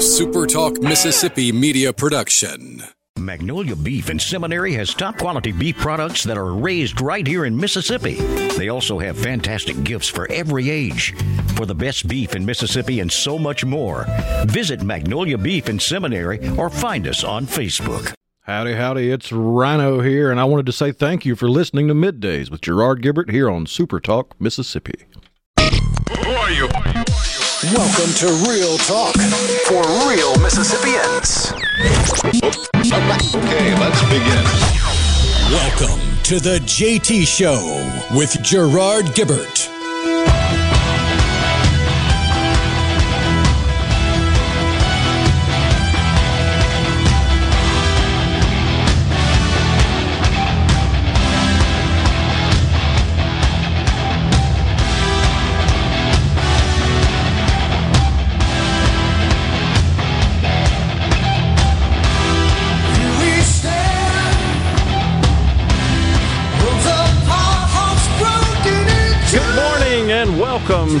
[0.00, 2.82] SuperTalk Mississippi media production.
[3.18, 7.54] Magnolia Beef and Seminary has top quality beef products that are raised right here in
[7.54, 8.14] Mississippi.
[8.14, 11.14] They also have fantastic gifts for every age.
[11.54, 14.06] For the best beef in Mississippi and so much more,
[14.46, 18.14] visit Magnolia Beef and Seminary or find us on Facebook.
[18.44, 21.94] Howdy, howdy, it's Rhino here, and I wanted to say thank you for listening to
[21.94, 25.04] Middays with Gerard Gibert here on Super Talk, Mississippi.
[25.58, 26.70] Who are you?
[27.62, 29.14] Welcome to Real Talk
[29.66, 31.52] for real Mississippians.
[33.36, 34.44] Okay, let's begin.
[35.52, 39.79] Welcome to the JT Show with Gerard Gibert.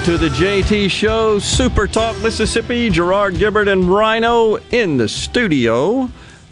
[0.00, 2.88] Welcome to the JT Show, Super Talk Mississippi.
[2.88, 6.08] Gerard Gibert and Rhino in the studio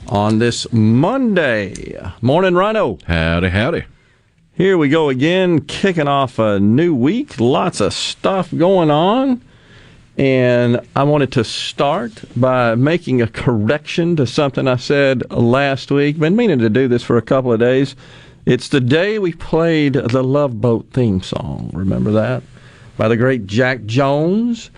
[0.07, 1.99] on this Monday.
[2.21, 2.99] Morning, Rhino.
[3.07, 3.85] Howdy, howdy.
[4.53, 7.41] Here we go again, kicking off a new week.
[7.41, 9.41] Lots of stuff going on.
[10.19, 16.19] And I wanted to start by making a correction to something I said last week.
[16.19, 17.97] Been meaning to do this for a couple of days.
[18.45, 21.71] It's the day we played the Love Boat theme song.
[21.73, 22.43] Remember that?
[22.99, 24.71] By the great Jack Jones.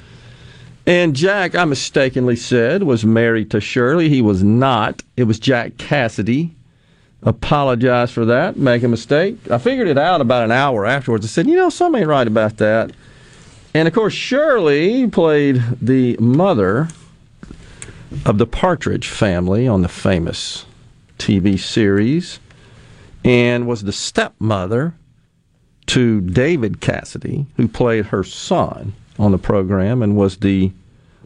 [0.87, 4.09] And Jack, I mistakenly said, was married to Shirley.
[4.09, 5.03] He was not.
[5.17, 6.55] It was Jack Cassidy.
[7.23, 8.57] Apologize for that.
[8.57, 9.39] Make a mistake.
[9.51, 11.27] I figured it out about an hour afterwards.
[11.27, 12.93] I said, you know, something ain't right about that.
[13.75, 16.89] And of course, Shirley played the mother
[18.27, 20.67] of the Partridge family on the famous
[21.19, 22.41] TV series
[23.25, 24.95] and was the stepmother
[25.91, 30.71] to David Cassidy, who played her son on the program and was the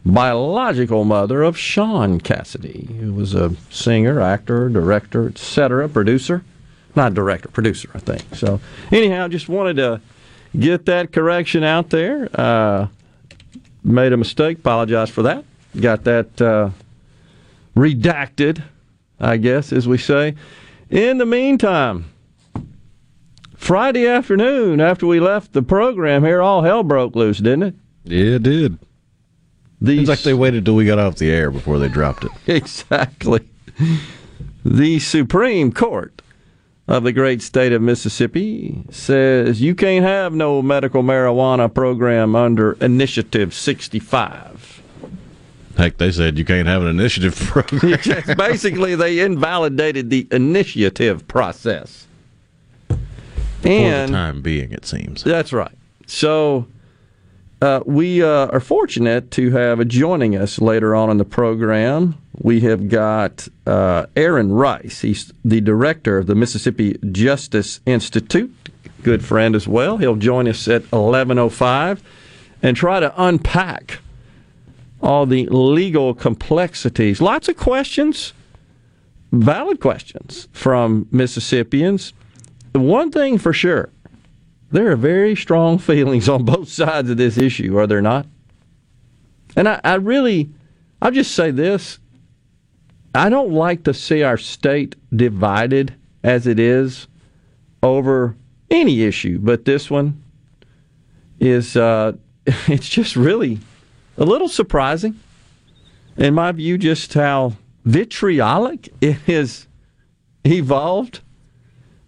[0.03, 6.43] biological mother of Shaun Cassidy, who was a singer, actor, director, etc., producer.
[6.95, 8.23] Not director, producer, I think.
[8.33, 8.59] So,
[8.91, 10.01] anyhow, just wanted to
[10.57, 12.27] get that correction out there.
[12.33, 12.87] Uh,
[13.83, 14.57] made a mistake.
[14.57, 15.45] Apologize for that.
[15.79, 16.71] Got that uh,
[17.75, 18.63] redacted,
[19.19, 20.33] I guess, as we say.
[20.89, 22.05] In the meantime,
[23.65, 27.75] Friday afternoon, after we left the program here, all hell broke loose, didn't it?
[28.03, 28.77] Yeah, it did.
[29.81, 32.31] The Seems like they waited till we got off the air before they dropped it.
[32.47, 33.39] exactly.
[34.63, 36.21] The Supreme Court
[36.87, 42.73] of the great state of Mississippi says you can't have no medical marijuana program under
[42.73, 44.83] Initiative 65.
[45.75, 47.97] Heck, they said you can't have an initiative program.
[48.37, 52.05] Basically, they invalidated the initiative process.
[54.05, 55.23] For the time being, it seems.
[55.23, 55.75] That's right.
[56.07, 56.67] So
[57.61, 62.15] uh, we uh, are fortunate to have joining us later on in the program.
[62.37, 65.01] We have got uh, Aaron Rice.
[65.01, 68.53] He's the director of the Mississippi Justice Institute.
[69.03, 69.97] Good friend as well.
[69.97, 72.01] He'll join us at 11:05
[72.61, 73.99] and try to unpack
[75.01, 77.21] all the legal complexities.
[77.21, 78.33] Lots of questions,
[79.31, 82.13] valid questions from Mississippians.
[82.79, 83.89] One thing for sure,
[84.71, 88.25] there are very strong feelings on both sides of this issue, are there not?
[89.55, 90.49] And I, I really,
[91.01, 91.99] I'll just say this
[93.13, 97.07] I don't like to see our state divided as it is
[97.81, 98.35] over
[98.69, 100.21] any issue, but this one
[101.39, 102.13] is, uh,
[102.45, 103.59] it's just really
[104.17, 105.17] a little surprising,
[106.17, 107.53] in my view, just how
[107.85, 109.67] vitriolic it has
[110.45, 111.21] evolved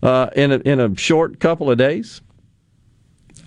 [0.04, 2.22] uh, in, a, in a short couple of days.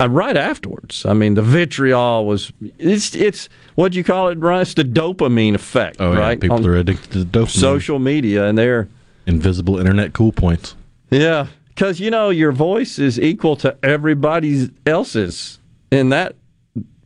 [0.00, 4.40] Uh, right afterwards, I mean, the vitriol was it's it's what do you call it,
[4.40, 4.62] Brian?
[4.62, 6.34] It's the dopamine effect, Oh, yeah.
[6.36, 7.48] People On are addicted to dopamine.
[7.50, 8.88] social media, and they're
[9.26, 10.74] Invisible internet cool points.
[11.10, 15.58] yeah, because you know your voice is equal to everybody else's
[15.90, 16.34] in that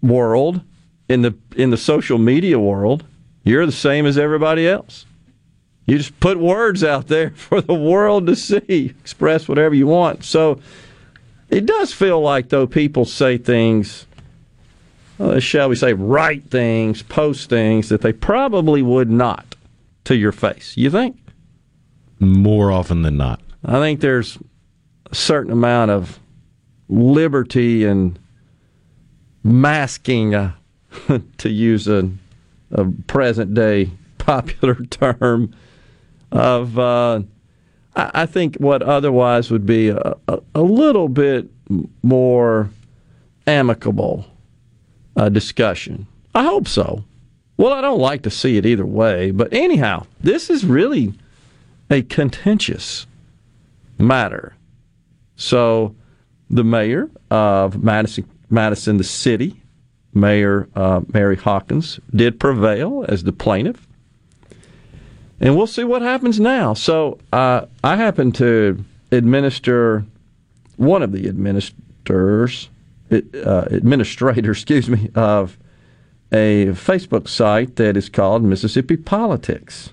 [0.01, 0.61] world,
[1.09, 3.05] in the in the social media world.
[3.43, 5.05] You're the same as everybody else.
[5.87, 10.25] You just put words out there for the world to see, express whatever you want.
[10.25, 10.61] So
[11.51, 14.07] it does feel like though people say things,
[15.21, 19.55] uh, shall we say, write things, post things that they probably would not
[20.05, 20.77] to your face.
[20.77, 21.17] You think?
[22.19, 23.41] More often than not.
[23.65, 24.39] I think there's
[25.11, 26.19] a certain amount of
[26.89, 28.19] liberty and
[29.43, 30.53] masking, uh,
[31.39, 32.09] to use a,
[32.73, 35.55] a present day popular term
[36.35, 37.21] of uh,
[37.97, 41.49] I, I think what otherwise would be a, a, a little bit
[42.03, 42.69] more
[43.47, 44.27] amicable
[45.17, 46.07] uh, discussion.
[46.35, 47.05] I hope so.
[47.57, 51.15] Well, I don't like to see it either way, but anyhow, this is really
[51.89, 53.07] a contentious
[53.97, 54.55] matter.
[55.37, 55.95] So,
[56.51, 59.61] the mayor of Madison, Madison, the city,
[60.13, 63.87] Mayor uh, Mary Hawkins, did prevail as the plaintiff,
[65.45, 66.73] and we'll see what happens now.
[66.73, 68.83] So, uh, I happen to
[69.13, 70.05] administer
[70.77, 72.71] one of the administrators,
[73.13, 75.59] uh, excuse me, of
[76.33, 79.91] a Facebook site that is called Mississippi Politics.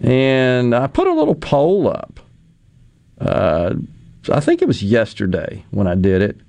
[0.00, 2.18] And I put a little poll up.
[3.20, 3.74] Uh,
[4.32, 6.40] I think it was yesterday when I did it.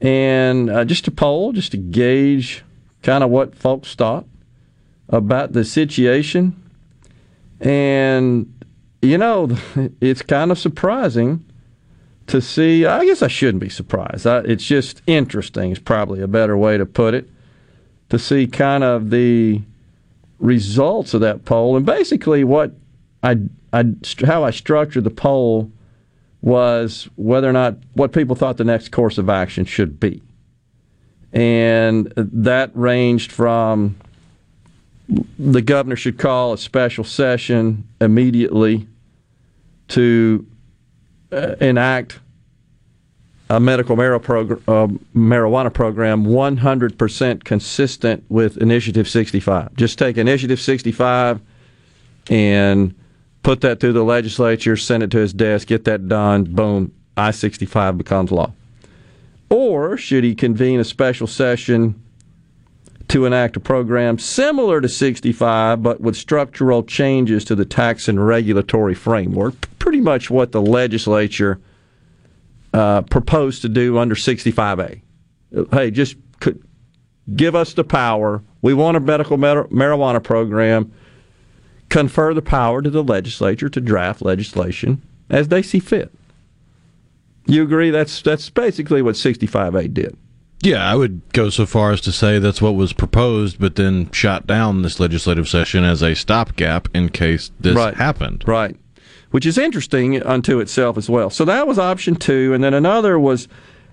[0.00, 2.64] And uh, just a poll, just to gauge
[3.04, 4.26] kind of what folks thought
[5.08, 6.56] about the situation.
[7.60, 8.52] And,
[9.02, 9.56] you know,
[10.00, 11.44] it's kind of surprising
[12.28, 12.86] to see.
[12.86, 14.26] I guess I shouldn't be surprised.
[14.26, 17.28] I, it's just interesting, is probably a better way to put it,
[18.08, 19.62] to see kind of the
[20.38, 21.76] results of that poll.
[21.76, 22.72] And basically, what
[23.22, 23.38] I,
[23.72, 23.84] I
[24.24, 25.70] how I structured the poll
[26.42, 30.22] was whether or not what people thought the next course of action should be.
[31.32, 33.96] And that ranged from
[35.38, 38.86] the governor should call a special session immediately
[39.88, 40.46] to
[41.32, 42.20] uh, enact
[43.48, 49.74] a medical uh, marijuana program 100% consistent with Initiative 65.
[49.74, 51.40] Just take Initiative 65
[52.28, 52.94] and
[53.42, 57.32] put that through the legislature, send it to his desk, get that done, boom, I
[57.32, 58.52] 65 becomes law.
[59.48, 62.00] Or should he convene a special session
[63.10, 68.24] to enact a program similar to 65, but with structural changes to the tax and
[68.24, 69.54] regulatory framework?
[69.78, 71.60] Pretty much what the legislature
[72.72, 75.00] uh, proposed to do under 65A.
[75.72, 76.16] Hey, just
[77.34, 78.42] give us the power.
[78.62, 80.92] We want a medical mar- marijuana program
[81.88, 86.12] confer the power to the legislature to draft legislation as they see fit.
[87.46, 87.90] You agree?
[87.90, 90.16] That's that's basically what 65A did.
[90.62, 94.10] Yeah, I would go so far as to say that's what was proposed, but then
[94.10, 97.94] shot down this legislative session as a stopgap in case this right.
[97.94, 98.44] happened.
[98.46, 98.76] Right.
[99.30, 101.30] Which is interesting unto itself as well.
[101.30, 102.52] So that was option two.
[102.52, 103.48] And then another was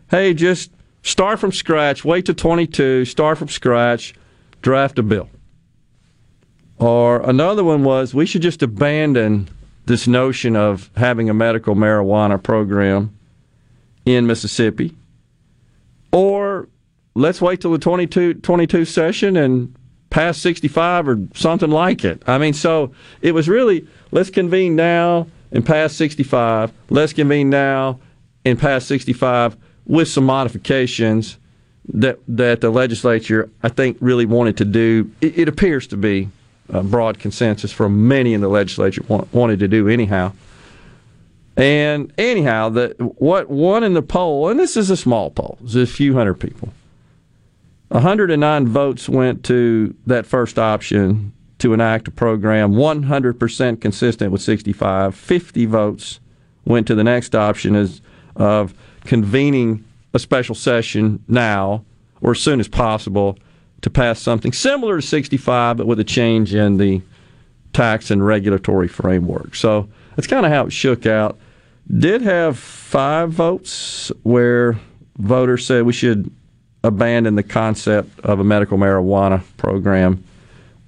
[0.09, 0.71] hey, just
[1.03, 4.13] start from scratch, wait to 22, start from scratch,
[4.61, 5.29] draft a bill.
[6.79, 9.49] Or another one was we should just abandon
[9.85, 13.17] this notion of having a medical marijuana program
[14.05, 14.93] in Mississippi.
[16.11, 16.67] Or
[17.15, 19.75] let's wait till the 22, 22 session and
[20.09, 22.23] pass 65 or something like it.
[22.27, 26.71] I mean, so it was really let's convene now and pass 65.
[26.89, 27.99] Let's convene now
[28.45, 31.37] and pass 65 with some modifications
[31.93, 35.11] that that the legislature I think really wanted to do.
[35.21, 36.29] It, it appears to be
[36.69, 40.33] a broad consensus from many in the legislature want, wanted to do anyhow.
[41.57, 45.75] And anyhow, the, what won in the poll, and this is a small poll, it's
[45.75, 46.71] a few hundred people.
[47.89, 55.15] 109 votes went to that first option to enact a program 100% consistent with 65.
[55.15, 56.19] 50 votes
[56.65, 58.01] went to the next option as
[58.35, 61.83] of convening a special session now
[62.21, 63.37] or as soon as possible
[63.81, 67.01] to pass something similar to 65, but with a change in the
[67.73, 69.55] tax and regulatory framework.
[69.55, 71.37] So that's kind of how it shook out.
[71.95, 74.77] Did have five votes where
[75.17, 76.29] voters said we should
[76.83, 80.23] abandon the concept of a medical marijuana program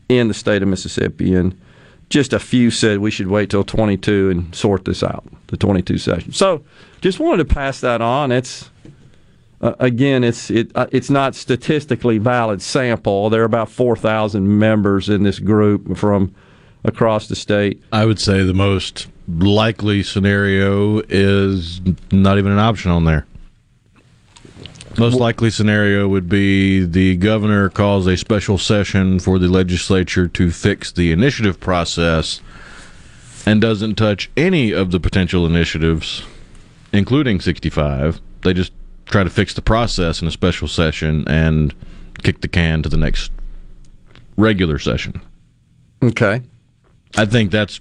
[0.07, 1.33] in the state of Mississippi.
[1.33, 1.59] And
[2.09, 5.97] just a few said we should wait till 22 and sort this out, the 22
[5.97, 6.31] session.
[6.31, 6.63] So
[7.01, 8.31] just wanted to pass that on.
[8.31, 8.69] It's
[9.61, 13.29] uh, again, it's it uh, it's not statistically valid sample.
[13.29, 16.33] There are about four thousand members in this group from
[16.85, 17.83] across the state.
[17.91, 21.81] I would say the most likely scenario is
[22.11, 23.25] not even an option on there.
[24.97, 30.51] Most likely scenario would be the governor calls a special session for the legislature to
[30.51, 32.41] fix the initiative process
[33.45, 36.23] and doesn't touch any of the potential initiatives,
[36.91, 38.19] including 65.
[38.41, 38.73] They just
[39.05, 41.73] try to fix the process in a special session and
[42.23, 43.31] kick the can to the next
[44.37, 45.21] regular session.
[46.03, 46.41] Okay.
[47.15, 47.79] I think that's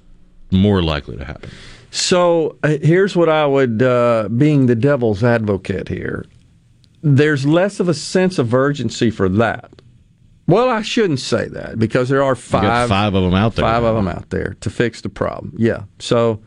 [0.51, 1.51] more likely to happen.
[1.91, 6.27] So uh, here's what I would, uh, being the devil's advocate here,
[7.03, 9.71] there's less of a sense of urgency for that
[10.47, 13.65] Well, I shouldn't say that because there are five five of them out there.
[13.65, 15.55] five of them out there to fix the problem.
[15.57, 16.41] Yeah, so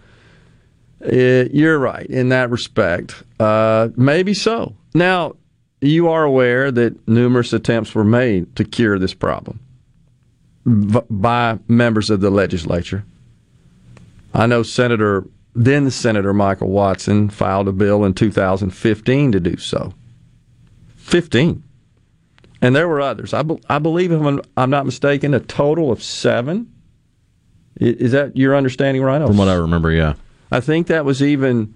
[1.05, 3.23] uh, you're right in that respect.
[3.39, 4.75] Uh, maybe so.
[4.93, 5.35] Now
[5.79, 9.59] you are aware that numerous attempts were made to cure this problem
[10.65, 13.03] by members of the legislature.
[14.33, 19.93] I know Senator then Senator Michael Watson filed a bill in 2015 to do so.
[20.95, 21.63] 15.
[22.61, 23.33] And there were others.
[23.33, 26.71] I, be, I believe, if I'm, I'm not mistaken, a total of seven.
[27.77, 29.25] Is that your understanding, right?
[29.25, 30.13] From what I remember, yeah.
[30.51, 31.73] I think that was even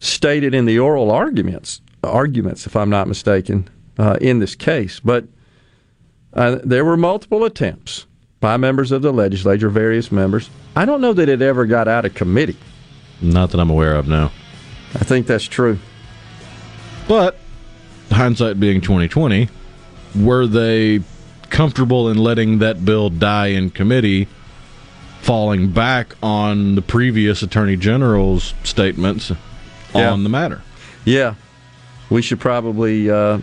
[0.00, 3.68] stated in the oral arguments, arguments, if I'm not mistaken,
[3.98, 5.00] uh, in this case.
[5.00, 5.26] But
[6.32, 8.06] uh, there were multiple attempts
[8.40, 10.50] by members of the legislature, various members.
[10.76, 12.56] I don't know that it ever got out of committee.
[13.20, 14.30] Not that I'm aware of, no.
[14.94, 15.78] I think that's true.
[17.08, 17.38] But
[18.10, 19.48] hindsight being 2020,
[20.16, 21.00] were they
[21.50, 24.28] comfortable in letting that bill die in committee,
[25.22, 29.32] falling back on the previous attorney general's statements
[29.94, 30.12] Yeah.
[30.12, 30.62] on the matter?
[31.04, 31.34] Yeah,
[32.10, 33.38] we should probably uh,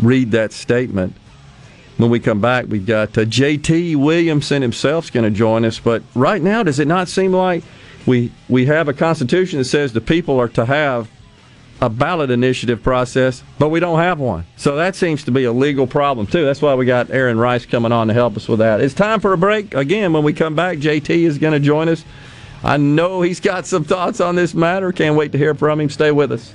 [0.00, 1.14] read that statement.
[2.00, 5.78] When we come back, we've got uh, JT Williamson himself's going to join us.
[5.78, 7.62] But right now, does it not seem like
[8.06, 11.10] we we have a constitution that says the people are to have
[11.82, 14.46] a ballot initiative process, but we don't have one.
[14.56, 16.42] So that seems to be a legal problem too.
[16.42, 18.80] That's why we got Aaron Rice coming on to help us with that.
[18.80, 19.74] It's time for a break.
[19.74, 22.02] Again, when we come back, JT is going to join us.
[22.64, 24.90] I know he's got some thoughts on this matter.
[24.90, 25.90] Can't wait to hear from him.
[25.90, 26.54] Stay with us.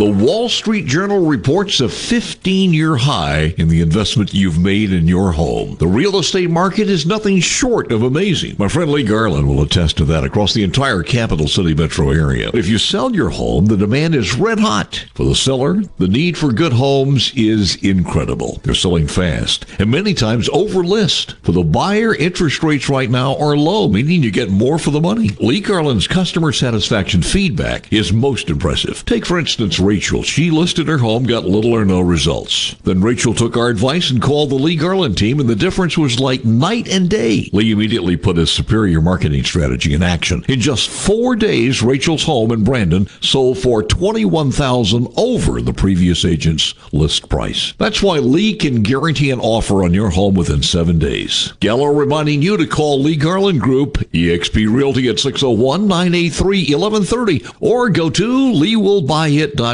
[0.00, 5.06] The Wall Street Journal reports a 15 year high in the investment you've made in
[5.06, 5.76] your home.
[5.76, 8.56] The real estate market is nothing short of amazing.
[8.58, 12.50] My friend Lee Garland will attest to that across the entire capital city metro area.
[12.54, 15.04] If you sell your home, the demand is red hot.
[15.14, 18.58] For the seller, the need for good homes is incredible.
[18.62, 21.36] They're selling fast and many times over list.
[21.42, 25.00] For the buyer, interest rates right now are low, meaning you get more for the
[25.02, 25.28] money.
[25.40, 29.04] Lee Garland's customer satisfaction feedback is most impressive.
[29.04, 30.22] Take, for instance, Rachel.
[30.22, 32.76] She listed her home, got little or no results.
[32.84, 36.20] Then Rachel took our advice and called the Lee Garland team, and the difference was
[36.20, 37.50] like night and day.
[37.52, 40.44] Lee immediately put his superior marketing strategy in action.
[40.46, 46.24] In just four days, Rachel's home in Brandon sold for twenty-one thousand over the previous
[46.24, 47.74] agent's list price.
[47.76, 51.52] That's why Lee can guarantee an offer on your home within seven days.
[51.58, 57.90] Gallo reminding you to call Lee Garland Group, eXp Realty at 601 983 1130, or
[57.90, 59.69] go to leewillbuyit.com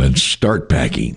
[0.00, 1.16] and start packing.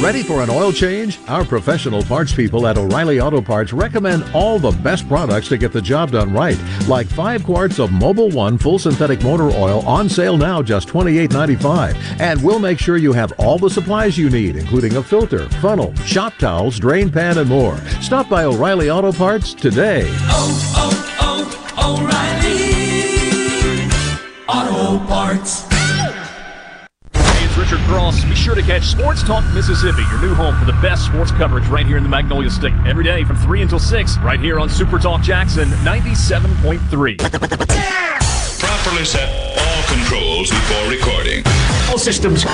[0.00, 1.18] Ready for an oil change?
[1.26, 5.72] Our professional parts people at O'Reilly Auto Parts recommend all the best products to get
[5.72, 6.58] the job done right.
[6.86, 11.96] Like 5 quarts of Mobil One full synthetic motor oil on sale now just $28.95.
[12.20, 15.94] And we'll make sure you have all the supplies you need, including a filter, funnel,
[15.96, 17.78] shop towels, drain pan, and more.
[18.02, 20.04] Stop by O'Reilly Auto Parts today.
[20.04, 20.12] Hey,
[24.48, 25.65] it's Richard
[27.86, 28.24] Cross.
[28.24, 31.66] Be sure to catch Sports Talk Mississippi, your new home for the best sports coverage
[31.68, 32.74] right here in the Magnolia State.
[32.84, 37.16] Every day from 3 until 6, right here on Super Talk Jackson 97.3.
[38.58, 39.28] properly set
[39.58, 41.42] all controls before recording.
[41.88, 42.52] All systems go.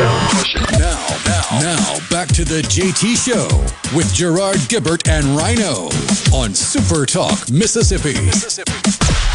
[0.78, 3.48] Now, now, now, back to the JT Show
[3.96, 5.88] with Gerard Gibert and Rhino
[6.36, 8.14] on Super Talk, Mississippi.
[8.24, 9.31] Mississippi.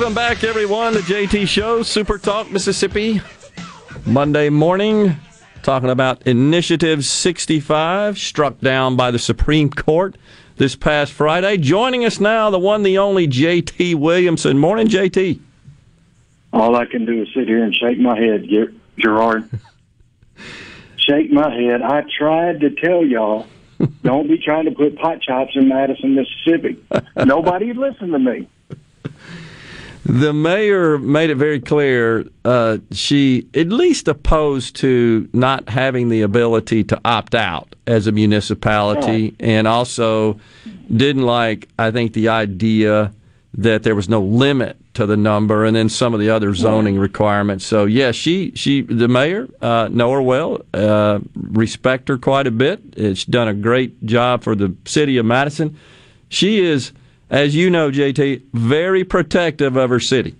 [0.00, 3.20] Welcome back, everyone, to JT Show, Super Talk, Mississippi.
[4.06, 5.14] Monday morning,
[5.62, 10.16] talking about Initiative 65, struck down by the Supreme Court
[10.56, 11.58] this past Friday.
[11.58, 14.58] Joining us now, the one, the only JT Williamson.
[14.58, 15.38] Morning, JT.
[16.54, 19.50] All I can do is sit here and shake my head, Ger- Gerard.
[20.96, 21.82] shake my head.
[21.82, 23.46] I tried to tell y'all,
[24.02, 26.82] don't be trying to put pot chops in Madison, Mississippi.
[27.16, 28.48] Nobody listened to me.
[30.04, 36.22] The mayor made it very clear uh, she at least opposed to not having the
[36.22, 40.40] ability to opt out as a municipality, and also
[40.94, 43.12] didn't like, I think, the idea
[43.54, 46.98] that there was no limit to the number, and then some of the other zoning
[46.98, 47.64] requirements.
[47.64, 52.50] So, yeah, she, she, the mayor, uh, know her well, uh, respect her quite a
[52.50, 52.80] bit.
[52.96, 55.76] She's done a great job for the city of Madison.
[56.28, 56.92] She is
[57.30, 60.34] as you know, JT, very protective of her city.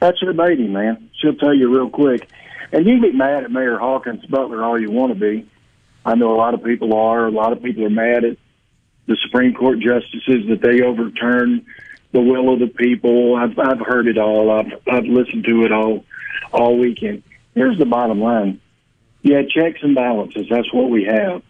[0.00, 1.10] That's her baby, man.
[1.14, 2.28] She'll tell you real quick.
[2.72, 5.48] And you can be mad at Mayor Hawkins Butler all you want to be.
[6.04, 7.26] I know a lot of people are.
[7.26, 8.36] A lot of people are mad at
[9.06, 11.66] the Supreme Court justices that they overturn
[12.12, 13.36] the will of the people.
[13.36, 14.50] I've I've heard it all.
[14.50, 16.04] I've I've listened to it all
[16.52, 17.22] all weekend.
[17.54, 18.60] Here's the bottom line.
[19.24, 20.46] Had checks and balances.
[20.48, 21.42] That's what we have.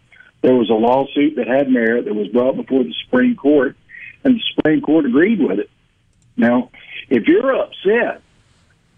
[0.43, 3.77] There was a lawsuit that had merit that was brought before the Supreme Court
[4.25, 5.71] and the Supreme Court agreed with it.
[6.37, 6.71] Now,
[7.09, 8.23] if you're upset,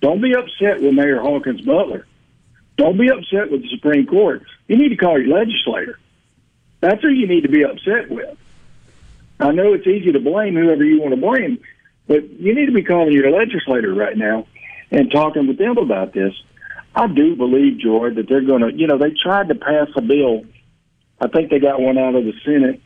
[0.00, 2.06] don't be upset with Mayor Hawkins Butler.
[2.76, 4.42] Don't be upset with the Supreme Court.
[4.66, 5.98] You need to call your legislator.
[6.80, 8.36] That's who you need to be upset with.
[9.38, 11.58] I know it's easy to blame whoever you want to blame,
[12.06, 14.46] but you need to be calling your legislator right now
[14.90, 16.32] and talking with them about this.
[16.94, 20.02] I do believe, George, that they're going to, you know, they tried to pass a
[20.02, 20.44] bill.
[21.20, 22.82] I think they got one out of the Senate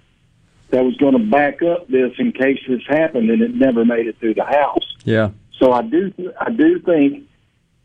[0.71, 4.07] that was going to back up this in case this happened, and it never made
[4.07, 4.97] it through the House.
[5.05, 5.31] Yeah.
[5.59, 7.29] So I do, I do think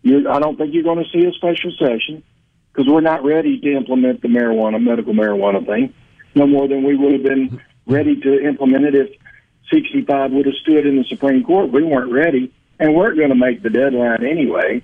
[0.01, 0.29] you.
[0.29, 2.23] I don't think you're going to see a special session
[2.71, 5.93] because we're not ready to implement the marijuana, medical marijuana thing,
[6.35, 9.09] no more than we would have been ready to implement it if
[9.71, 11.71] 65 would have stood in the Supreme Court.
[11.71, 14.83] We weren't ready, and weren't going to make the deadline anyway.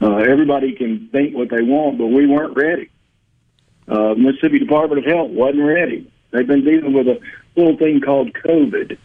[0.00, 2.90] Uh, everybody can think what they want, but we weren't ready.
[3.88, 6.11] Uh, Mississippi Department of Health wasn't ready.
[6.32, 7.20] They've been dealing with a
[7.56, 8.98] little thing called COVID.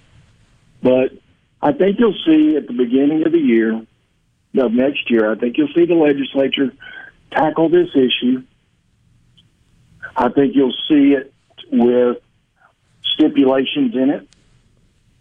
[0.81, 1.11] But
[1.61, 3.81] I think you'll see at the beginning of the year,
[4.57, 6.73] of next year, I think you'll see the legislature
[7.31, 8.43] tackle this issue.
[10.15, 11.33] I think you'll see it
[11.71, 12.17] with
[13.13, 14.27] stipulations in it,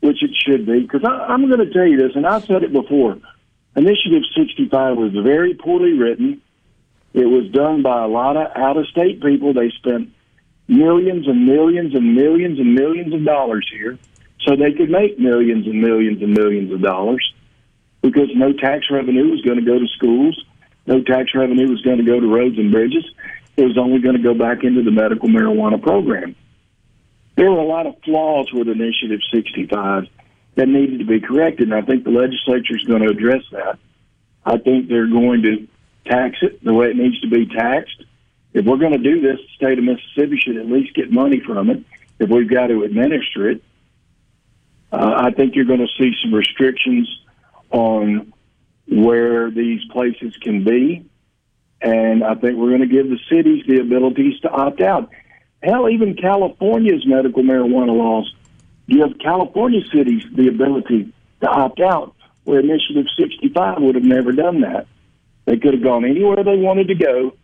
[0.01, 0.81] which it should be.
[0.81, 3.19] Because I'm going to tell you this, and I've said it before.
[3.75, 6.40] Initiative 65 was very poorly written.
[7.12, 9.53] It was done by a lot of out of state people.
[9.53, 10.11] They spent
[10.69, 13.99] millions and millions and millions and millions of dollars here
[14.47, 17.33] so they could make millions and millions and millions of dollars
[18.03, 20.45] because no tax revenue was going to go to schools,
[20.87, 23.05] no tax revenue was going to go to roads and bridges.
[23.57, 26.37] It was only going to go back into the medical marijuana program.
[27.37, 30.05] There were a lot of flaws with Initiative 65
[30.55, 33.79] that needed to be corrected, and I think the legislature is going to address that.
[34.45, 35.69] I think they're going to
[36.07, 38.05] tax it the way it needs to be taxed
[38.57, 41.40] if we're going to do this, the state of Mississippi should at least get money
[41.40, 41.85] from it
[42.19, 43.62] if we've got to administer it.
[44.90, 47.07] Uh, I think you're going to see some restrictions
[47.71, 48.33] on
[48.88, 51.05] where these places can be.
[51.83, 55.11] And I think we're going to give the cities the abilities to opt out.
[55.62, 58.35] Hell, even California's medical marijuana laws
[58.88, 62.14] give California cities the ability to opt out,
[62.45, 64.87] where Initiative 65 would have never done that.
[65.45, 67.37] They could have gone anywhere they wanted to go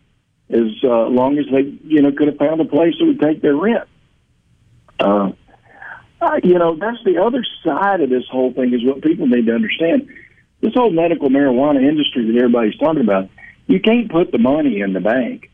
[0.49, 3.41] as uh, long as they, you know, could have found a place that would take
[3.41, 3.87] their rent.
[4.99, 5.31] Uh,
[6.21, 9.45] uh, you know, that's the other side of this whole thing is what people need
[9.47, 10.07] to understand.
[10.61, 13.29] This whole medical marijuana industry that everybody's talking about,
[13.67, 15.49] you can't put the money in the bank.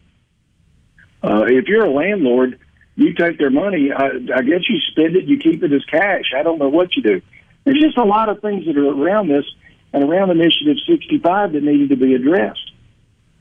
[1.24, 2.60] Uh, if you're a landlord,
[2.96, 3.92] you take their money.
[3.92, 6.34] I, I guess you spend it, you keep it as cash.
[6.36, 7.22] I don't know what you do.
[7.64, 9.46] There's just a lot of things that are around this
[9.94, 12.69] and around Initiative 65 that needed to be addressed.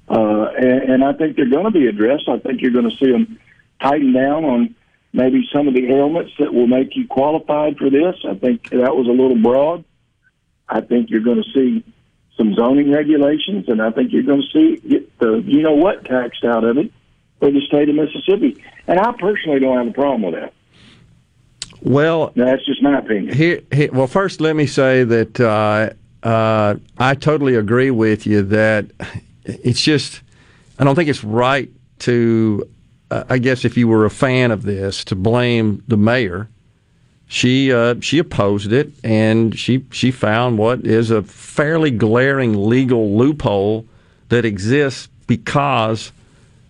[0.09, 2.29] Uh, and, and I think they're going to be addressed.
[2.29, 3.39] I think you're going to see them
[3.81, 4.75] tighten down on
[5.13, 8.17] maybe some of the ailments that will make you qualified for this.
[8.29, 9.85] I think that was a little broad.
[10.69, 11.85] I think you're going to see
[12.37, 16.05] some zoning regulations, and I think you're going to see get the you know what
[16.05, 16.93] taxed out of it
[17.41, 18.63] for the state of Mississippi.
[18.87, 20.53] And I personally don't have a problem with that.
[21.81, 23.35] Well, that's just my opinion.
[23.35, 25.91] Here, here, well, first, let me say that uh,
[26.27, 28.87] uh, I totally agree with you that
[29.49, 30.21] it's just,
[30.79, 32.69] I don't think it's right to,
[33.11, 36.49] uh, I guess, if you were a fan of this, to blame the mayor.
[37.31, 43.19] She uh, she opposed it, and she she found what is a fairly glaring legal
[43.19, 43.85] loophole
[44.31, 46.11] that exists because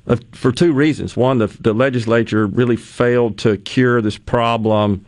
[0.09, 1.17] of, for two reasons.
[1.17, 5.07] One, the, the legislature really failed to cure this problem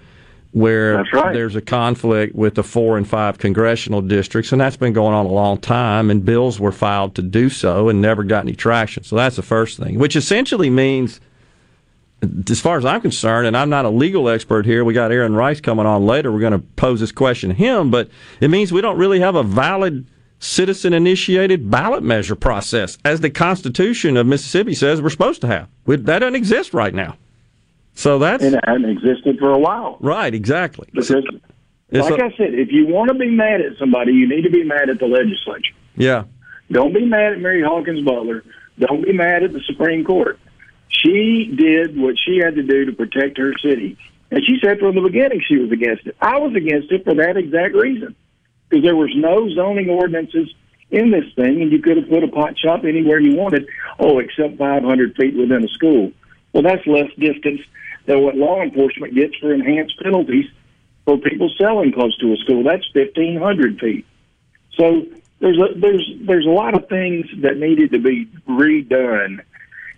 [0.52, 1.32] where right.
[1.32, 5.26] there's a conflict with the four and five congressional districts, and that's been going on
[5.26, 9.04] a long time, and bills were filed to do so and never got any traction.
[9.04, 11.20] So that's the first thing, which essentially means,
[12.50, 15.34] as far as I'm concerned, and I'm not a legal expert here, we got Aaron
[15.34, 16.32] Rice coming on later.
[16.32, 18.08] We're going to pose this question to him, but
[18.40, 20.04] it means we don't really have a valid
[20.40, 25.68] citizen initiated ballot measure process, as the Constitution of Mississippi says we're supposed to have.
[25.86, 27.16] That doesn't exist right now.
[28.00, 29.98] So that's and it hasn't existed for a while.
[30.00, 30.88] Right, exactly.
[30.90, 31.22] Because,
[31.92, 34.50] like a, I said, if you want to be mad at somebody, you need to
[34.50, 35.74] be mad at the legislature.
[35.96, 36.24] Yeah.
[36.72, 38.42] Don't be mad at Mary Hawkins Butler.
[38.78, 40.40] Don't be mad at the Supreme Court.
[40.88, 43.98] She did what she had to do to protect her city.
[44.30, 46.16] And she said from the beginning she was against it.
[46.22, 48.16] I was against it for that exact reason.
[48.70, 50.48] Because there was no zoning ordinances
[50.90, 54.20] in this thing, and you could have put a pot shop anywhere you wanted, oh,
[54.20, 56.12] except 500 feet within a school.
[56.54, 57.60] Well, that's less distance
[58.06, 60.46] than what law enforcement gets for enhanced penalties
[61.04, 62.62] for people selling close to a school.
[62.62, 64.06] That's fifteen hundred feet.
[64.76, 65.06] So
[65.40, 69.40] there's a, there's there's a lot of things that needed to be redone,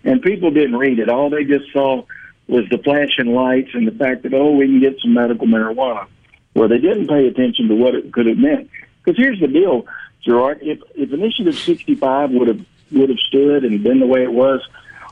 [0.03, 1.09] and people didn't read it.
[1.09, 2.05] All they just saw
[2.47, 6.07] was the flashing lights and the fact that oh we can get some medical marijuana.
[6.55, 8.69] Well, they didn't pay attention to what it could have meant.
[9.03, 9.85] Because here's the deal,
[10.23, 10.59] Gerard.
[10.61, 14.61] If if Initiative 65 would have would have stood and been the way it was,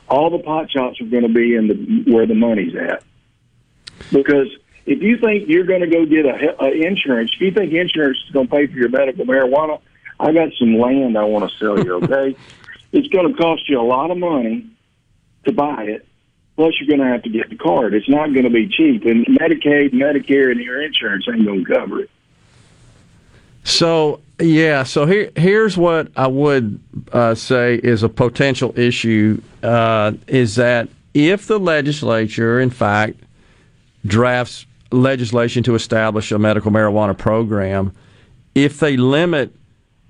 [0.08, 3.02] all the pot shops are going to be in the where the money's at.
[4.10, 4.48] Because
[4.84, 8.18] if you think you're going to go get a, a insurance, if you think insurance
[8.26, 9.80] is going to pay for your medical marijuana,
[10.18, 11.94] I got some land I want to sell you.
[11.94, 12.36] Okay,
[12.92, 14.66] it's going to cost you a lot of money
[15.44, 16.06] to buy it.
[16.56, 17.94] Plus, you're going to have to get the card.
[17.94, 21.74] It's not going to be cheap, and Medicaid, Medicare, and your insurance ain't going to
[21.74, 22.10] cover it.
[23.64, 26.80] So yeah, so here here's what I would
[27.12, 33.20] uh, say is a potential issue uh, is that if the legislature, in fact,
[34.04, 37.94] drafts legislation to establish a medical marijuana program,
[38.54, 39.54] if they limit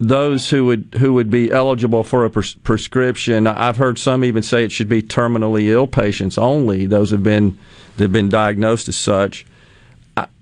[0.00, 4.42] those who would who would be eligible for a pres- prescription, I've heard some even
[4.42, 6.86] say it should be terminally ill patients only.
[6.86, 7.58] Those have been
[7.98, 9.46] have been diagnosed as such.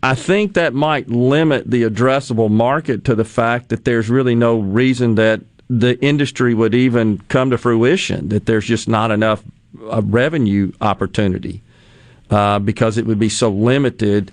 [0.02, 4.59] I think that might limit the addressable market to the fact that there's really no
[4.59, 9.42] reason that the industry would even come to fruition, that there's just not enough
[9.88, 11.62] uh, revenue opportunity
[12.30, 14.33] uh, because it would be so limited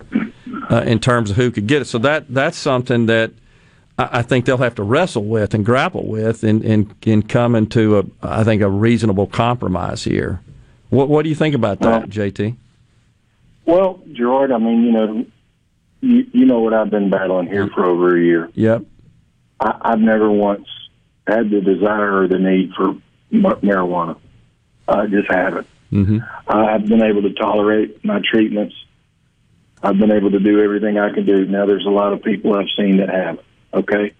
[0.71, 1.85] uh, in terms of who could get it.
[1.85, 3.31] So that that's something that
[3.97, 7.67] I, I think they'll have to wrestle with and grapple with in, in, in coming
[7.67, 10.41] to, a, I think, a reasonable compromise here.
[10.89, 12.55] What, what do you think about that, well, JT?
[13.67, 15.25] Well, Gerard, I mean, you know,
[15.99, 18.49] you, you know what I've been battling here for over a year.
[18.53, 18.85] Yep.
[19.59, 20.67] I, I've never once
[21.27, 22.95] had the desire or the need for
[23.31, 24.17] marijuana.
[24.87, 25.67] I just haven't.
[25.91, 26.19] Mm-hmm.
[26.47, 28.73] I've been able to tolerate my treatments.
[29.83, 31.45] I've been able to do everything I can do.
[31.45, 33.45] Now, there's a lot of people I've seen that haven't.
[33.73, 34.13] Okay,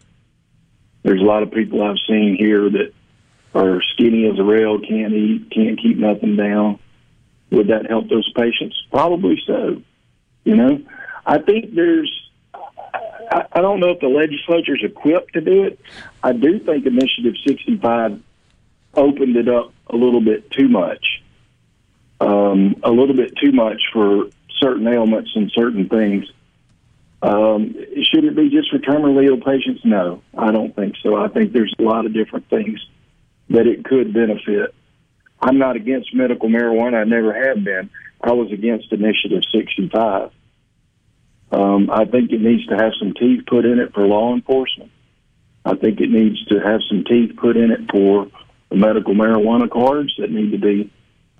[1.04, 2.94] there's a lot of people I've seen here that
[3.56, 6.80] are skinny as a rail, can't eat, can't keep nothing down.
[7.52, 8.76] Would that help those patients?
[8.92, 9.82] Probably so.
[10.44, 10.82] You know,
[11.26, 12.12] I think there's.
[12.54, 15.80] I, I don't know if the legislature's equipped to do it.
[16.24, 18.22] I do think Initiative 65
[18.96, 21.06] opened it up a little bit too much.
[22.20, 24.30] Um, a little bit too much for
[24.60, 26.26] certain ailments and certain things.
[27.22, 29.82] Um, should it be just for terminally ill patients?
[29.84, 31.16] No, I don't think so.
[31.16, 32.80] I think there's a lot of different things
[33.50, 34.74] that it could benefit.
[35.40, 37.02] I'm not against medical marijuana.
[37.02, 37.90] I never have been.
[38.22, 40.32] I was against Initiative 65.
[41.52, 44.92] Um, I think it needs to have some teeth put in it for law enforcement.
[45.64, 48.28] I think it needs to have some teeth put in it for
[48.70, 50.92] the medical marijuana cards that need to be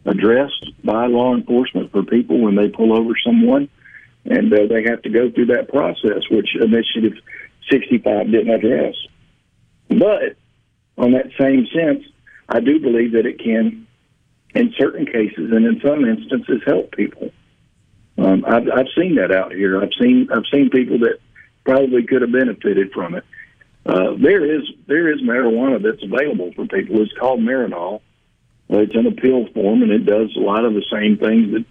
[0.06, 3.70] addressed by law enforcement for people when they pull over someone
[4.26, 7.14] and uh, they have to go through that process, which Initiative
[7.70, 8.96] 65 didn't address.
[9.88, 10.36] But
[10.98, 12.04] on that same sense,
[12.50, 13.87] I do believe that it can,
[14.56, 17.32] in certain cases and in some instances, help people.
[18.18, 19.82] Um, I've, I've seen that out here.
[19.82, 21.20] I've seen I've seen people that
[21.64, 23.26] probably could have benefited from it.
[23.86, 27.02] Uh, there is there is marijuana that's available for people.
[27.02, 28.02] It's called Marinol.
[28.72, 31.54] Uh, it's in a pill form, and it does a lot of the same things
[31.54, 31.66] that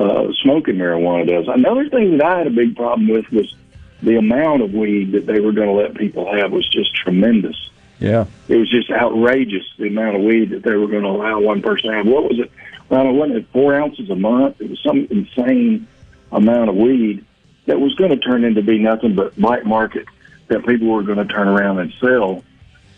[0.00, 1.46] uh, smoking marijuana does.
[1.48, 3.56] Another thing that I had a big problem with was
[4.02, 7.56] the amount of weed that they were going to let people have was just tremendous.
[7.98, 8.26] Yeah.
[8.48, 11.62] It was just outrageous the amount of weed that they were going to allow one
[11.62, 12.06] person to have.
[12.06, 12.50] What was it?
[12.90, 14.60] I don't know, wasn't it four ounces a month?
[14.60, 15.88] It was some insane
[16.30, 17.24] amount of weed
[17.66, 20.06] that was going to turn into be nothing but black market
[20.48, 22.44] that people were going to turn around and sell.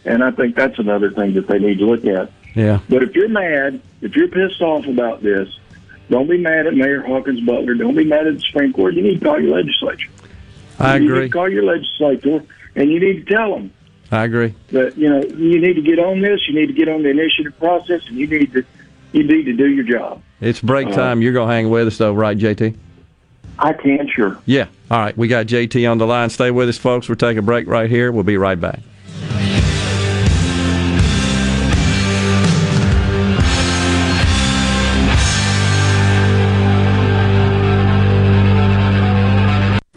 [0.05, 2.31] And I think that's another thing that they need to look at.
[2.55, 2.81] Yeah.
[2.89, 5.49] But if you're mad, if you're pissed off about this,
[6.11, 7.75] don't be mad at Mayor Hawkins Butler.
[7.75, 8.95] Don't be mad at the Supreme Court.
[8.95, 10.11] You need to call your legislature.
[10.79, 11.27] I you Need agree.
[11.29, 12.45] to call your legislature,
[12.77, 13.73] and you need to tell them
[14.11, 14.55] I agree.
[14.73, 16.41] But you know you need to get on this.
[16.49, 18.65] You need to get on the initiative process, and you need to
[19.13, 20.23] you need to do your job.
[20.41, 21.23] It's break Uh, time.
[21.23, 22.77] You're going to hang with us, though, right, JT?
[23.59, 24.39] I can, sure.
[24.47, 24.67] Yeah.
[24.91, 25.17] All right.
[25.17, 26.31] We got JT on the line.
[26.31, 27.09] Stay with us, folks.
[27.09, 28.13] We're taking a break right here.
[28.13, 28.81] We'll be right back.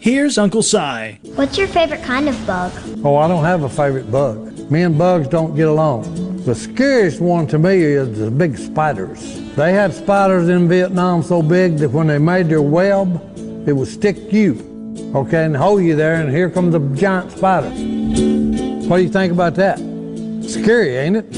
[0.00, 1.18] Here's Uncle Si.
[1.34, 2.72] What's your favorite kind of bug?
[3.04, 4.70] Oh, I don't have a favorite bug.
[4.70, 6.44] Me and bugs don't get along.
[6.44, 9.20] The scariest one to me is the big spiders.
[9.56, 13.20] They had spiders in Vietnam so big that when they made their web,
[13.68, 14.54] it would stick you,
[15.16, 17.68] okay, and hold you there, and here comes a giant spider.
[18.88, 19.78] What do you think about that?
[20.48, 21.36] Scary, ain't it?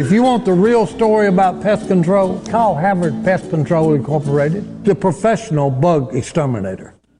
[0.00, 4.94] If you want the real story about pest control, call Havard Pest Control Incorporated, the
[4.94, 6.97] professional bug exterminator.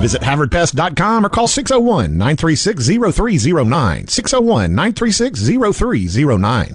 [0.00, 4.06] Visit HavardPest.com or call 601 936 0309.
[4.08, 5.40] 601 936
[5.74, 6.74] 0309.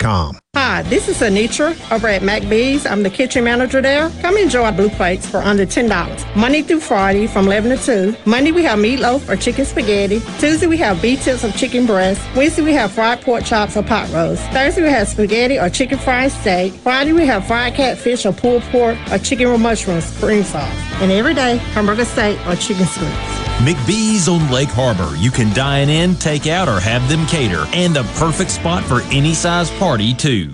[0.00, 0.49] com.
[0.62, 2.84] Hi, this is Anitra over at McBee's.
[2.84, 4.10] I'm the kitchen manager there.
[4.20, 6.36] Come enjoy our blue plates for under $10.
[6.36, 8.16] Monday through Friday from 11 to 2.
[8.26, 10.20] Monday we have meatloaf or chicken spaghetti.
[10.38, 12.20] Tuesday we have beef tips or chicken breast.
[12.36, 14.42] Wednesday we have fried pork chops or pot roast.
[14.50, 16.74] Thursday we have spaghetti or chicken fried steak.
[16.74, 20.70] Friday we have fried catfish or pulled pork or chicken with mushrooms, cream sauce.
[21.00, 23.40] And every day, hamburger steak or chicken strips.
[23.60, 25.14] McBee's on Lake Harbor.
[25.16, 27.66] You can dine in, take out, or have them cater.
[27.74, 30.49] And the perfect spot for any size party, too.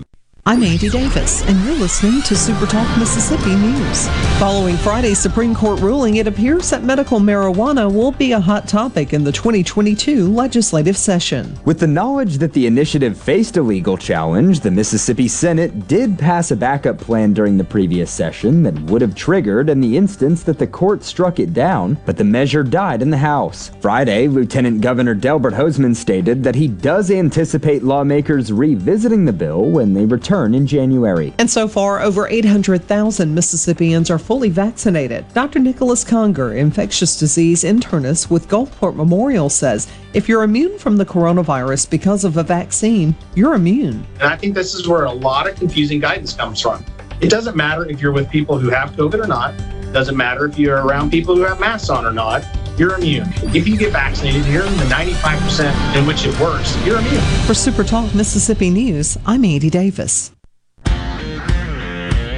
[0.49, 4.07] I'm Andy Davis, and you're listening to Super Talk Mississippi News.
[4.39, 9.13] Following Friday's Supreme Court ruling, it appears that medical marijuana will be a hot topic
[9.13, 11.59] in the 2022 legislative session.
[11.65, 16.53] With the knowledge that the initiative faced a legal challenge, the Mississippi Senate did pass
[16.53, 20.61] a backup plan during the previous session that would have triggered in the instance that
[20.61, 23.73] the court struck it down, but the measure died in the House.
[23.81, 29.93] Friday, Lieutenant Governor Delbert Hosemann stated that he does anticipate lawmakers revisiting the bill when
[29.93, 31.33] they return return in January.
[31.39, 35.25] And so far, over 800,000 Mississippians are fully vaccinated.
[35.33, 35.59] Dr.
[35.59, 41.89] Nicholas Conger, infectious disease internist with Gulfport Memorial, says if you're immune from the coronavirus
[41.89, 44.07] because of a vaccine, you're immune.
[44.21, 46.85] And I think this is where a lot of confusing guidance comes from.
[47.21, 49.55] It doesn't matter if you're with people who have COVID or not.
[49.55, 52.45] It doesn't matter if you're around people who have masks on or not.
[52.79, 53.33] You're immune.
[53.55, 56.77] If you get vaccinated, you're in the 95% in which it works.
[56.85, 57.23] You're immune.
[57.47, 60.36] For Super Talk Mississippi News, I'm Andy Davis.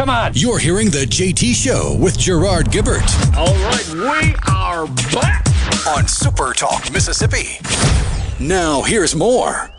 [0.00, 0.32] Come on.
[0.34, 5.46] You're hearing the JT Show with Gerard Gibert All right, we are back.
[5.86, 7.58] on Super Talk Mississippi.
[8.42, 9.70] Now, here's more.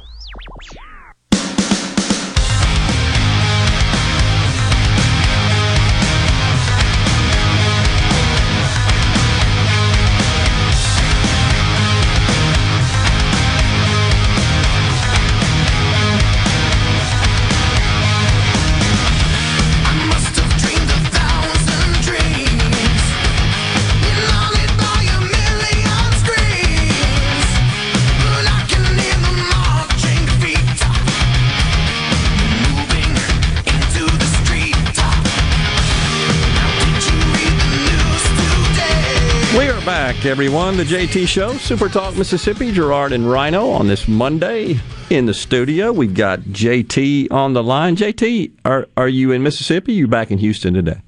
[40.22, 40.78] Back, everyone.
[40.78, 42.72] The JT Show, Super Talk Mississippi.
[42.72, 44.80] Gerard and Rhino on this Monday
[45.10, 45.92] in the studio.
[45.92, 47.96] We've got JT on the line.
[47.96, 49.94] JT, are are you in Mississippi?
[49.94, 51.02] you back in Houston today?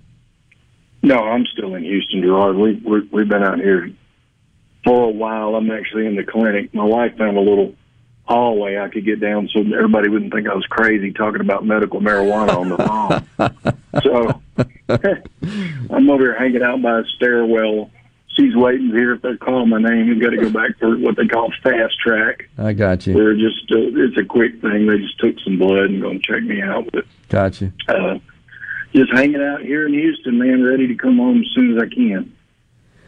[1.04, 2.56] No, I'm still in Houston, Gerard.
[2.56, 3.92] We, we we've been out here
[4.84, 5.56] for a while.
[5.56, 6.74] I'm actually in the clinic.
[6.74, 7.76] My wife found a little
[8.24, 12.00] hallway I could get down so everybody wouldn't think I was crazy talking about medical
[12.00, 12.78] marijuana on the
[13.38, 13.62] phone.
[14.02, 14.42] so
[15.96, 17.92] I'm over here hanging out by a stairwell.
[18.36, 20.08] She's waiting to hear if they call my name.
[20.10, 22.50] We've got to go back for what they call fast track.
[22.58, 23.14] I got you.
[23.14, 24.88] We're just uh, it's a quick thing.
[24.88, 26.90] They just took some blood and going to check me out.
[26.92, 27.72] But Got you.
[27.88, 28.18] uh,
[28.96, 31.94] just hanging out here in Houston, man, ready to come home as soon as I
[31.94, 32.36] can.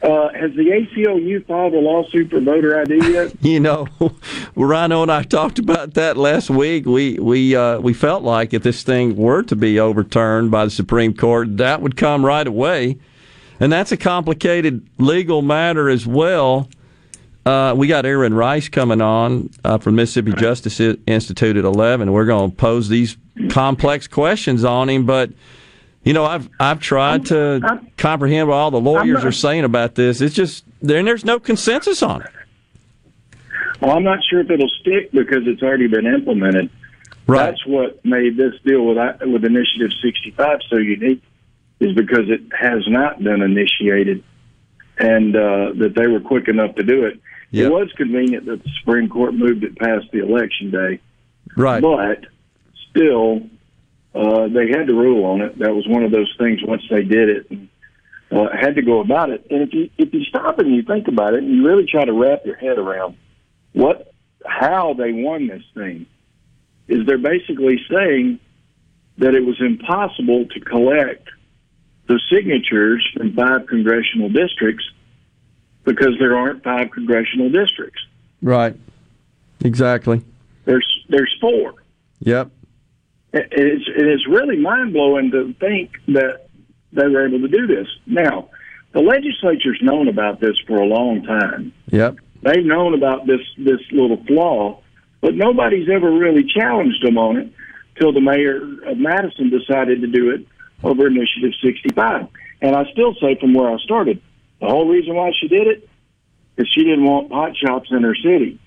[0.04, 3.34] Uh, has the ACLU filed a lawsuit for voter ID yet?
[3.42, 3.88] You know,
[4.56, 6.86] Rhino and I talked about that last week.
[6.86, 10.72] We we uh, we felt like if this thing were to be overturned by the
[10.72, 12.98] Supreme Court, that would come right away,
[13.60, 16.70] and that's a complicated legal matter as well.
[17.46, 22.12] Uh, we got Aaron Rice coming on uh, from Mississippi Justice Institute at eleven.
[22.12, 23.18] We're going to pose these
[23.50, 25.32] complex questions on him, but.
[26.04, 29.96] You know, I've I've tried to comprehend what all the lawyers not- are saying about
[29.96, 30.22] this.
[30.22, 32.30] It's just there, there's no consensus on it.
[33.82, 36.70] Well, I'm not sure if it'll stick because it's already been implemented.
[37.28, 37.46] Right.
[37.48, 41.24] That's what made this deal with with Initiative 65 so unique,
[41.80, 44.24] is because it has not been initiated,
[44.98, 47.20] and uh, that they were quick enough to do it.
[47.52, 47.66] Yep.
[47.66, 51.00] It was convenient that the Supreme Court moved it past the election day,
[51.56, 51.82] Right.
[51.82, 52.26] but
[52.90, 53.42] still,
[54.14, 55.60] uh, they had to rule on it.
[55.60, 56.62] That was one of those things.
[56.64, 57.70] Once they did it, and,
[58.32, 59.46] uh, had to go about it.
[59.50, 62.06] And if you if you stop and you think about it, and you really try
[62.06, 63.16] to wrap your head around
[63.74, 64.14] what
[64.46, 66.06] how they won this thing,
[66.88, 68.40] is they're basically saying
[69.18, 71.28] that it was impossible to collect
[72.08, 74.84] the signatures from five congressional districts
[75.84, 78.02] because there aren't five congressional districts.
[78.42, 78.76] Right.
[79.64, 80.22] Exactly.
[80.66, 81.76] There's there's four.
[82.20, 82.52] Yep.
[83.34, 86.48] It's it's really mind blowing to think that
[86.92, 87.88] they were able to do this.
[88.06, 88.50] Now,
[88.94, 91.74] the legislature's known about this for a long time.
[91.92, 92.16] Yep.
[92.42, 94.82] They've known about this this little flaw,
[95.22, 97.52] but nobody's ever really challenged them on it
[98.00, 100.46] till the mayor of Madison decided to do it
[100.86, 102.28] over Initiative 65.
[102.62, 104.22] And I still say from where I started,
[104.62, 105.90] the whole reason why she did it
[106.58, 108.60] is she didn't want pot shops in her city.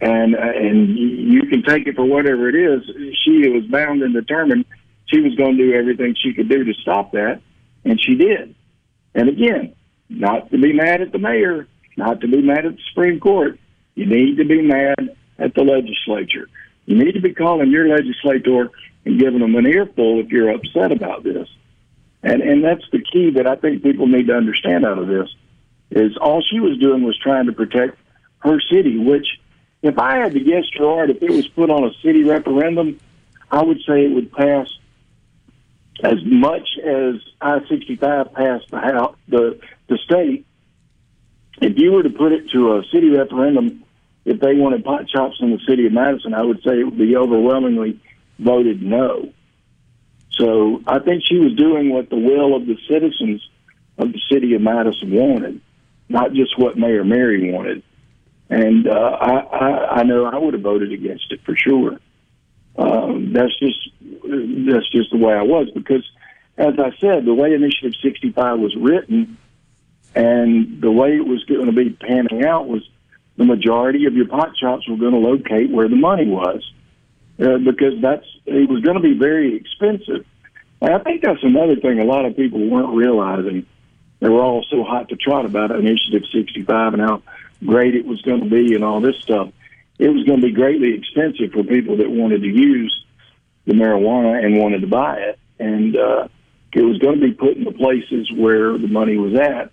[0.00, 2.84] And uh, and you can take it for whatever it is.
[3.24, 4.66] She was bound and determined
[5.06, 7.40] she was going to do everything she could do to stop that,
[7.84, 8.54] and she did.
[9.14, 9.74] And again,
[10.10, 11.66] not to be mad at the mayor,
[11.96, 13.58] not to be mad at the Supreme Court.
[13.94, 16.50] You need to be mad at the legislature.
[16.84, 18.70] You need to be calling your legislator
[19.06, 21.48] and giving them an earful if you're upset about this.
[22.22, 25.30] And and that's the key that I think people need to understand out of this
[25.90, 27.96] is all she was doing was trying to protect
[28.40, 29.26] her city, which
[29.82, 32.98] if I had to guess, Gerard, if it was put on a city referendum,
[33.50, 34.68] I would say it would pass
[36.02, 40.44] as much as I sixty five passed the house, the the state.
[41.62, 43.84] If you were to put it to a city referendum,
[44.24, 46.98] if they wanted pot shops in the city of Madison, I would say it would
[46.98, 48.00] be overwhelmingly
[48.38, 49.32] voted no.
[50.30, 53.48] So I think she was doing what the will of the citizens
[53.98, 55.60] of the city of Madison wanted,
[56.08, 57.82] not just what Mayor Mary wanted.
[58.50, 61.98] And uh, I, I, I know I would have voted against it for sure.
[62.76, 66.04] Um, that's just that's just the way I was because,
[66.58, 69.38] as I said, the way Initiative 65 was written
[70.14, 72.86] and the way it was going to be panning out was
[73.36, 76.62] the majority of your pot shops were going to locate where the money was
[77.40, 80.24] uh, because that's it was going to be very expensive.
[80.80, 83.66] And I think that's another thing a lot of people weren't realizing.
[84.20, 87.22] They were all so hot to trot about Initiative 65 and how
[87.64, 89.50] great it was going to be and all this stuff.
[89.98, 93.04] It was going to be greatly expensive for people that wanted to use
[93.66, 95.38] the marijuana and wanted to buy it.
[95.58, 96.28] And uh,
[96.72, 99.70] it was going to be put in the places where the money was at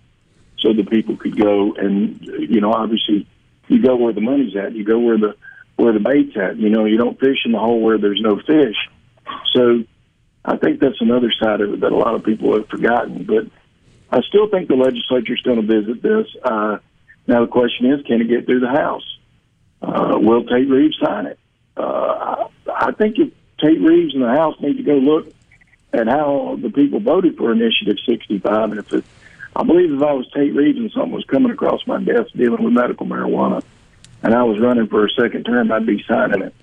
[0.58, 3.26] so that people could go and, you know, obviously
[3.68, 4.74] you go where the money's at.
[4.74, 5.36] You go where the
[5.76, 6.56] where the bait's at.
[6.56, 8.76] You know, you don't fish in the hole where there's no fish.
[9.52, 9.84] So
[10.44, 13.24] I think that's another side of it that a lot of people have forgotten.
[13.24, 13.46] But
[14.10, 16.26] I still think the legislature's going to visit this.
[16.42, 16.78] Uh,
[17.26, 19.18] now the question is, can it get through the House?
[19.80, 21.38] Uh, will Tate Reeves sign it?
[21.76, 25.32] Uh, I, think if Tate Reeves and the House need to go look
[25.92, 29.04] at how the people voted for Initiative 65, and if it,
[29.56, 32.62] I believe if I was Tate Reeves and something was coming across my desk dealing
[32.62, 33.62] with medical marijuana,
[34.24, 36.54] and I was running for a second term, I'd be signing it.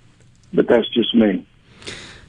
[0.53, 1.45] But that's just me.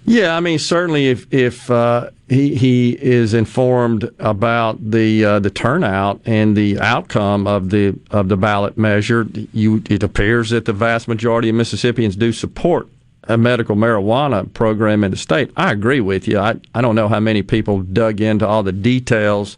[0.05, 5.51] Yeah, I mean, certainly if if uh, he he is informed about the uh, the
[5.51, 10.73] turnout and the outcome of the of the ballot measure, you it appears that the
[10.73, 12.89] vast majority of Mississippians do support
[13.29, 15.53] a medical marijuana program in the state.
[15.57, 16.39] I agree with you.
[16.39, 19.57] I I don't know how many people dug into all the details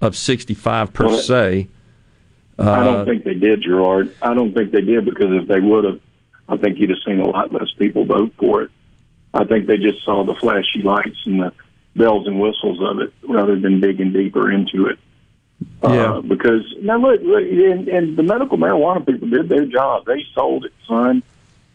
[0.00, 1.68] of 65 per Well, se.
[2.58, 4.14] I Uh, don't think they did, Gerard.
[4.22, 6.00] I don't think they did because if they would have,
[6.48, 8.70] I think you'd have seen a lot less people vote for it.
[9.32, 11.52] I think they just saw the flashy lights and the
[11.96, 14.98] bells and whistles of it rather than digging deeper into it.
[15.82, 16.14] Yeah.
[16.14, 20.04] Uh, because now look, look and, and the medical marijuana people did their job.
[20.06, 21.22] They sold it, son.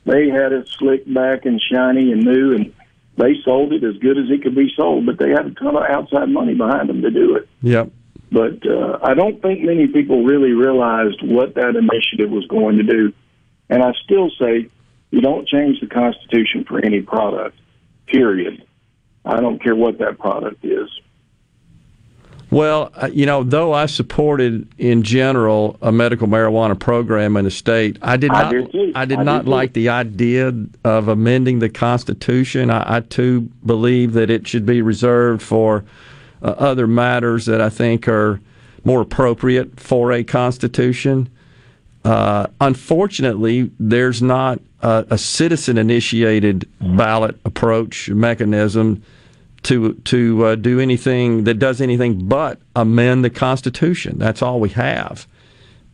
[0.06, 2.74] They had it slicked back and shiny and new, and
[3.18, 5.06] they sold it as good as it could be sold.
[5.06, 7.48] But they had a ton of outside money behind them to do it.
[7.62, 7.92] Yep.
[8.32, 12.84] But uh, I don't think many people really realized what that initiative was going to
[12.84, 13.14] do.
[13.70, 14.70] And I still say
[15.12, 17.58] you don't change the Constitution for any product,
[18.08, 18.64] period.
[19.26, 20.90] I don't care what that product is.
[22.52, 27.52] Well, uh, you know, though I supported in general a medical marijuana program in the
[27.52, 28.52] state, I did not.
[28.52, 28.92] do too.
[28.96, 30.52] I did I not like the idea
[30.84, 32.72] of amending the Constitution.
[32.72, 35.86] I, I too believe that it should be reserved for
[36.42, 38.40] uh, other matters that I think are
[38.84, 41.30] more appropriate for a Constitution.
[42.06, 49.04] Uh, unfortunately, there's not a, a citizen-initiated ballot approach mechanism
[49.64, 54.18] to to uh, do anything that does anything but amend the Constitution.
[54.18, 55.28] That's all we have,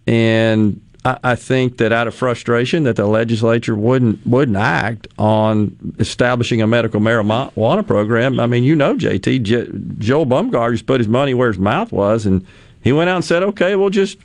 [0.06, 6.64] and I, think that out of frustration that the legislature wouldn't wouldn't act on establishing
[6.64, 8.39] a medical marijuana program.
[8.39, 10.26] I mean, you know, JT J- Joel
[10.72, 12.45] just put his money where his mouth was, and
[12.82, 14.18] he went out and said, "Okay, we'll just."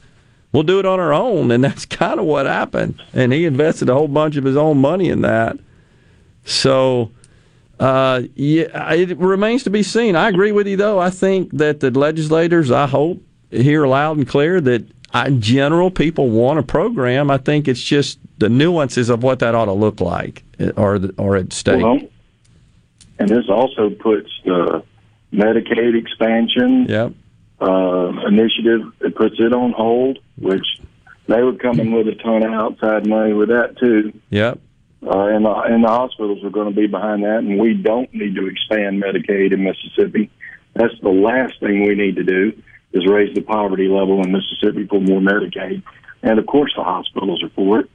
[0.52, 3.00] We'll do it on our own, and that's kind of what happened.
[3.14, 5.56] And he invested a whole bunch of his own money in that.
[6.44, 7.12] So,
[7.78, 10.16] uh, yeah, it remains to be seen.
[10.16, 10.98] I agree with you, though.
[10.98, 16.28] I think that the legislators, I hope, hear loud and clear that in general people
[16.30, 17.30] want a program.
[17.30, 20.42] I think it's just the nuances of what that ought to look like,
[20.76, 21.82] or or at stake.
[21.82, 22.00] Well,
[23.18, 24.82] and this also puts the
[25.32, 27.12] Medicaid expansion yep.
[27.60, 28.92] uh, initiative.
[29.00, 30.66] It puts it on hold, which
[31.26, 34.12] they were coming with a ton of outside money with that too.
[34.30, 34.58] Yep.
[35.02, 38.12] Uh, and, the, and the hospitals are going to be behind that, and we don't
[38.12, 40.30] need to expand Medicaid in Mississippi.
[40.74, 42.62] That's the last thing we need to do
[42.92, 45.82] is raise the poverty level in Mississippi for more Medicaid.
[46.22, 47.90] And of course, the hospitals are for it.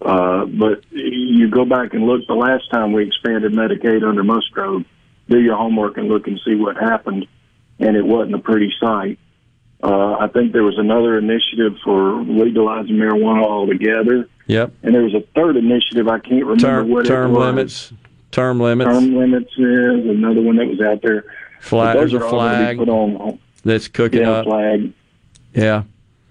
[0.00, 4.84] Uh, but you go back and look the last time we expanded Medicaid under Musgrove,
[5.28, 7.26] do your homework and look and see what happened,
[7.78, 9.18] and it wasn't a pretty sight.
[9.82, 14.72] Uh, I think there was another initiative for legalizing marijuana altogether, Yep.
[14.82, 16.08] and there was a third initiative.
[16.08, 17.46] I can't remember Term, what term it was.
[17.46, 17.92] limits.
[18.32, 18.90] Term limits.
[18.90, 21.24] Term limits is another one that was out there.
[21.60, 24.44] Flag- those there's a are flag Put on, That's cooking yeah, up.
[24.44, 24.92] flag.
[25.52, 25.82] Yeah.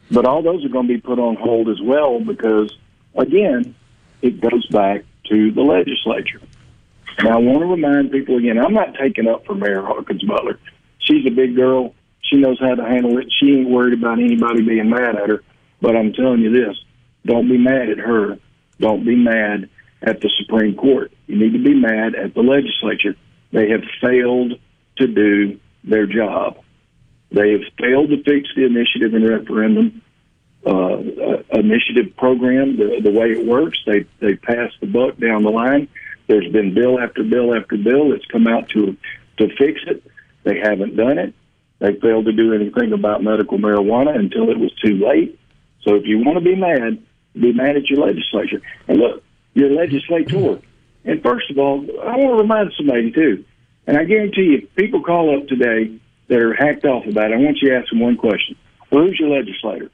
[0.09, 2.73] But all those are going to be put on hold as well because,
[3.13, 3.75] again,
[4.21, 6.39] it goes back to the legislature.
[7.21, 10.59] Now, I want to remind people again, I'm not taking up for Mayor Hawkins Butler.
[10.99, 11.93] She's a big girl.
[12.21, 13.27] She knows how to handle it.
[13.37, 15.43] She ain't worried about anybody being mad at her.
[15.81, 16.77] But I'm telling you this
[17.25, 18.39] don't be mad at her.
[18.79, 19.69] Don't be mad
[20.01, 21.11] at the Supreme Court.
[21.27, 23.17] You need to be mad at the legislature.
[23.51, 24.53] They have failed
[24.97, 26.59] to do their job.
[27.31, 30.01] They have failed to fix the initiative and referendum
[30.65, 33.77] uh, uh, initiative program, the, the way it works.
[33.85, 35.87] They they passed the buck down the line.
[36.27, 38.97] There's been bill after bill after bill that's come out to
[39.37, 40.03] to fix it.
[40.43, 41.33] They haven't done it.
[41.79, 45.39] They failed to do anything about medical marijuana until it was too late.
[45.83, 47.03] So if you want to be mad,
[47.33, 48.61] be mad at your legislature.
[48.87, 49.23] And look,
[49.53, 50.61] you're legislator.
[51.03, 53.45] And first of all, I want to remind somebody too,
[53.85, 57.35] and I guarantee you, people call up today that are hacked off about it.
[57.35, 58.55] I want you to ask them one question:
[58.91, 59.89] well, Who's your legislator?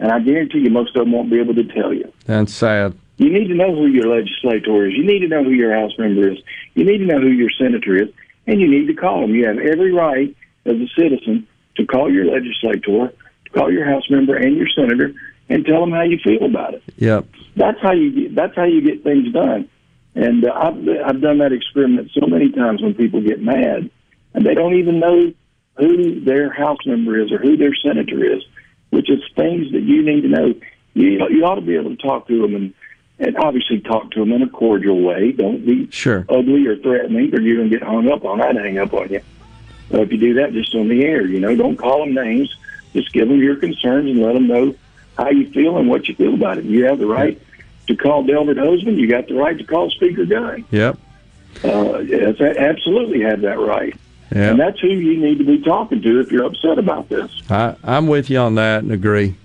[0.00, 2.12] And I guarantee you, most of them won't be able to tell you.
[2.24, 2.96] That's sad.
[3.16, 4.94] You need to know who your legislator is.
[4.94, 6.38] You need to know who your House member is.
[6.74, 8.08] You need to know who your senator is,
[8.46, 9.34] and you need to call them.
[9.34, 14.08] You have every right as a citizen to call your legislator, to call your House
[14.08, 15.14] member and your senator,
[15.48, 16.82] and tell them how you feel about it.
[16.96, 17.26] Yep.
[17.56, 18.34] That's how you get.
[18.36, 19.68] That's how you get things done.
[20.14, 20.76] And uh, I've
[21.06, 23.90] I've done that experiment so many times when people get mad
[24.34, 25.32] and they don't even know
[25.76, 28.42] who their House member is or who their senator is,
[28.90, 30.54] which is things that you need to know.
[30.94, 32.74] You you ought to be able to talk to them and
[33.20, 35.32] and obviously talk to them in a cordial way.
[35.32, 38.40] Don't be sure ugly or threatening, or you're gonna get hung up on.
[38.40, 39.20] I'd hang up on you.
[39.90, 42.54] But if you do that just on the air, you know, don't call them names.
[42.92, 44.74] Just give them your concerns and let them know
[45.16, 46.64] how you feel and what you feel about it.
[46.64, 47.40] You have the right
[47.86, 48.96] to call Delbert Hosemann.
[48.96, 50.64] You got the right to call Speaker Guy.
[50.70, 50.98] Yep.
[51.64, 53.96] Uh, yes, I absolutely have that right.
[54.34, 54.50] Yeah.
[54.50, 57.30] And that's who you need to be talking to if you're upset about this.
[57.48, 59.36] I, I'm with you on that and agree.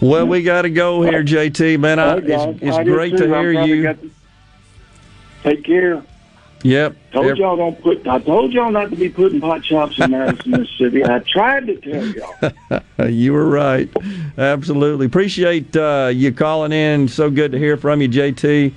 [0.00, 1.78] Well, we got to go here, JT.
[1.78, 2.48] Man, I, All right, guys.
[2.56, 3.82] it's, it's I great to hear you.
[3.84, 4.10] to-
[5.44, 6.02] Take care.
[6.64, 6.96] Yep.
[7.12, 8.06] Told Ev- y'all don't put.
[8.06, 11.04] I told y'all not to be putting pot shops in Madison, Mississippi.
[11.04, 13.08] I tried to tell y'all.
[13.08, 13.88] you were right.
[14.38, 15.06] Absolutely.
[15.06, 17.08] Appreciate uh, you calling in.
[17.08, 18.72] So good to hear from you, JT.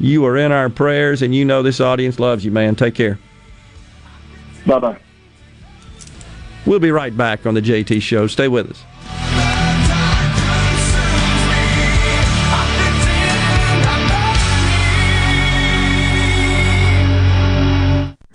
[0.00, 2.74] You are in our prayers, and you know this audience loves you, man.
[2.74, 3.18] Take care.
[4.68, 4.98] Bye bye.
[6.66, 8.26] We'll be right back on the JT Show.
[8.26, 8.84] Stay with us.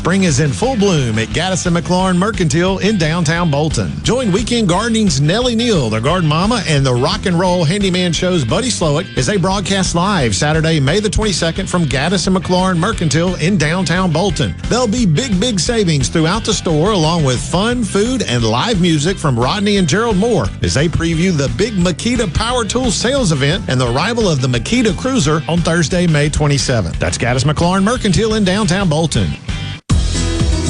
[0.00, 3.92] Spring is in full bloom at Gaddis and McLaurin Mercantile in downtown Bolton.
[4.02, 8.42] Join Weekend Gardening's Nellie Neal, the garden mama, and the rock and roll handyman show's
[8.42, 13.34] Buddy Slowick as they broadcast live Saturday, May the 22nd from Gaddis and McLaurin Mercantile
[13.42, 14.54] in downtown Bolton.
[14.70, 19.18] There'll be big, big savings throughout the store along with fun, food, and live music
[19.18, 23.68] from Rodney and Gerald Moore as they preview the big Makita Power Tools sales event
[23.68, 26.98] and the arrival of the Makita Cruiser on Thursday, May 27th.
[26.98, 29.28] That's Gaddis McLaurin Mercantile in downtown Bolton.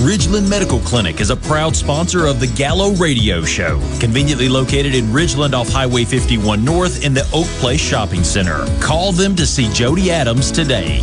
[0.00, 5.04] Ridgeland Medical Clinic is a proud sponsor of the Gallo Radio Show, conveniently located in
[5.06, 8.64] Ridgeland off Highway 51 North in the Oak Place Shopping Center.
[8.80, 11.00] Call them to see Jody Adams today.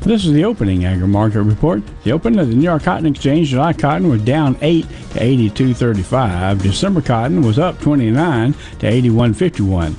[0.00, 1.82] This is the opening agri market report.
[2.02, 6.62] The opening of the New York Cotton Exchange, July cotton was down 8 to 82.35.
[6.62, 9.94] December cotton was up 29 to 81.51.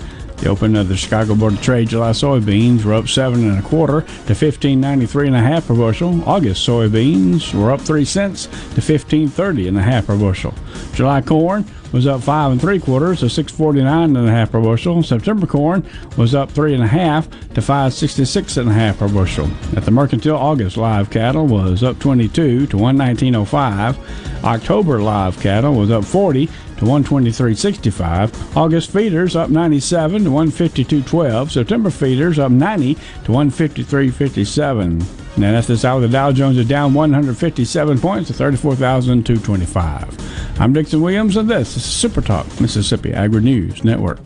[0.46, 3.64] The open of the Chicago Board of Trade July soybeans were up seven and a
[3.64, 6.22] quarter to fifteen ninety three and a half per bushel.
[6.30, 10.54] August soybeans were up three cents to fifteen thirty and a half per bushel.
[10.94, 14.52] July corn was up five and three quarters to six forty nine and a half
[14.52, 15.02] per bushel.
[15.04, 15.86] September corn
[16.18, 19.50] was up three and a half to five sixty six and a half per bushel.
[19.76, 23.98] At the Mercantile, August live cattle was up twenty two to one nineteen oh five.
[24.44, 26.48] October live cattle was up forty
[26.78, 28.58] to 123.65.
[28.58, 31.50] August feeders up 97 to 152.12.
[31.50, 35.25] September feeders up 90 to 153.57.
[35.38, 36.00] Now that's this hour.
[36.00, 40.62] The Dow Jones is down 157 points to 34,225.
[40.62, 44.20] I'm Dixon Williams, and this is Super Talk Mississippi Agri News Network.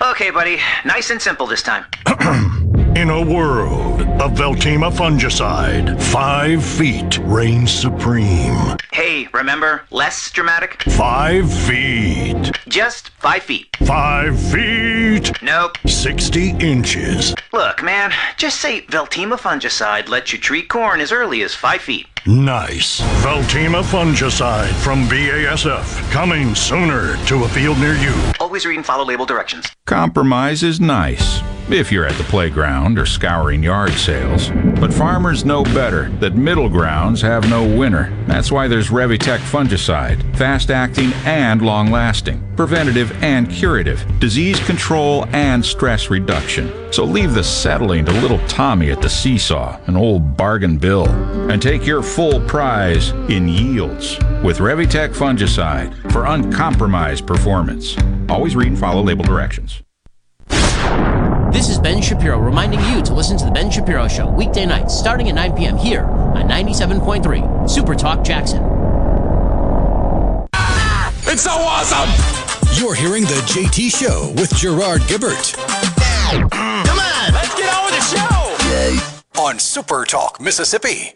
[0.00, 0.58] Okay, buddy.
[0.86, 1.84] Nice and simple this time.
[2.96, 8.78] In a world of Veltyma fungicide, five feet reigns supreme.
[8.92, 9.84] Hey, remember?
[9.90, 10.82] Less dramatic?
[10.84, 12.50] Five feet.
[12.66, 13.76] Just five feet.
[13.84, 14.95] Five feet.
[15.42, 15.78] Nope.
[15.86, 17.34] 60 inches.
[17.52, 22.06] Look, man, just say Veltyma fungicide lets you treat corn as early as five feet.
[22.26, 23.00] Nice.
[23.22, 26.10] Veltyma fungicide from BASF.
[26.10, 28.12] Coming sooner to a field near you.
[28.40, 29.66] Always read and follow label directions.
[29.86, 34.50] Compromise is nice if you're at the playground or scouring yard sales.
[34.78, 38.12] But farmers know better that middle grounds have no winner.
[38.26, 45.26] That's why there's Revytek fungicide, fast acting and long lasting, preventative and curative, disease control
[45.32, 46.92] and stress reduction.
[46.92, 51.08] So leave the settling to little Tommy at the seesaw, an old bargain bill,
[51.50, 57.94] and take your full prize in yields with Revytek fungicide for uncompromised performance.
[58.30, 59.82] Always read and follow label directions.
[61.52, 64.98] This is Ben Shapiro reminding you to listen to The Ben Shapiro Show weekday nights
[64.98, 65.76] starting at 9 p.m.
[65.76, 68.62] here on 97.3 Super Talk Jackson.
[71.30, 72.08] It's so awesome!
[72.80, 75.52] You're hearing The JT Show with Gerard Gibert.
[75.52, 79.02] Come on, let's get on with the
[79.36, 79.42] show.
[79.42, 81.12] On Super Talk, Mississippi.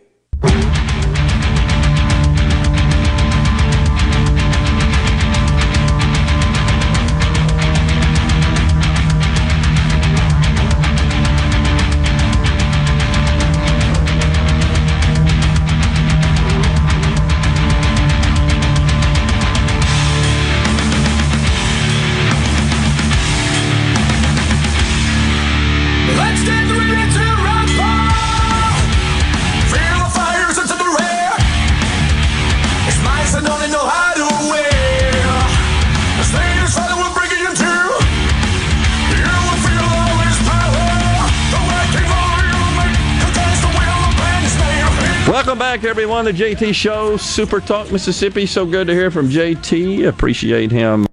[45.80, 46.26] Back, everyone.
[46.26, 48.44] The JT Show, Super Talk Mississippi.
[48.44, 50.06] So good to hear from JT.
[50.06, 51.06] Appreciate him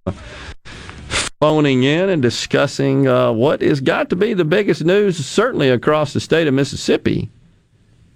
[1.39, 6.11] phoning in and discussing uh, what has got to be the biggest news, certainly across
[6.11, 7.29] the state of Mississippi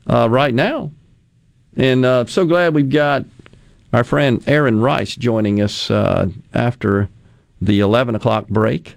[0.07, 0.91] uh, right now.
[1.77, 3.23] And uh, so glad we've got
[3.93, 7.07] our friend Aaron Rice joining us uh, after
[7.61, 8.95] the 11 o'clock break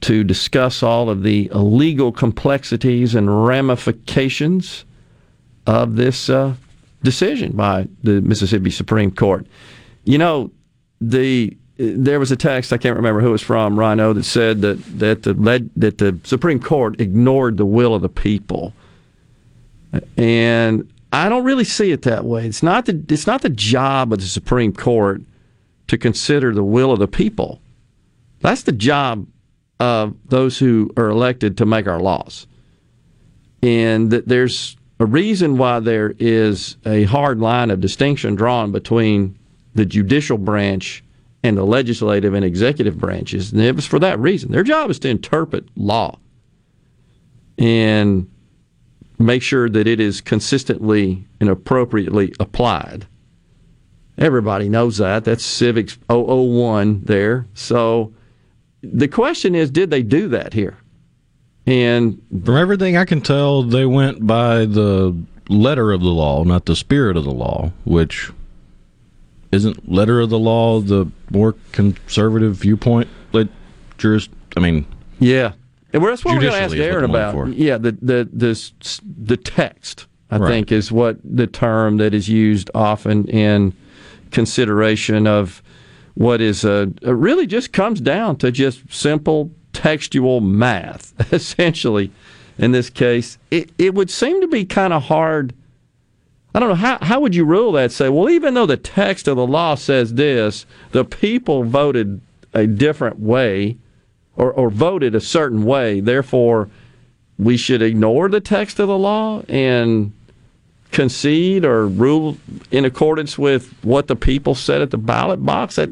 [0.00, 4.84] to discuss all of the legal complexities and ramifications
[5.66, 6.54] of this uh,
[7.04, 9.46] decision by the Mississippi Supreme Court.
[10.04, 10.50] You know,
[11.00, 14.60] the there was a text I can't remember who it was from Rhino that said
[14.62, 18.72] that that the led, that the Supreme Court ignored the will of the people,
[20.16, 22.46] and I don't really see it that way.
[22.46, 25.22] It's not the it's not the job of the Supreme Court
[25.88, 27.60] to consider the will of the people.
[28.40, 29.26] That's the job
[29.80, 32.46] of those who are elected to make our laws,
[33.62, 39.38] and that there's a reason why there is a hard line of distinction drawn between
[39.74, 41.04] the judicial branch
[41.42, 43.52] and the legislative and executive branches.
[43.52, 44.50] And it was for that reason.
[44.50, 46.18] Their job is to interpret law
[47.58, 48.30] and
[49.18, 53.06] make sure that it is consistently and appropriately applied.
[54.16, 55.24] Everybody knows that.
[55.24, 57.46] That's Civics 001 there.
[57.52, 58.14] So
[58.82, 60.78] the question is did they do that here?
[61.66, 65.16] And from everything I can tell, they went by the
[65.48, 68.30] letter of the law, not the spirit of the law, which
[69.52, 73.08] isn't letter of the law the more conservative viewpoint?
[73.32, 73.48] Like,
[73.98, 74.86] jurist, I mean,
[75.20, 75.52] yeah,
[75.92, 77.56] and that's what we're going to ask Judicially is what Aaron about.
[77.56, 80.48] Yeah, the the the the text I Right.
[80.48, 83.72] think is what the term that is used often in
[84.32, 85.62] consideration of
[86.14, 91.12] what is a, a really just comes down to just simple textual math.
[91.32, 92.10] Essentially,
[92.56, 95.52] in this case, it it would seem to be kind of hard.
[96.54, 97.92] I don't know how how would you rule that?
[97.92, 102.20] Say, well, even though the text of the law says this, the people voted
[102.54, 103.76] a different way,
[104.36, 106.00] or or voted a certain way.
[106.00, 106.70] Therefore,
[107.38, 110.12] we should ignore the text of the law and
[110.92, 112.38] concede or rule
[112.70, 115.74] in accordance with what the people said at the ballot box.
[115.74, 115.90] That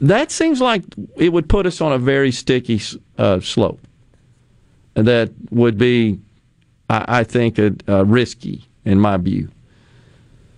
[0.00, 0.82] that seems like
[1.16, 2.80] it would put us on a very sticky
[3.16, 3.80] uh, slope.
[4.94, 6.18] That would be,
[6.90, 9.48] I, I think, uh, uh, risky in my view.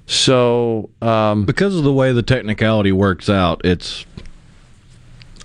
[0.07, 4.05] So, um, because of the way the technicality works out, it's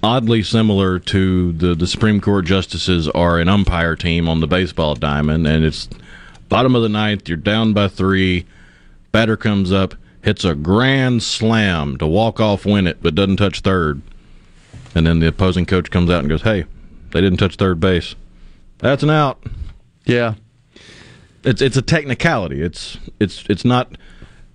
[0.02, 4.96] oddly similar to the, the Supreme Court justices are an umpire team on the baseball
[4.96, 5.90] diamond, and it's
[6.50, 8.46] bottom of the ninth, you're down by three,
[9.12, 9.96] batter comes up,
[10.26, 14.02] hits a grand slam to walk off win it, but doesn't touch third.
[14.96, 16.66] And then the opposing coach comes out and goes, Hey,
[17.12, 18.16] they didn't touch third base.
[18.80, 19.42] That's an out.
[20.06, 20.34] Yeah.
[21.44, 22.64] It's it's a technicality.
[22.64, 23.98] It's it's it's not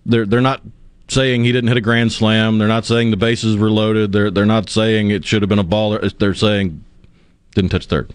[0.04, 0.60] they're they're not
[1.06, 2.58] saying he didn't hit a grand slam.
[2.58, 4.10] They're not saying the bases were loaded.
[4.10, 6.18] They're they're not saying it should have been a baller.
[6.18, 6.84] They're saying
[7.54, 8.12] didn't touch third.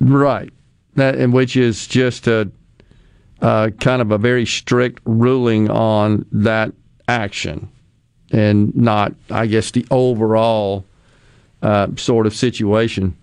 [0.00, 0.52] Right.
[0.96, 2.50] That and which is just a
[3.40, 6.72] uh, kind of a very strict ruling on that
[7.06, 7.68] action,
[8.30, 10.84] and not, I guess, the overall
[11.62, 13.16] uh, sort of situation.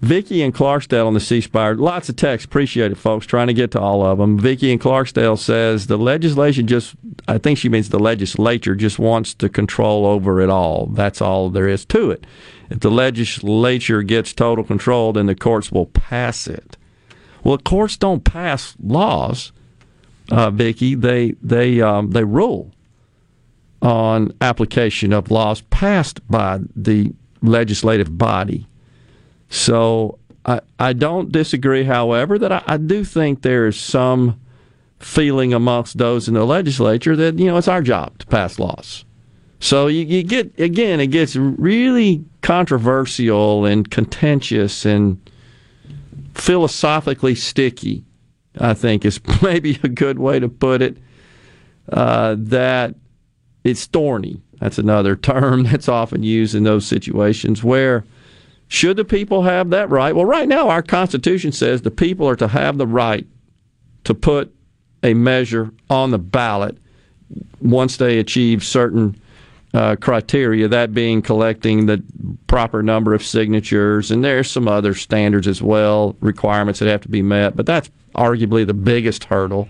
[0.00, 1.74] Vicky and Clarksdale on the C Spire.
[1.74, 2.46] Lots of text.
[2.46, 3.26] Appreciate it, folks.
[3.26, 4.38] Trying to get to all of them.
[4.38, 6.94] Vicky and Clarksdale says the legislation just,
[7.28, 10.86] I think she means the legislature just wants to control over it all.
[10.86, 12.24] That's all there is to it.
[12.70, 16.78] If the legislature gets total control, then the courts will pass it.
[17.42, 19.52] Well, courts don't pass laws,
[20.30, 20.94] uh, Vicky.
[20.94, 22.72] They they um, they rule
[23.82, 27.12] on application of laws passed by the
[27.42, 28.66] legislative body.
[29.48, 34.40] So I, I don't disagree, however, that I, I do think there is some
[34.98, 39.04] feeling amongst those in the legislature that, you know, it's our job to pass laws.
[39.58, 45.18] So you, you get, again, it gets really controversial and contentious and
[46.34, 48.04] philosophically sticky,
[48.58, 50.96] I think is maybe a good way to put it.
[51.90, 52.94] Uh, that
[53.64, 54.40] it's thorny.
[54.60, 58.04] That's another term that's often used in those situations where
[58.68, 60.14] should the people have that right?
[60.14, 63.26] Well, right now, our Constitution says the people are to have the right
[64.04, 64.54] to put
[65.02, 66.78] a measure on the ballot
[67.60, 69.20] once they achieve certain
[69.72, 72.02] uh, criteria, that being collecting the
[72.46, 74.10] proper number of signatures.
[74.10, 77.90] And there's some other standards as well, requirements that have to be met, but that's
[78.14, 79.68] arguably the biggest hurdle.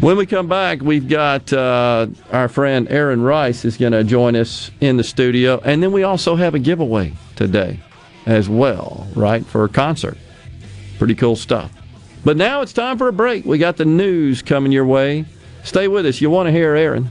[0.00, 4.36] When we come back, we've got uh, our friend Aaron Rice is going to join
[4.36, 7.80] us in the studio, and then we also have a giveaway today
[8.26, 10.18] as well, right, for a concert.
[10.98, 11.72] Pretty cool stuff.
[12.24, 13.46] But now it's time for a break.
[13.46, 15.24] We got the news coming your way.
[15.64, 16.20] Stay with us.
[16.20, 17.10] You want to hear Aaron.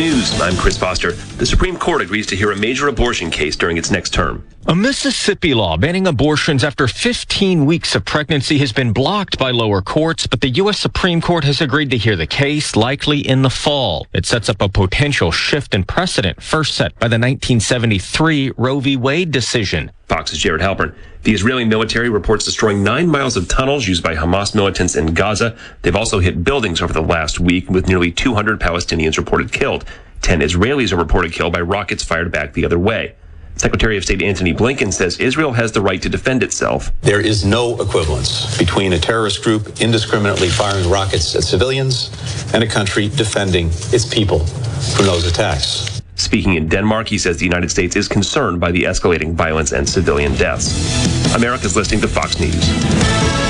[0.00, 0.40] News.
[0.40, 1.12] I'm Chris Foster.
[1.12, 4.48] The Supreme Court agrees to hear a major abortion case during its next term.
[4.66, 9.82] A Mississippi law banning abortions after 15 weeks of pregnancy has been blocked by lower
[9.82, 10.78] courts, but the U.S.
[10.78, 14.06] Supreme Court has agreed to hear the case likely in the fall.
[14.14, 18.96] It sets up a potential shift in precedent first set by the 1973 Roe v.
[18.96, 19.90] Wade decision.
[20.10, 20.92] Fox's Jared Halpern.
[21.22, 25.56] The Israeli military reports destroying nine miles of tunnels used by Hamas militants in Gaza.
[25.82, 29.84] They've also hit buildings over the last week, with nearly 200 Palestinians reported killed.
[30.20, 33.14] Ten Israelis are reported killed by rockets fired back the other way.
[33.54, 36.90] Secretary of State Antony Blinken says Israel has the right to defend itself.
[37.02, 42.10] There is no equivalence between a terrorist group indiscriminately firing rockets at civilians
[42.52, 45.99] and a country defending its people from those attacks.
[46.20, 49.88] Speaking in Denmark, he says the United States is concerned by the escalating violence and
[49.88, 51.34] civilian deaths.
[51.34, 53.49] America's listening to Fox News.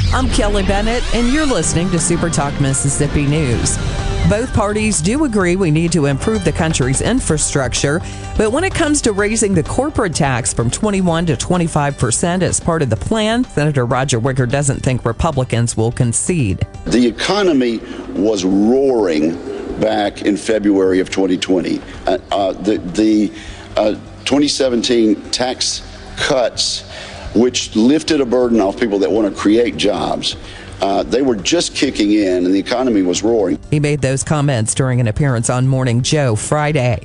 [0.09, 3.77] I'm Kelly Bennett, and you're listening to Super Talk Mississippi News.
[4.29, 8.01] Both parties do agree we need to improve the country's infrastructure,
[8.37, 12.59] but when it comes to raising the corporate tax from 21 to 25 percent as
[12.59, 16.67] part of the plan, Senator Roger Wicker doesn't think Republicans will concede.
[16.85, 17.77] The economy
[18.09, 19.31] was roaring
[19.79, 21.81] back in February of 2020.
[22.05, 23.31] Uh, uh, the the
[23.77, 23.91] uh,
[24.25, 25.81] 2017 tax
[26.17, 26.83] cuts,
[27.33, 30.35] which lifted a burden off people that want to create jobs,
[30.81, 33.59] uh, they were just kicking in and the economy was roaring.
[33.69, 37.03] He made those comments during an appearance on Morning Joe Friday.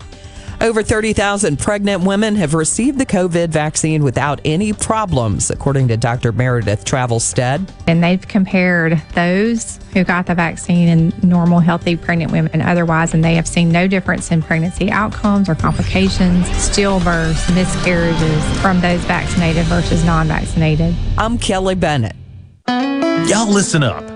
[0.61, 6.33] Over 30,000 pregnant women have received the COVID vaccine without any problems, according to Dr.
[6.33, 7.69] Meredith Travelstead.
[7.87, 13.13] And they've compared those who got the vaccine and normal, healthy pregnant women and otherwise,
[13.13, 19.01] and they have seen no difference in pregnancy outcomes or complications, stillbirths, miscarriages from those
[19.05, 20.95] vaccinated versus non vaccinated.
[21.19, 22.17] I'm Kelly Bennett.
[22.67, 24.16] Y'all listen up.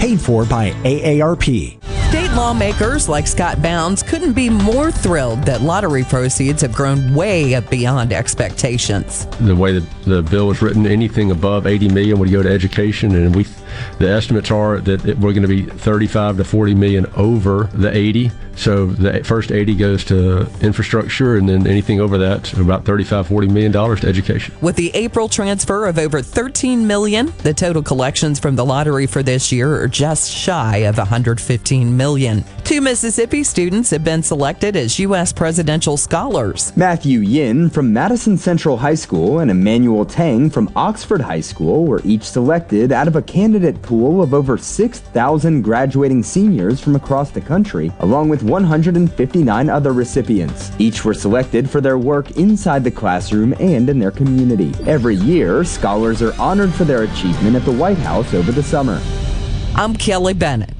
[0.00, 1.76] Paid for by AARP.
[2.08, 7.60] State lawmakers like Scott Bounds couldn't be more thrilled that lottery proceeds have grown way
[7.68, 9.26] beyond expectations.
[9.40, 13.14] the way that the bill was written, anything above 80 million would go to education,
[13.14, 13.44] and we,
[13.98, 18.30] the estimates are that we're going to be 35 to 40 million over the 80.
[18.60, 23.48] So the first 80 goes to infrastructure, and then anything over that, about 35, 40
[23.48, 24.54] million dollars to education.
[24.60, 29.22] With the April transfer of over 13 million, the total collections from the lottery for
[29.22, 32.44] this year are just shy of 115 million.
[32.64, 35.32] Two Mississippi students have been selected as U.S.
[35.32, 36.76] presidential scholars.
[36.76, 42.02] Matthew Yin from Madison Central High School and Emmanuel Tang from Oxford High School were
[42.04, 47.40] each selected out of a candidate pool of over 6,000 graduating seniors from across the
[47.40, 50.72] country, along with 159 other recipients.
[50.78, 54.74] Each were selected for their work inside the classroom and in their community.
[54.86, 59.00] Every year, scholars are honored for their achievement at the White House over the summer.
[59.76, 60.79] I'm Kelly Bennett.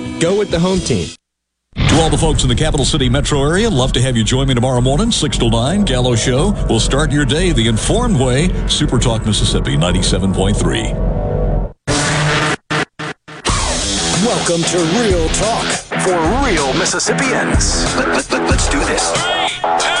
[0.21, 1.09] Go with the home team.
[1.75, 4.47] To all the folks in the capital city metro area, love to have you join
[4.47, 6.51] me tomorrow morning, 6 to 9, Gallo Show.
[6.69, 8.49] We'll start your day the informed way.
[8.67, 10.93] Super Talk Mississippi 97.3.
[14.23, 15.65] Welcome to Real Talk
[16.03, 16.13] for
[16.45, 17.83] real Mississippians.
[17.95, 20.00] Let, us do this.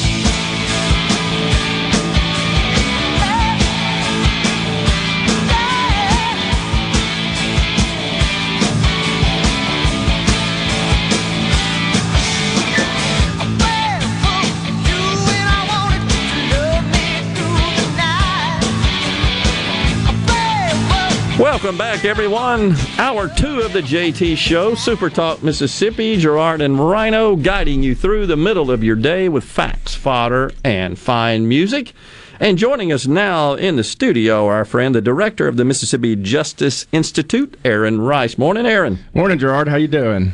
[21.41, 22.75] Welcome back, everyone.
[22.99, 26.15] Hour two of the JT Show, Super Talk Mississippi.
[26.15, 30.99] Gerard and Rhino guiding you through the middle of your day with facts, fodder, and
[30.99, 31.93] fine music.
[32.39, 36.85] And joining us now in the studio, our friend, the director of the Mississippi Justice
[36.91, 38.37] Institute, Aaron Rice.
[38.37, 38.99] Morning, Aaron.
[39.15, 39.67] Morning, Gerard.
[39.67, 40.33] How you doing?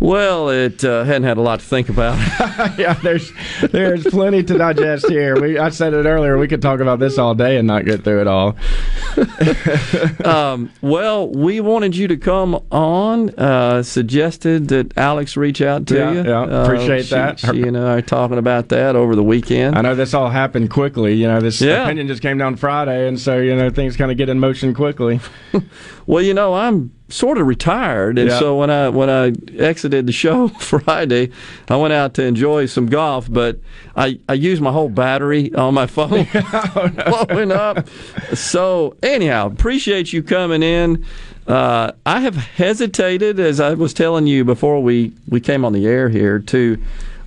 [0.00, 2.18] Well, it uh, hadn't had a lot to think about.
[2.78, 3.32] yeah, there's
[3.70, 5.40] there's plenty to digest here.
[5.40, 6.36] We I said it earlier.
[6.36, 8.56] We could talk about this all day and not get through it all.
[10.24, 13.30] um, well, we wanted you to come on.
[13.38, 16.22] Uh, suggested that Alex reach out to yeah, you.
[16.24, 17.40] Yeah, appreciate uh, she, that.
[17.40, 19.78] She and I are talking about that over the weekend.
[19.78, 21.14] I know this all happened quickly.
[21.14, 21.84] You know, this Yeah.
[21.84, 24.74] opinion just came down Friday, and so you know things kind of get in motion
[24.74, 25.20] quickly.
[26.06, 28.38] Well, you know, I'm sort of retired, and Yeah.
[28.38, 31.30] so when I when I exited the show Friday,
[31.68, 33.58] I went out to enjoy some golf, but
[33.96, 36.26] I I used my whole battery on my phone
[37.26, 37.88] blowing up.
[38.34, 41.04] So anyhow, appreciate you coming in.
[41.46, 45.86] Uh, I have hesitated, as I was telling you before we we came on the
[45.86, 46.78] air here, to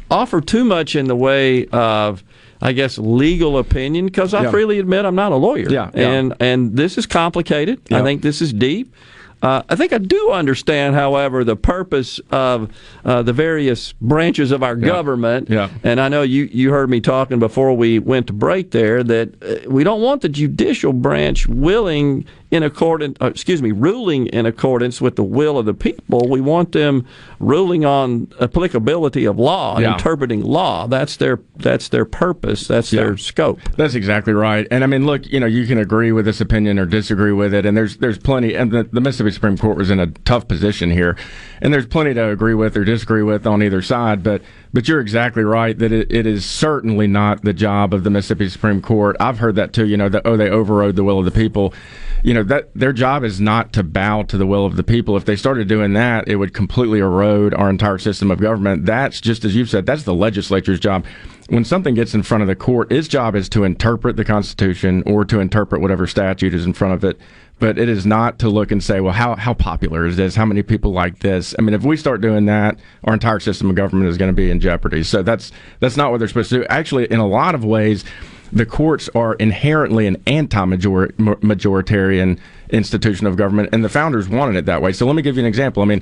[0.09, 2.23] offer too much in the way of.
[2.61, 4.51] I guess legal opinion because I Yeah.
[4.51, 6.09] freely admit I'm not a lawyer, Yeah, yeah.
[6.11, 7.79] and and this is complicated.
[7.91, 8.93] I think this is deep.
[9.39, 12.69] Uh, I think I do understand, however, the purpose of
[13.05, 15.47] uh, the various branches of our government.
[15.47, 15.69] Yeah.
[15.83, 19.29] And I know you, you heard me talking before we went to break there that
[19.43, 24.45] uh, we don't want the judicial branch willing in accordance, uh, excuse me, ruling in
[24.45, 26.29] accordance with the will of the people.
[26.29, 27.05] We want them
[27.39, 29.93] ruling on applicability of law, Yeah.
[29.93, 30.87] interpreting law.
[30.87, 32.67] That's their that's their purpose.
[32.67, 33.01] That's Yeah.
[33.03, 33.59] their scope.
[33.75, 34.65] That's exactly right.
[34.71, 37.53] And I mean, look, you know, you can agree with this opinion or disagree with
[37.53, 38.53] it, and there's there's plenty.
[38.55, 41.17] And the, the Mississippi Supreme Court was in a tough position here,
[41.61, 44.23] and there's plenty to agree with or disagree with on either side.
[44.23, 44.41] But
[44.77, 48.47] but you're exactly right that it, it is certainly not the job of the Mississippi
[48.47, 49.15] Supreme Court.
[49.19, 49.87] I've heard that too.
[49.87, 51.73] You know, that oh they overrode the will of the people.
[52.21, 55.17] You know that their job is not to bow to the will of the people.
[55.17, 58.85] If they started doing that, it would completely erode our entire system of government.
[58.85, 59.87] That's just as you've said.
[59.87, 61.07] That's the legislature's job
[61.49, 65.01] when something gets in front of the court, its job is to interpret the Constitution
[65.05, 67.19] or to interpret whatever statute is in front of it.
[67.59, 70.35] But it is not to look and say, well, how, how popular is this?
[70.35, 71.55] How many people like this?
[71.57, 74.35] I mean, if we start doing that, our entire system of government is going to
[74.35, 75.01] be in jeopardy.
[75.01, 76.65] So that's that's not what they're supposed to do.
[76.65, 78.05] Actually, in a lot of ways,
[78.51, 82.39] the courts are inherently an anti-majoritarian
[82.69, 84.93] institution of government, and the founders wanted it that way.
[84.93, 85.83] So let me give you an example.
[85.83, 86.01] I mean,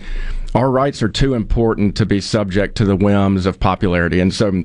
[0.54, 4.64] our rights are too important to be subject to the whims of popularity, and so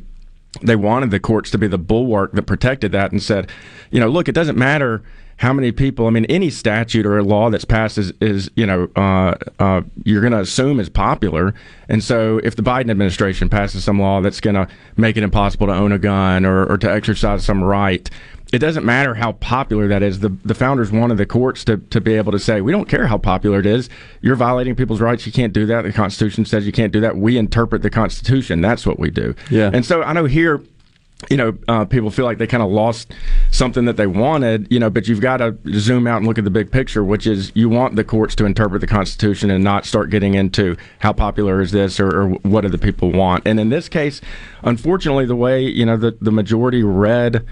[0.62, 3.49] they wanted the courts to be the bulwark that protected that and said,
[3.91, 5.03] you know, look, it doesn't matter
[5.41, 6.07] how many people.
[6.07, 9.80] I mean, any statute or a law that's passed is, is you know, uh, uh,
[10.05, 11.55] you're going to assume is popular.
[11.88, 14.68] And so, if the Biden administration passes some law that's going to
[14.99, 18.09] make it impossible to own a gun or, or to exercise some right,
[18.53, 20.20] it doesn't matter how popular that is.
[20.20, 23.07] The the founders wanted the courts to, to be able to say, we don't care
[23.07, 23.88] how popular it is.
[24.20, 25.24] You're violating people's rights.
[25.24, 25.82] You can't do that.
[25.82, 27.16] The Constitution says you can't do that.
[27.16, 28.61] We interpret the Constitution.
[28.61, 29.34] That's what we do.
[29.51, 29.70] Yeah.
[29.72, 30.61] And so I know here
[31.29, 33.12] you know, uh, people feel like they kind of lost
[33.51, 36.45] something that they wanted, you know, but you've got to zoom out and look at
[36.45, 39.85] the big picture, which is you want the courts to interpret the Constitution and not
[39.85, 43.47] start getting into how popular is this or, or what do the people want.
[43.47, 44.21] And in this case,
[44.62, 47.45] unfortunately, the way, you know, the, the majority read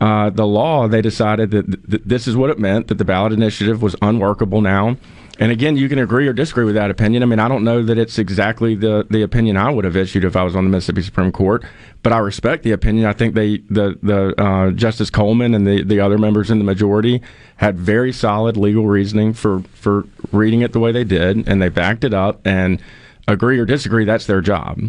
[0.00, 3.04] uh, the law, they decided that th- th- this is what it meant, that the
[3.04, 4.96] ballot initiative was unworkable now.
[5.38, 7.22] And again, you can agree or disagree with that opinion.
[7.22, 10.24] I mean, I don't know that it's exactly the, the opinion I would have issued
[10.24, 11.62] if I was on the Mississippi Supreme Court,
[12.02, 13.06] but I respect the opinion.
[13.06, 16.64] I think they the the uh, Justice Coleman and the, the other members in the
[16.64, 17.20] majority
[17.56, 21.68] had very solid legal reasoning for for reading it the way they did, and they
[21.68, 22.40] backed it up.
[22.46, 22.80] And
[23.28, 24.80] agree or disagree, that's their job.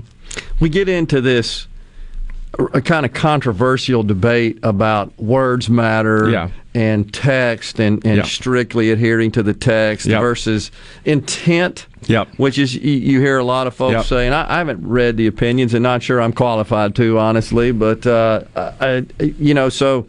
[0.60, 1.68] we get into this
[2.74, 6.50] a kind of controversial debate about words matter Yeah.
[6.74, 10.22] and text and, and strictly adhering to the text Yep.
[10.22, 10.72] versus
[11.06, 11.86] intent.
[12.08, 12.30] Yep.
[12.38, 14.34] Which is you, you hear a lot of folks saying.
[14.34, 18.44] I, I haven't read the opinions and not sure I'm qualified to honestly, but uh,
[18.56, 20.08] I, you know so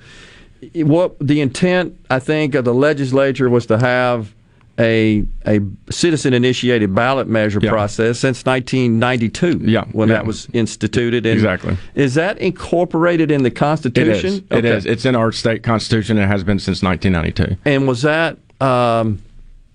[0.75, 4.33] what the intent I think of the legislature was to have
[4.79, 5.61] a a
[5.91, 7.71] citizen initiated ballot measure Yeah.
[7.71, 10.17] process since 1992 Yeah, when yeah.
[10.17, 11.77] that was instituted and Exactly.
[11.95, 14.39] is that incorporated in the constitution is.
[14.39, 14.69] It Okay.
[14.77, 14.87] is.
[14.87, 16.17] It's in our state constitution.
[16.19, 17.57] and It has been since 1992.
[17.65, 19.19] and was that um,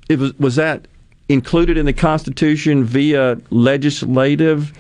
[0.10, 0.88] it was was that
[1.30, 4.74] included in the constitution via legislative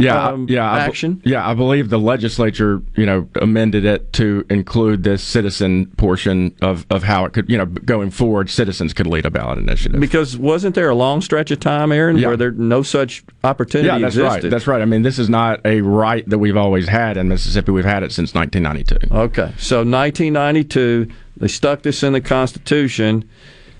[0.00, 0.92] Yeah, um, yeah, I
[1.24, 6.86] yeah, I believe the legislature, you know, amended it to include this citizen portion of,
[6.90, 10.00] of how it could, you know, going forward, citizens could lead a ballot initiative.
[10.00, 12.28] because wasn't there a long stretch of time aaron Yeah.
[12.28, 14.50] where there no such opportunity yeah, that's existed right.
[14.50, 14.82] That's right.
[14.82, 17.72] I mean, this is not a right that we've always had in Mississippi.
[17.72, 19.14] We've had it since 1992.
[19.14, 23.24] Okay, so 1992, they stuck this in the Constitution,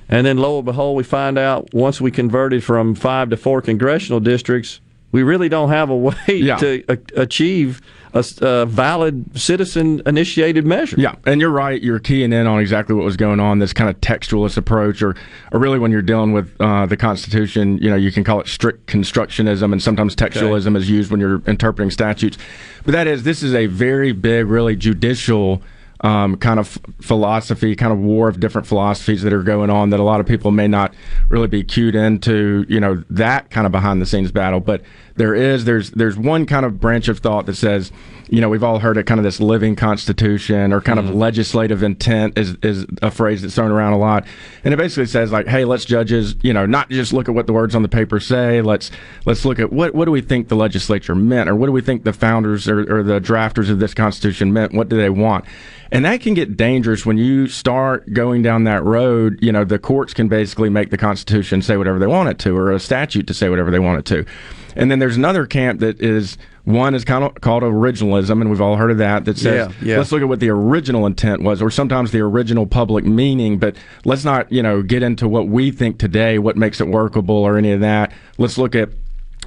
[0.09, 3.63] and then lo and behold, we find out once we converted from five to four
[3.63, 4.81] congressional districts,
[5.13, 6.57] we really don't have a way Yeah.
[6.57, 7.81] to a- achieve
[8.13, 10.97] a valid citizen-initiated measure.
[10.99, 11.81] Yeah, and you're right.
[11.81, 13.61] You're keying in on exactly what was going on.
[13.61, 15.15] This kind of textualist approach, or,
[15.53, 18.49] or really when you're dealing with uh, the Constitution, you know, you can call it
[18.49, 22.37] strict constructionism, and sometimes textualism is used when you're interpreting statutes.
[22.85, 25.63] But that is, this is a very big, really judicial.
[26.03, 30.01] Um, kind of philosophy, kind of war of different philosophies that are going on that
[30.01, 30.95] a lot of people may not
[31.29, 34.61] really be cued into, you know, that kind of behind the scenes battle.
[34.61, 34.81] But
[35.17, 37.93] there is, there's, there's one kind of branch of thought that says,
[38.31, 41.19] you know, we've all heard it kind of this living constitution or kind of mm-hmm.
[41.19, 44.25] legislative intent is, is a phrase that's thrown around a lot.
[44.65, 47.49] And it basically says like, hey, let's judges, you know, not just look at what
[47.49, 48.63] the words on the paper say.
[48.63, 48.93] Let's,
[49.27, 51.81] let's look at what, what do we think the legislature meant or what do we
[51.81, 54.73] think the founders or, or the drafters of this constitution meant?
[54.73, 55.45] What do they want?
[55.93, 59.39] And that can get dangerous when you start going down that road.
[59.43, 62.57] You know, the courts can basically make the Constitution say whatever they want it to,
[62.57, 64.31] or a statute to say whatever they want it to.
[64.77, 68.61] And then there's another camp that is one is kind of called originalism, and we've
[68.61, 69.25] all heard of that.
[69.25, 69.99] That says, Yeah, yeah.
[69.99, 73.59] let's look at what the original intent was, or sometimes the original public meaning.
[73.59, 77.37] But let's not, you know, get into what we think today, what makes it workable,
[77.37, 78.13] or any of that.
[78.39, 78.91] Let's look at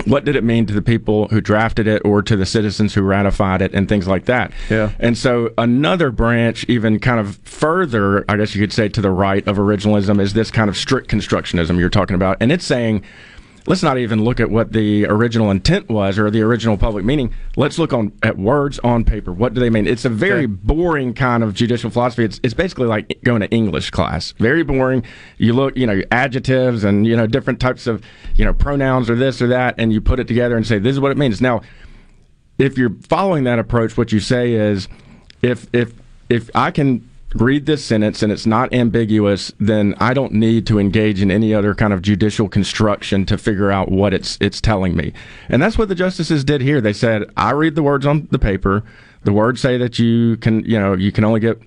[0.05, 3.03] what did it mean to the people who drafted it or to the citizens who
[3.03, 4.51] ratified it and things like that.
[4.69, 4.91] Yeah.
[4.99, 9.11] And so another branch, even kind of further, I guess you could say, to the
[9.11, 12.37] right of originalism is this kind of strict constructionism you're talking about.
[12.39, 13.03] And it's saying,
[13.65, 17.33] let's not even look at what the original intent was or the original public meaning.
[17.55, 19.31] Let's look on at words on paper.
[19.31, 19.87] What do they mean?
[19.87, 22.25] It's a very boring kind of judicial philosophy.
[22.25, 24.33] It's, it's basically like going to English class.
[24.33, 25.03] Very boring.
[25.37, 28.03] You look, you know, adjectives and you know different types of
[28.35, 30.93] you know pronouns or this or that, and you put it together and say this
[30.93, 31.41] is what it means.
[31.41, 31.61] Now,
[32.57, 34.87] if you're following that approach, what you say is,
[35.41, 35.93] if if
[36.29, 40.79] if I can read this sentence and it's not ambiguous, then I don't need to
[40.79, 44.95] engage in any other kind of judicial construction to figure out what it's it's telling
[44.95, 45.13] me.
[45.49, 46.79] And that's what the justices did here.
[46.81, 48.83] They said, I read the words on the paper.
[49.23, 51.59] The words say that you can, you know, you can only get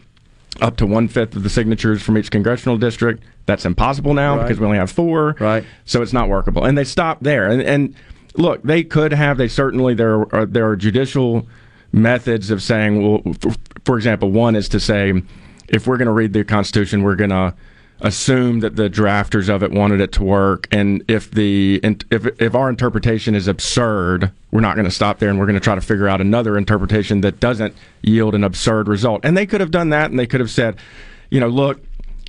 [0.60, 3.22] up to one fifth of the signatures from each congressional district.
[3.47, 4.43] That's impossible now Right.
[4.44, 5.36] because we only have four.
[5.38, 5.64] Right.
[5.84, 6.64] So it's not workable.
[6.64, 7.47] And they stopped there.
[7.48, 7.94] And, and
[8.36, 9.36] look, they could have.
[9.38, 11.47] They certainly there are there are judicial
[11.93, 13.02] methods of saying.
[13.02, 13.52] Well, for,
[13.84, 15.22] for example, one is to say,
[15.68, 17.55] if we're going to read the Constitution, we're going to
[18.01, 20.68] assume that the drafters of it wanted it to work.
[20.70, 21.80] And if the
[22.10, 25.59] if if our interpretation is absurd we're not going to stop there and we're going
[25.59, 29.22] to try to figure out another interpretation that doesn't yield an absurd result.
[29.24, 30.76] And they could have done that and they could have said
[31.30, 31.80] you know look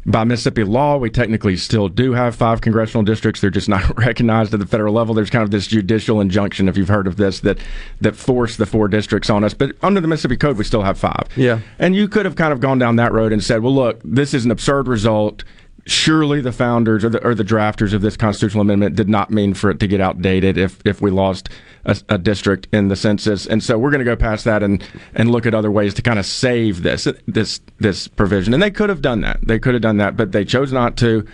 [0.08, 3.42] by Mississippi law, we technically still do have five congressional districts.
[3.42, 5.14] They're just not recognized at the federal level.
[5.14, 7.58] There's kind of this judicial injunction, if you've heard of this, that
[8.00, 9.54] that forced the four districts on us.
[9.54, 11.28] But under the Mississippi Code, we still have five.
[11.36, 11.60] Yeah.
[11.78, 14.34] And you could have kind of gone down that road and said, well, look, this
[14.34, 15.44] is an absurd result.
[15.88, 19.54] Surely the founders or the, or the drafters of this constitutional amendment did not mean
[19.54, 21.50] for it to get outdated if, if we lost
[21.86, 23.46] a, a district in the census.
[23.46, 24.84] And so we're going to go past that and,
[25.16, 28.54] and look at other ways to kind of save this this this provision.
[28.54, 29.40] And they could have done that.
[29.42, 31.26] They could have done that, but they chose not to.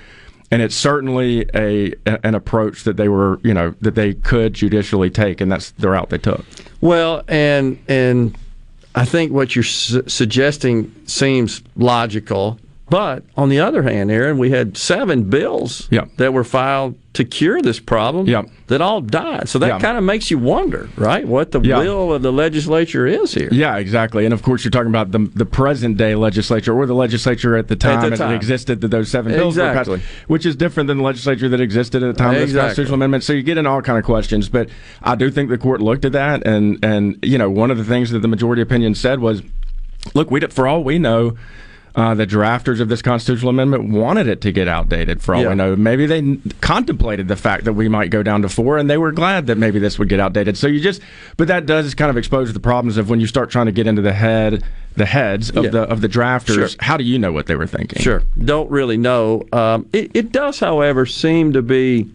[0.52, 5.10] And it's certainly a an approach that they were, you know, that they could judicially
[5.10, 6.46] take, and that's the route they took.
[6.80, 8.38] Well, and and
[8.94, 12.60] I think what you're su- suggesting seems logical.
[12.94, 17.60] But on the other hand, Aaron, we had seven bills that were filed to cure
[17.60, 18.28] this problem
[18.68, 19.50] that all died.
[19.50, 19.80] So that Yeah.
[19.80, 23.50] kind of makes you wonder, right, what the will of the legislature is here.
[23.52, 24.26] Yeah, exactly.
[24.26, 27.68] And of course, you're talking about the the present day legislature or the legislature at
[27.68, 28.32] the time, the that time.
[28.34, 29.90] it existed that those seven bills were passed,
[30.28, 32.62] which is different than the legislature that existed at the time of this Exactly.
[32.68, 33.24] constitutional amendment.
[33.24, 34.50] So you get in all kind of questions.
[34.50, 34.70] But
[35.02, 37.86] I do think the court looked at that, and and you know one of the
[37.86, 39.42] things that the majority opinion said was,
[40.14, 41.34] look, we for all we know.
[41.96, 45.22] Uh, the drafters of this constitutional amendment wanted it to get outdated.
[45.22, 45.50] For all Yeah.
[45.50, 48.80] we know, maybe they n- contemplated the fact that we might go down to four,
[48.80, 50.58] and they were glad that maybe this would get outdated.
[50.58, 51.02] So you just,
[51.38, 53.86] but that does kind of expose the problems of when you start trying to get
[53.86, 54.64] into the head,
[54.96, 55.70] the heads of Yeah.
[55.70, 56.56] the of the drafters.
[56.56, 56.70] Sure.
[56.80, 58.02] How do you know what they were thinking?
[58.02, 58.24] Sure.
[58.44, 59.44] Don't really know.
[59.54, 62.10] Um, it, it does, however, seem to be,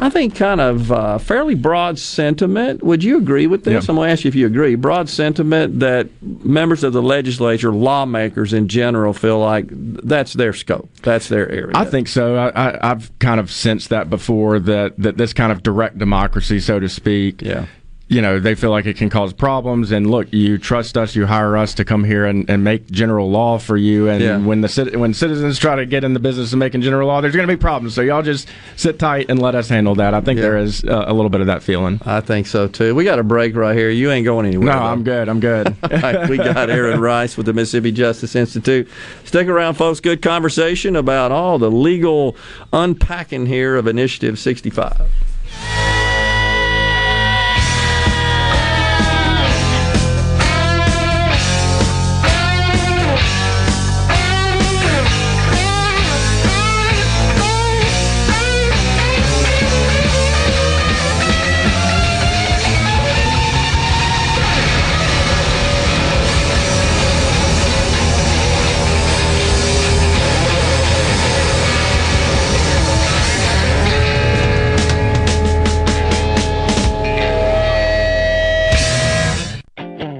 [0.00, 2.82] I think, kind of uh, fairly broad sentiment.
[2.82, 3.72] Would you agree with this?
[3.84, 3.90] Yeah.
[3.90, 4.74] I'm going to ask you if you agree.
[4.74, 10.88] Broad sentiment that members of the legislature, lawmakers in general, feel like that's their scope,
[11.02, 11.72] that's their area.
[11.74, 12.36] I think so.
[12.36, 16.60] I, I, I've kind of sensed that before that, that this kind of direct democracy,
[16.60, 17.66] so to speak, yeah.
[18.14, 19.90] You know, they feel like it can cause problems.
[19.90, 23.28] And look, you trust us, you hire us to come here and, and make general
[23.28, 24.08] law for you.
[24.08, 24.38] And Yeah.
[24.38, 27.34] when the when citizens try to get in the business of making general law, there's
[27.34, 27.94] going to be problems.
[27.94, 30.14] So y'all just sit tight and let us handle that.
[30.14, 32.00] I think there is uh, a little bit of that feeling.
[32.06, 32.94] I think so too.
[32.94, 33.90] We got a break right here.
[33.90, 34.68] You ain't going anywhere.
[34.68, 34.84] No, though.
[34.84, 35.28] I'm good.
[35.28, 35.76] I'm good.
[36.04, 38.88] Right, we got Aaron Rice with the Mississippi Justice Institute.
[39.24, 40.00] Stick around, folks.
[40.00, 42.36] Good conversation about all the legal
[42.72, 45.10] unpacking here of Initiative 65.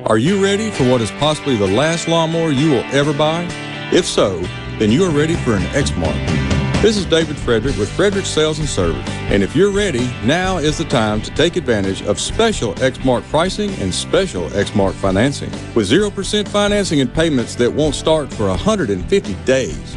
[0.06, 3.48] Are you ready for what is possibly the last lawnmower you will ever buy?
[3.90, 4.38] If so,
[4.78, 6.12] then you are ready for an Exmark.
[6.82, 9.08] This is David Frederick with Frederick Sales and Service.
[9.08, 13.70] And if you're ready, now is the time to take advantage of special Exmark pricing
[13.80, 15.50] and special Exmark financing.
[15.74, 19.96] With 0% financing and payments that won't start for 150 days.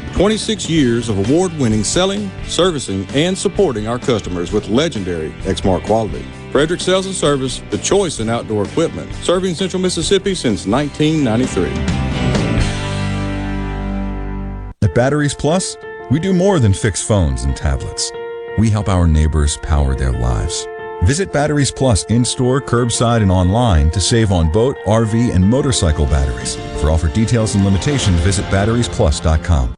[0.21, 6.23] 26 years of award winning selling, servicing, and supporting our customers with legendary Exmark quality.
[6.51, 11.69] Frederick Sales and Service, the choice in outdoor equipment, serving Central Mississippi since 1993.
[14.83, 15.75] At Batteries Plus,
[16.11, 18.11] we do more than fix phones and tablets.
[18.59, 20.67] We help our neighbors power their lives.
[21.01, 26.05] Visit Batteries Plus in store, curbside, and online to save on boat, RV, and motorcycle
[26.05, 26.57] batteries.
[26.79, 29.77] For offer details and limitations, visit batteriesplus.com.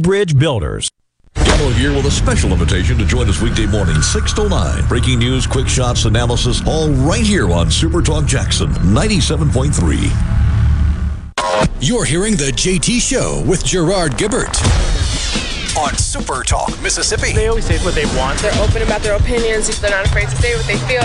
[0.00, 0.90] Bridge Builders.
[1.34, 4.88] Gallo here with a special invitation to join us weekday morning, 6 to 9.
[4.88, 10.10] Breaking news, quick shots, analysis, all right here on Super Talk Jackson 97.3.
[11.80, 14.56] You're hearing the JT Show with Gerard Gibert
[15.78, 17.32] on Super Talk, Mississippi.
[17.32, 18.38] They always say what they want.
[18.40, 19.78] They're open about their opinions.
[19.80, 21.02] They're not afraid to say what they feel.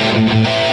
[0.00, 0.69] Música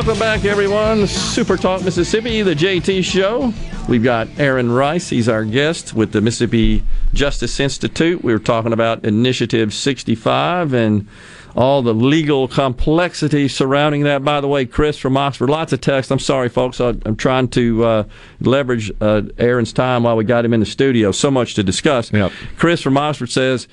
[0.00, 1.06] Welcome back, everyone.
[1.06, 3.52] Super Talk Mississippi, the JT Show.
[3.86, 5.10] We've got Aaron Rice.
[5.10, 6.82] He's our guest with the Mississippi
[7.12, 8.24] Justice Institute.
[8.24, 11.06] We were talking about Initiative 65 and
[11.54, 14.24] all the legal complexity surrounding that.
[14.24, 16.10] By the way, Chris from Oxford, lots of text.
[16.10, 16.80] I'm sorry, folks.
[16.80, 18.04] I, am trying to uh,
[18.40, 21.12] leverage uh, Aaron's time while we got him in the studio.
[21.12, 22.10] So much to discuss.
[22.10, 22.32] Yep.
[22.56, 23.68] Chris from Oxford says,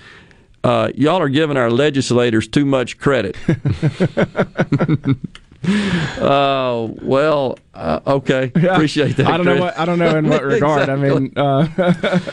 [0.62, 3.38] uh, y'all are giving our legislators too much credit.
[5.68, 8.52] Uh, well, uh, okay.
[8.68, 8.74] Yeah.
[8.74, 9.28] Appreciate that.
[9.28, 10.90] I don't know what I don't know in what regard.
[10.90, 11.68] I mean, uh,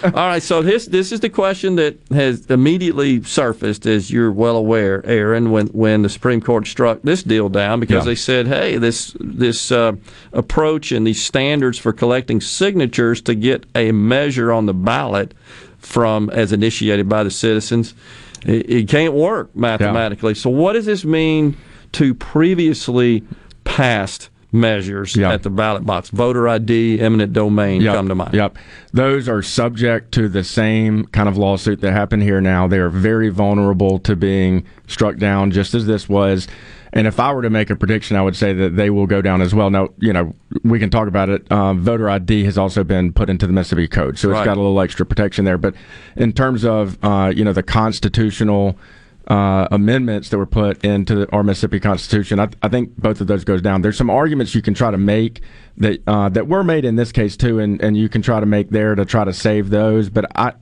[0.04, 0.42] All right.
[0.42, 5.50] So this this is the question that has immediately surfaced, as you're well aware, Aaron,
[5.50, 8.10] when when the Supreme Court struck this deal down because Yeah.
[8.10, 9.92] they said, hey, this this uh,
[10.32, 15.34] approach and these standards for collecting signatures to get a measure on the ballot
[15.78, 17.94] from as initiated by the citizens,
[18.46, 20.34] it, it can't work mathematically.
[20.34, 21.56] So what does this mean
[21.94, 23.24] to previously
[23.64, 26.10] passed measures at the ballot box?
[26.10, 28.34] Voter ID, eminent domain Yep, come to mind.
[28.34, 28.56] Yep.
[28.92, 32.68] Those are subject to the same kind of lawsuit that happened here now.
[32.68, 36.46] They are very vulnerable to being struck down, just as this was.
[36.96, 39.20] And if I were to make a prediction, I would say that they will go
[39.20, 39.68] down as well.
[39.68, 41.50] Now, you know, we can talk about it.
[41.50, 44.44] Um, voter ID has also been put into the Mississippi Code, so it's Right.
[44.44, 45.58] got a little extra protection there.
[45.58, 45.74] But
[46.14, 48.78] in terms of, uh, you know, the constitutional
[49.28, 52.38] uh, amendments that were put into the, our Mississippi Constitution.
[52.38, 53.82] I, I think both of those goes down.
[53.82, 55.40] There's some arguments you can try to make
[55.78, 58.46] that uh, that were made in this case too, and, and you can try to
[58.46, 60.10] make there to try to save those.
[60.10, 60.52] But I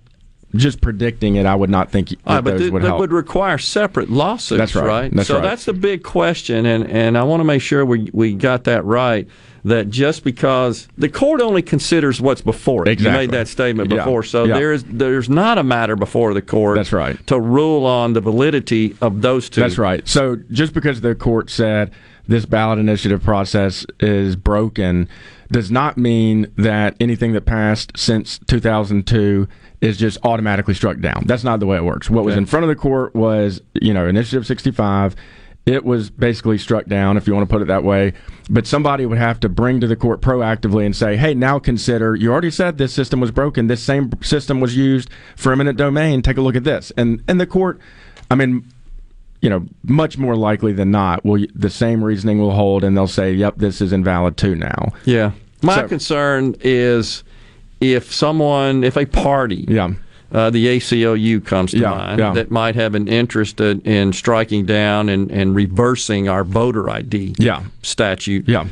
[0.55, 3.01] just predicting it, I would not think that right, but those th- would that help.
[3.01, 5.10] would require separate lawsuits, That's right.
[5.12, 5.43] That's so right.
[5.43, 8.84] that's the big question, and, and I want to make sure we we got that
[8.84, 9.28] right.
[9.64, 13.98] That just because the court only considers what's before it, you made that statement Yeah.
[13.98, 14.55] before, so Yeah.
[14.55, 16.76] there's there's not a matter before the court.
[16.76, 17.16] That's right.
[17.28, 19.60] To rule on the validity of those two.
[19.60, 20.06] That's right.
[20.09, 21.93] So just because the court said
[22.26, 25.09] this ballot initiative process is broken
[25.52, 29.47] does not mean that anything that passed since 2002
[29.80, 31.22] is just automatically struck down.
[31.26, 32.09] That's not the way it works.
[32.10, 35.14] What was in front of the court was, you know, Initiative 65.
[35.64, 38.14] It was basically struck down, if you want to put it that way.
[38.51, 42.16] But somebody would have to bring to the court proactively and say, hey, now consider,
[42.16, 43.68] you already said this system was broken.
[43.68, 46.20] This same system was used for eminent domain.
[46.20, 46.90] Take a look at this.
[46.97, 47.78] And, and the court,
[48.28, 48.66] I mean,
[49.40, 53.09] you know, much more likely than not, will the same reasoning will hold, and they'll
[53.09, 55.32] say, "Yep, this is invalid too now." Yeah.
[55.62, 57.24] My So- concern is
[57.80, 59.90] if someone, if a party, yeah.
[60.33, 62.33] Uh, the ACLU comes to Yeah, mind, yeah.
[62.33, 67.35] that might have an interest in, in striking down and, and reversing our voter ID
[67.39, 67.63] Yeah.
[67.83, 68.49] statute.
[68.49, 68.67] Yeah.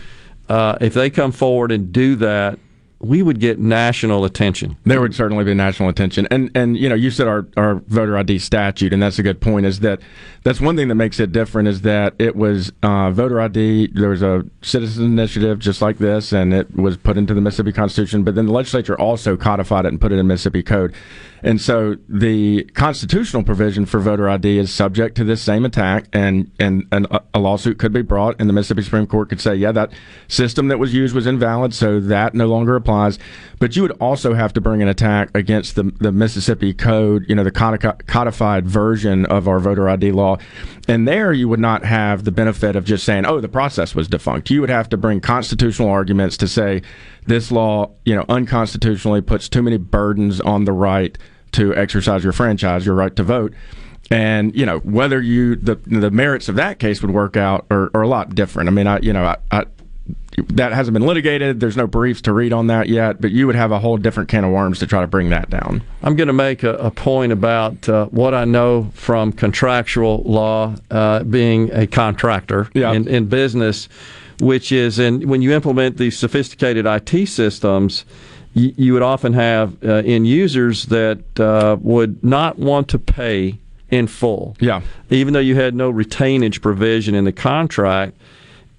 [0.48, 2.58] Uh, if they come forward and do that,
[3.02, 4.76] we would get national attention.
[4.84, 8.14] There would certainly be national attention, and and you know, you said our, our voter
[8.18, 9.64] ID statute, and that's a good point.
[9.64, 10.00] Is that
[10.42, 13.86] that's one thing that makes it different is that it was uh, voter ID.
[13.94, 17.72] There was a citizen initiative just like this, and it was put into the Mississippi
[17.72, 18.22] Constitution.
[18.22, 20.92] But then the legislature also codified it and put it in Mississippi Code.
[21.42, 26.50] And so the constitutional provision for voter ID is subject to this same attack, and,
[26.58, 29.72] and, and a lawsuit could be brought, and the Mississippi Supreme Court could say, yeah,
[29.72, 29.92] that
[30.28, 33.18] system that was used was invalid, so that no longer applies.
[33.58, 37.34] But you would also have to bring an attack against the, the Mississippi Code, you
[37.34, 37.50] know, the
[38.06, 40.38] codified version of our voter ID law.
[40.90, 44.08] And there you would not have the benefit of just saying, oh, the process was
[44.08, 44.50] defunct.
[44.50, 46.82] You would have to bring constitutional arguments to say
[47.26, 51.16] this law, you know, unconstitutionally puts too many burdens on the right
[51.52, 53.54] to exercise your franchise, your right to vote.
[54.10, 57.92] And you know whether you the the merits of that case would work out are,
[57.94, 58.68] are a lot different.
[58.68, 59.66] I mean, I you know I, I
[60.48, 61.60] that hasn't been litigated.
[61.60, 64.28] There's no briefs to read on that yet, but you would have a whole different
[64.28, 65.82] can of worms to try to bring that down.
[66.02, 70.74] I'm going to make a, a point about uh, what I know from contractual law,
[70.90, 72.92] uh, being a contractor yeah.
[72.92, 73.88] in, in business,
[74.40, 78.04] which is in, when you implement these sophisticated IT systems,
[78.54, 83.58] you, you would often have uh, end users that uh, would not want to pay
[83.90, 84.56] in full.
[84.60, 84.82] Yeah.
[85.10, 88.16] Even though you had no retainage provision in the contract,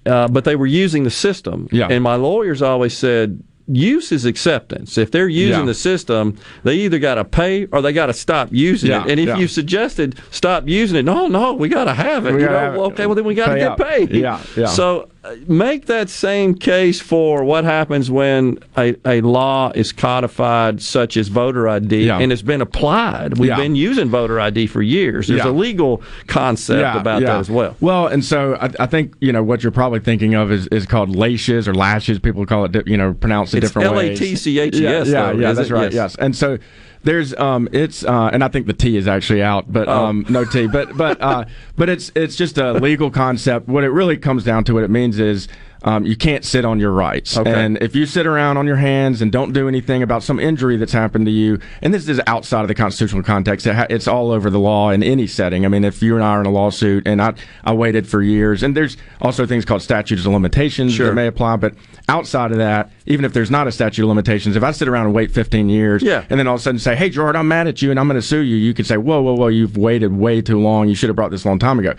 [0.06, 1.68] uh, but they were using the system.
[1.72, 1.88] Yeah.
[1.90, 4.98] And my lawyers always said, use is acceptance.
[4.98, 5.66] If they're using Yeah.
[5.66, 9.10] the system, they either got to pay or they got to stop using Yeah, it.
[9.10, 9.36] And if yeah.
[9.38, 12.34] you suggested stop using it, no, no, we got to have it.
[12.34, 12.78] We you know, have it.
[12.78, 14.10] well, okay, well then we got to get paid.
[14.10, 14.66] Yeah, yeah.
[14.66, 15.08] So
[15.46, 21.28] make that same case for what happens when a, a law is codified, such as
[21.28, 22.18] voter ID, Yeah.
[22.18, 23.38] and it's been applied.
[23.38, 23.56] We've Yeah.
[23.56, 25.28] been using voter ID for years.
[25.28, 25.50] There's Yeah.
[25.50, 27.76] a legal concept about that as well.
[27.80, 30.86] Well, and so I, I think you know what you're probably thinking of is, is
[30.86, 32.18] called laches or lashes.
[32.18, 34.20] People call it, you know, pronounce it It's different ways.
[34.20, 35.72] L-A-T-C-H-E-S, Yeah, yeah, yeah that's it?
[35.72, 35.84] right.
[35.92, 35.94] Yes.
[35.94, 36.58] Yes, and so
[37.04, 40.06] there's um, it's uh, and I think the T is actually out, but Oh.
[40.06, 41.44] um, no T, but but uh,
[41.76, 43.68] but it's it's just a legal concept.
[43.68, 45.48] What it really comes down to, what it means is.
[45.84, 47.36] Um, you can't sit on your rights.
[47.36, 47.52] Okay.
[47.52, 50.76] And if you sit around on your hands and don't do anything about some injury
[50.76, 54.06] that's happened to you, and this is outside of the constitutional context, it ha- it's
[54.06, 55.64] all over the law in any setting.
[55.64, 57.34] I mean, if you and I are in a lawsuit and I,
[57.64, 61.08] I waited for years, and there's also things called statutes of limitations Sure.
[61.08, 61.74] that may apply, but
[62.08, 65.06] outside of that, even if there's not a statute of limitations, if I sit around
[65.06, 66.24] and wait 15 years Yeah.
[66.30, 68.06] and then all of a sudden say, hey, Gerard, I'm mad at you and I'm
[68.06, 70.88] going to sue you, you could say, whoa, whoa, whoa, you've waited way too long.
[70.88, 71.94] You should have brought this a long time ago.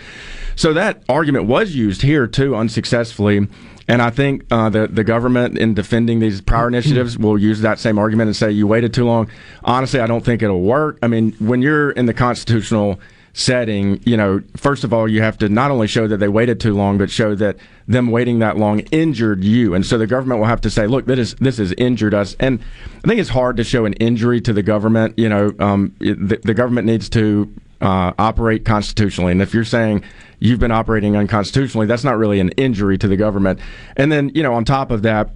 [0.56, 3.48] So that argument was used here too unsuccessfully.
[3.88, 7.80] And I think uh, the the government in defending these prior initiatives will use that
[7.80, 9.30] same argument and say you waited too long.
[9.64, 11.00] Honestly, I don't think it'll work.
[11.02, 13.00] I mean, when you're in the constitutional
[13.34, 16.60] setting, you know, first of all, you have to not only show that they waited
[16.60, 17.58] too long, but show that
[17.88, 19.74] them waiting that long injured you.
[19.74, 22.36] And so the government will have to say, look, this is this has injured us.
[22.40, 22.60] And
[23.04, 25.18] I think it's hard to show an injury to the government.
[25.18, 27.52] You know, um, the, the government needs to
[27.84, 29.32] uh, operate constitutionally.
[29.34, 30.04] And if you're saying
[30.40, 33.60] you've been operating unconstitutionally, that's not really an injury to the government.
[33.98, 35.30] And then, you know, on top of that,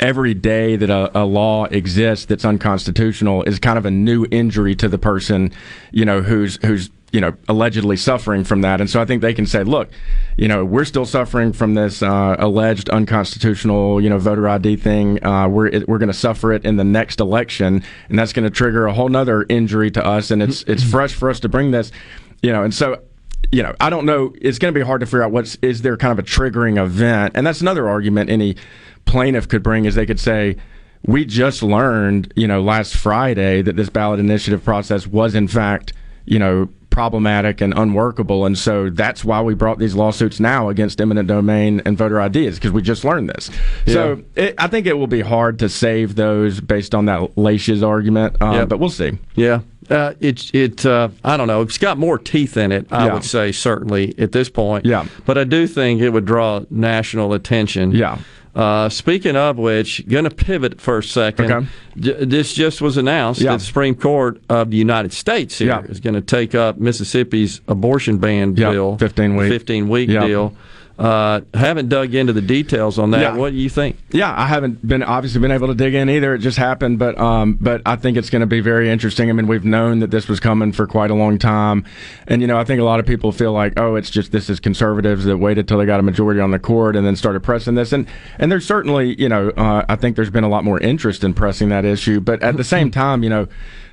[0.00, 4.74] every day that a, a law exists that's unconstitutional is kind of a new injury
[4.76, 5.52] to the person,
[5.92, 8.80] you know, who's who's you know allegedly suffering from that.
[8.80, 9.88] And so I think they can say, look,
[10.36, 15.24] you know, we're still suffering from this uh, alleged unconstitutional, you know, voter ID thing.
[15.24, 18.50] Uh, we're we're going to suffer it in the next election, and that's going to
[18.50, 20.32] trigger a whole nother injury to us.
[20.32, 21.92] And it's it's fresh for us to bring this,
[22.42, 23.00] you know, and so
[23.52, 24.34] you know, I don't know.
[24.40, 26.82] It's going to be hard to figure out what's is there kind of a triggering
[26.82, 28.56] event, and that's another argument any
[29.04, 30.56] plaintiff could bring is they could say,
[31.06, 35.92] we just learned, you know, last Friday that this ballot initiative process was in fact,
[36.26, 41.00] you know, problematic and unworkable, and so that's why we brought these lawsuits now against
[41.00, 43.50] eminent domain and voter ID is because we just learned this.
[43.86, 47.82] So it, I think it will be hard to save those based on that laches
[47.82, 48.64] argument, uh, Yeah.
[48.66, 49.18] but we'll see.
[49.34, 49.60] Yeah,
[49.90, 51.62] uh, it it uh, I don't know.
[51.62, 52.86] It's got more teeth in it.
[52.92, 53.14] I Yeah.
[53.14, 54.86] would say certainly at this point.
[54.86, 55.04] Yeah.
[55.26, 57.90] but I do think it would draw national attention.
[57.90, 58.18] Yeah.
[58.54, 61.50] Uh, speaking of which, going to pivot for a second.
[61.50, 61.66] Okay.
[62.24, 63.50] This just was announced Yeah.
[63.52, 65.82] that the Supreme Court of the United States here Yeah.
[65.90, 69.48] is going to take up Mississippi's abortion ban Yeah, bill, 15 week.
[69.50, 70.54] 15 week deal.
[70.96, 73.20] Uh, haven't dug into the details on that.
[73.20, 73.36] Yeah.
[73.36, 73.96] What do you think?
[74.10, 76.34] Yeah, I haven't been obviously been able to dig in either.
[76.34, 79.28] It just happened, but um, but I think it's going to be very interesting.
[79.28, 81.84] I mean, we've known that this was coming for quite a long time,
[82.28, 84.48] and you know, I think a lot of people feel like, oh, it's just this
[84.48, 87.42] is conservatives that waited till they got a majority on the court and then started
[87.42, 88.06] pressing this, and
[88.38, 91.34] and there's certainly, you know, uh, I think there's been a lot more interest in
[91.34, 93.48] pressing that issue, but at the same time, you know.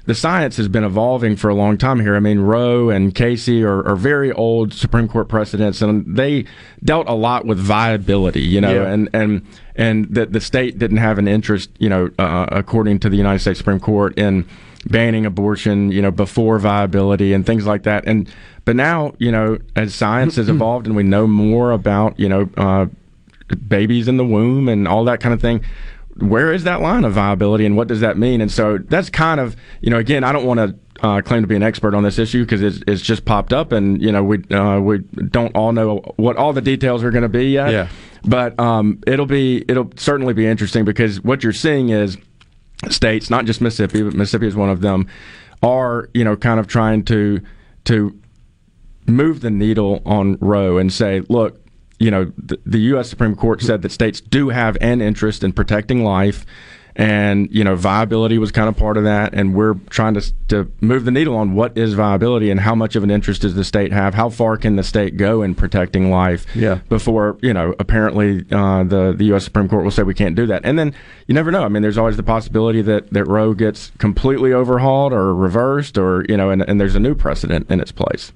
[0.06, 2.16] The science has been evolving for a long time here.
[2.16, 6.46] I mean, Roe and Casey are, are very old Supreme Court precedents, and they
[6.84, 8.92] dealt a lot with viability, you know, Yeah.
[8.92, 9.46] and and
[9.76, 13.40] and that the state didn't have an interest, you know, uh, according to the United
[13.40, 14.46] States Supreme Court in
[14.88, 18.04] banning abortion, you know, before viability and things like that.
[18.08, 18.28] And
[18.66, 22.50] but now, you know, as science has evolved and we know more about, you know,
[22.58, 22.88] uh,
[23.68, 25.64] babies in the womb and all that kind of thing.
[26.18, 28.42] Where is that line of viability and what does that mean?
[28.42, 31.48] And so that's kind of, you know, again, I don't want to uh, claim to
[31.48, 34.24] be an expert on this issue because it's, it's just popped up and, you know,
[34.24, 37.72] we, uh, we don't all know what all the details are going to be yet.
[37.72, 37.88] Yeah.
[38.24, 42.18] But um, it'll be, it'll certainly be interesting because what you're seeing is
[42.90, 45.08] states, not just Mississippi, but Mississippi is one of them,
[45.64, 47.42] are, you know, kind of trying to,
[47.86, 48.20] to
[49.08, 51.61] move the needle on Roe and say, look,
[52.02, 53.12] you know, the, the U.S.
[53.12, 56.48] Supreme Court said that states do have an interest in protecting life,
[56.96, 59.36] and you know, viability was kind of part of that.
[59.36, 62.96] And we're trying to to move the needle on what is viability and how much
[62.96, 64.16] of an interest does the state have?
[64.16, 66.48] How far can the state go in protecting life?
[66.56, 66.80] Yeah.
[66.90, 69.44] Before you know, apparently uh, the the U.S.
[69.44, 70.96] Supreme Court will say we can't do that, and then
[71.28, 71.64] you never know.
[71.64, 76.26] I mean, there's always the possibility that that Roe gets completely overhauled or reversed, or
[76.28, 78.32] you know, and, and there's a new precedent in its place.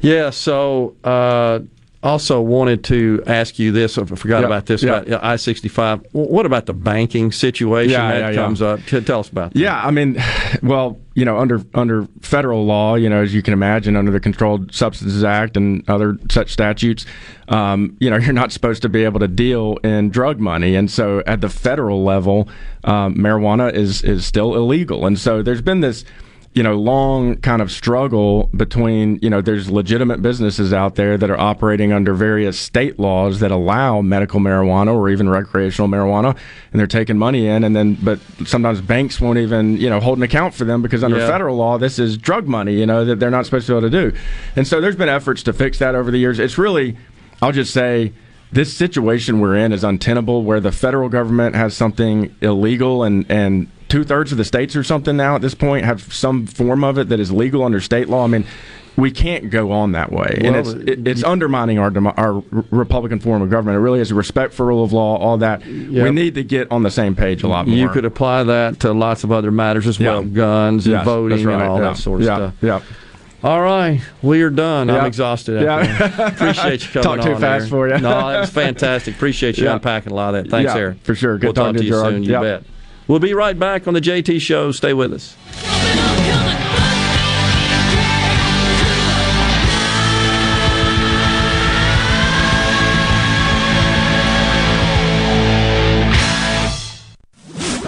[0.00, 1.60] Yeah, so uh,
[2.02, 3.96] also wanted to ask you this.
[3.96, 5.00] I forgot Yeah, about this yeah.
[5.00, 6.04] about I sixty five.
[6.12, 8.34] What about the banking situation Yeah, that yeah, yeah.
[8.34, 8.80] comes up?
[8.84, 9.58] Tell us about that.
[9.58, 10.20] Yeah, I mean,
[10.62, 14.20] well, you know, under under federal law, you know, as you can imagine, under the
[14.20, 17.06] Controlled Substances Act and other such statutes,
[17.48, 20.90] um, you know, you're not supposed to be able to deal in drug money, and
[20.90, 22.48] so at the federal level,
[22.84, 26.04] um, marijuana is is still illegal, and so there's been this.
[26.54, 31.30] You know, long kind of struggle between, you know, there's legitimate businesses out there that
[31.30, 36.36] are operating under various state laws that allow medical marijuana or even recreational marijuana,
[36.70, 40.18] and they're taking money in, and then, but sometimes banks won't even, you know, hold
[40.18, 41.26] an account for them because under Yeah.
[41.26, 43.90] federal law, this is drug money, you know, that they're not supposed to be able
[43.90, 44.16] to do.
[44.54, 46.38] And so there's been efforts to fix that over the years.
[46.38, 46.98] It's really,
[47.40, 48.12] I'll just say,
[48.52, 53.68] this situation we're in is untenable where the federal government has something illegal and, and
[53.92, 56.96] two thirds of the states or something now at this point have some form of
[56.96, 58.24] it that is legal under state law.
[58.24, 58.46] I mean,
[58.96, 63.42] we can't go on that way, and it's it, it's undermining our our Republican form
[63.42, 63.76] of government.
[63.76, 65.64] It really is respect for rule of law, all that.
[65.66, 66.04] Yep.
[66.04, 67.76] We need to get on the same page a lot more.
[67.76, 71.44] You could apply that to lots of other matters as well, guns and Yes, voting
[71.44, 71.90] right, and all yeah.
[71.90, 72.54] that sort of stuff.
[72.62, 72.80] Yeah.
[73.44, 74.88] All right, we are done.
[74.88, 75.62] I'm exhausted.
[75.62, 76.28] Yeah.
[76.28, 77.68] Appreciate you coming Talk too fast there.
[77.68, 77.98] for you.
[77.98, 79.16] No, that was fantastic.
[79.16, 80.50] Appreciate you unpacking a lot of that.
[80.50, 80.98] Thanks, Aaron.
[81.02, 81.36] for sure.
[81.38, 82.12] Good we'll talk talking to you, Gerard.
[82.14, 82.22] soon.
[82.22, 82.62] You bet.
[83.08, 84.72] We'll be right back on the JT Show.
[84.72, 85.81] Stay with us.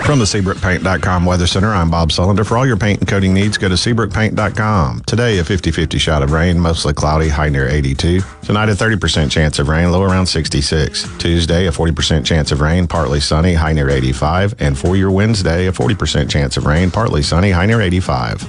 [0.04, 2.46] From the SeabrookPaint.com Weather Center, I'm Bob Sullender.
[2.46, 5.00] For all your paint and coating needs, go to SeabrookPaint.com.
[5.06, 8.20] Today, a 50 50 shot of rain, mostly cloudy, high near 82.
[8.42, 11.08] Tonight, a 30% chance of rain, low around 66.
[11.16, 14.54] Tuesday, a 40% chance of rain, partly sunny, high near 85.
[14.58, 18.46] And for your Wednesday, a 40% chance of rain, partly sunny, high near 85.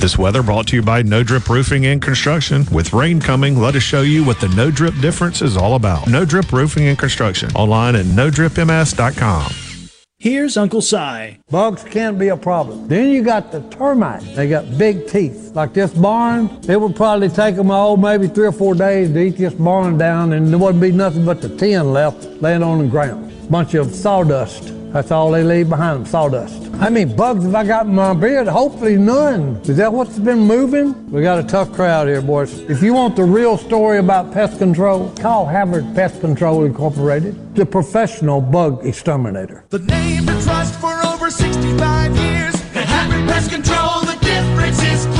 [0.00, 2.64] This weather brought to you by No Drip Roofing and Construction.
[2.72, 6.08] With rain coming, let us show you what the No Drip difference is all about.
[6.08, 7.50] No Drip Roofing and Construction.
[7.54, 9.69] Online at NoDripMS.com.
[10.20, 11.38] Here's Uncle Si.
[11.48, 12.86] Bugs can't be a problem.
[12.88, 14.36] Then you got the termites.
[14.36, 15.52] They got big teeth.
[15.54, 19.18] Like this barn, it would probably take them, oh, maybe three or four days to
[19.18, 22.80] eat this barn down, and there wouldn't be nothing but the tin left laying on
[22.80, 23.32] the ground.
[23.50, 24.74] Bunch of sawdust.
[24.92, 26.64] That's all they leave behind them, sawdust.
[26.74, 28.48] How many bugs have I got in my beard?
[28.48, 29.56] Hopefully none.
[29.64, 31.10] Is that what's been moving?
[31.12, 32.58] We got a tough crowd here, boys.
[32.68, 37.66] If you want the real story about pest control, call Havard Pest Control Incorporated, the
[37.66, 39.64] professional bug exterminator.
[39.70, 42.54] The name to trust for over 65 years.
[42.74, 45.19] At Havard Pest Control, the difference is clear.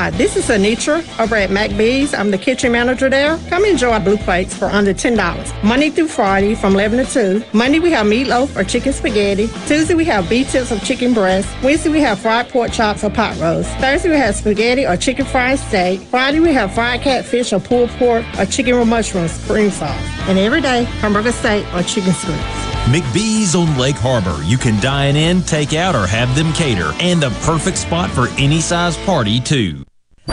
[0.09, 2.13] this is Anitra over at McBee's.
[2.13, 3.37] I'm the kitchen manager there.
[3.49, 5.63] Come enjoy our blue plates for under $10.
[5.63, 7.43] Monday through Friday from 11 to 2.
[7.53, 9.47] Monday we have meatloaf or chicken spaghetti.
[9.67, 11.47] Tuesday we have beef tips or chicken breast.
[11.61, 13.69] Wednesday we have fried pork chops or pot roast.
[13.77, 15.99] Thursday we have spaghetti or chicken fried steak.
[15.99, 20.01] Friday we have fried catfish or pulled pork or chicken with mushrooms, spring sauce.
[20.21, 22.71] And every day, hamburger steak or chicken strips.
[22.85, 24.41] McBee's on Lake Harbor.
[24.43, 26.91] You can dine in, take out, or have them cater.
[26.99, 29.83] And the perfect spot for any size party, too.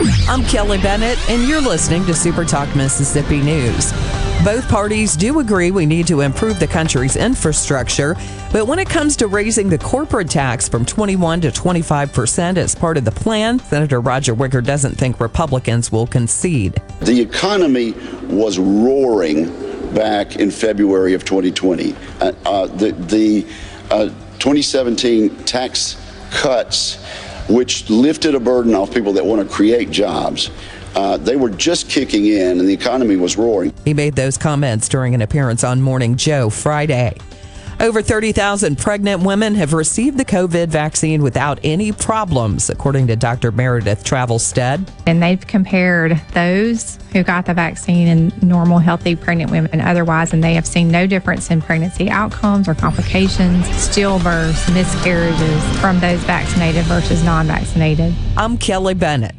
[0.01, 3.91] I'm Kelly Bennett, and you're listening to Super Talk Mississippi News.
[4.45, 8.15] Both parties do agree we need to improve the country's infrastructure,
[8.53, 12.73] but when it comes to raising the corporate tax from 21 to 25 percent as
[12.75, 16.81] part of the plan, Senator Roger Wicker doesn't think Republicans will concede.
[17.01, 17.91] The economy
[18.23, 19.47] was roaring
[19.93, 21.93] back in February of 2020.
[22.21, 23.45] Uh, uh, the the
[23.91, 24.05] uh,
[24.39, 25.97] 2017 tax
[26.31, 27.03] cuts,
[27.49, 30.49] which lifted a burden off people that want to create jobs,
[30.95, 33.73] uh, they were just kicking in and the economy was roaring.
[33.85, 37.17] He made those comments during an appearance on Morning Joe Friday.
[37.81, 43.53] Over 30,000 pregnant women have received the COVID vaccine without any problems, according to Dr.
[43.53, 44.85] Meredith Travelstead.
[45.07, 50.33] And they've compared those who got the vaccine and normal, healthy pregnant women and otherwise,
[50.33, 56.19] and they have seen no difference in pregnancy outcomes or complications, stillbirths, miscarriages from those
[56.25, 58.13] vaccinated versus non vaccinated.
[58.35, 59.38] I'm Kelly Bennett.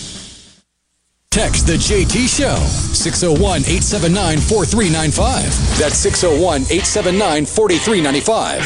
[1.31, 5.79] Text the JT Show, 601 879 4395.
[5.79, 8.59] That's 601 879 4395.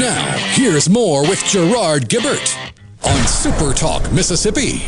[0.00, 0.24] Now,
[0.54, 2.56] here's more with Gerard Gibert
[3.04, 4.80] on Super Talk, Mississippi.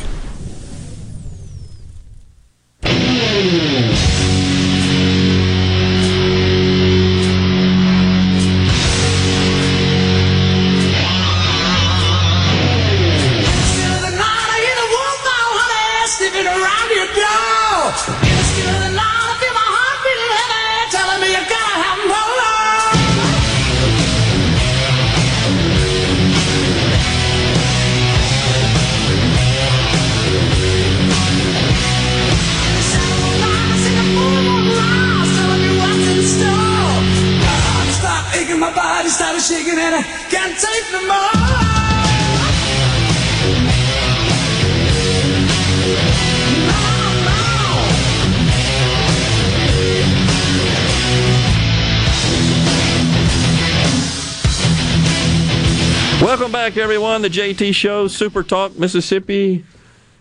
[56.68, 57.22] Back, everyone.
[57.22, 59.64] The JT Show, Super Talk, Mississippi.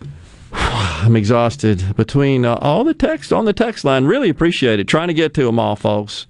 [0.52, 4.06] I'm exhausted between uh, all the text on the text line.
[4.06, 4.88] Really appreciate it.
[4.88, 6.26] Trying to get to them all, folks.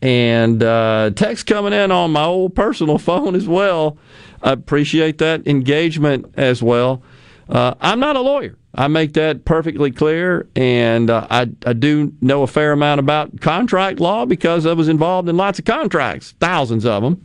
[0.00, 3.98] And uh, text coming in on my old personal phone as well.
[4.42, 7.04] I appreciate that engagement as well.
[7.48, 8.58] Uh, I'm not a lawyer.
[8.74, 13.40] I make that perfectly clear, and uh, I, I do know a fair amount about
[13.40, 17.24] contract law because I was involved in lots of contracts, thousands of them.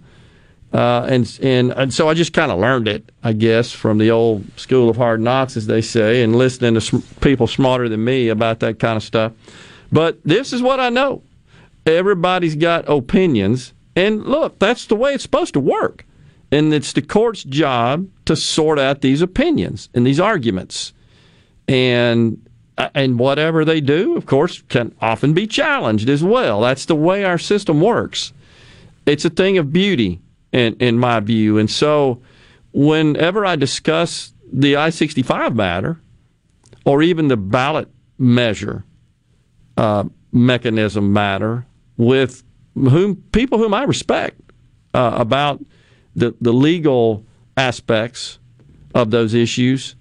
[0.73, 4.11] Uh, and, and and so I just kind of learned it, I guess, from the
[4.11, 8.03] old school of hard knocks, as they say, and listening to sm- people smarter than
[8.03, 9.31] me about that kind of stuff.
[9.91, 11.23] But this is what I know.
[11.85, 16.05] Everybody's got opinions, and look, that's the way it's supposed to work.
[16.51, 20.93] And it's the court's job to sort out these opinions and these arguments.
[21.67, 22.45] And
[22.77, 26.61] uh, and whatever they do, of course, can often be challenged as well.
[26.61, 28.33] That's the way our system works.
[29.05, 30.21] It's a thing of beauty,
[30.51, 31.57] in, in my view.
[31.57, 32.21] And so,
[32.73, 35.99] whenever I discuss the I 65 matter,
[36.85, 38.85] or even the ballot measure
[39.75, 41.65] uh, mechanism matter
[41.97, 42.43] with
[42.75, 44.39] whom people whom I respect
[44.93, 45.63] uh, about
[46.15, 47.25] the, the legal
[47.55, 48.39] aspects
[48.95, 49.95] of those issues,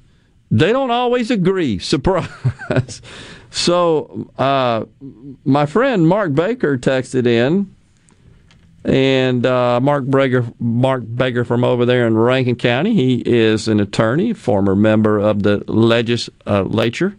[0.50, 1.78] they don't always agree.
[1.80, 3.02] Surprise.
[3.50, 4.84] so, uh,
[5.44, 7.74] my friend Mark Baker texted in,
[8.86, 12.94] and uh, Mark Baker, Mark Baker from over there in Rankin County.
[12.94, 17.16] He is an attorney, former member of the legislature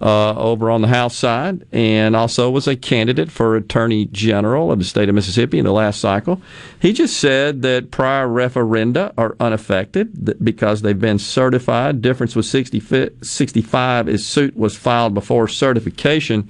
[0.00, 4.78] uh, over on the House side, and also was a candidate for Attorney General of
[4.78, 6.40] the state of Mississippi in the last cycle.
[6.80, 12.00] He just said that prior referenda are unaffected because they've been certified.
[12.00, 16.48] Difference with 60, 65 is suit was filed before certification.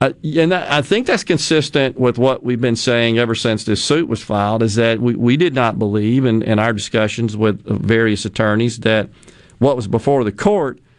[0.00, 4.08] Uh, and I think that's consistent with what we've been saying ever since this suit
[4.08, 8.24] was filed is that we, we did not believe in, in our discussions with various
[8.24, 9.10] attorneys that
[9.58, 10.78] what was before the court–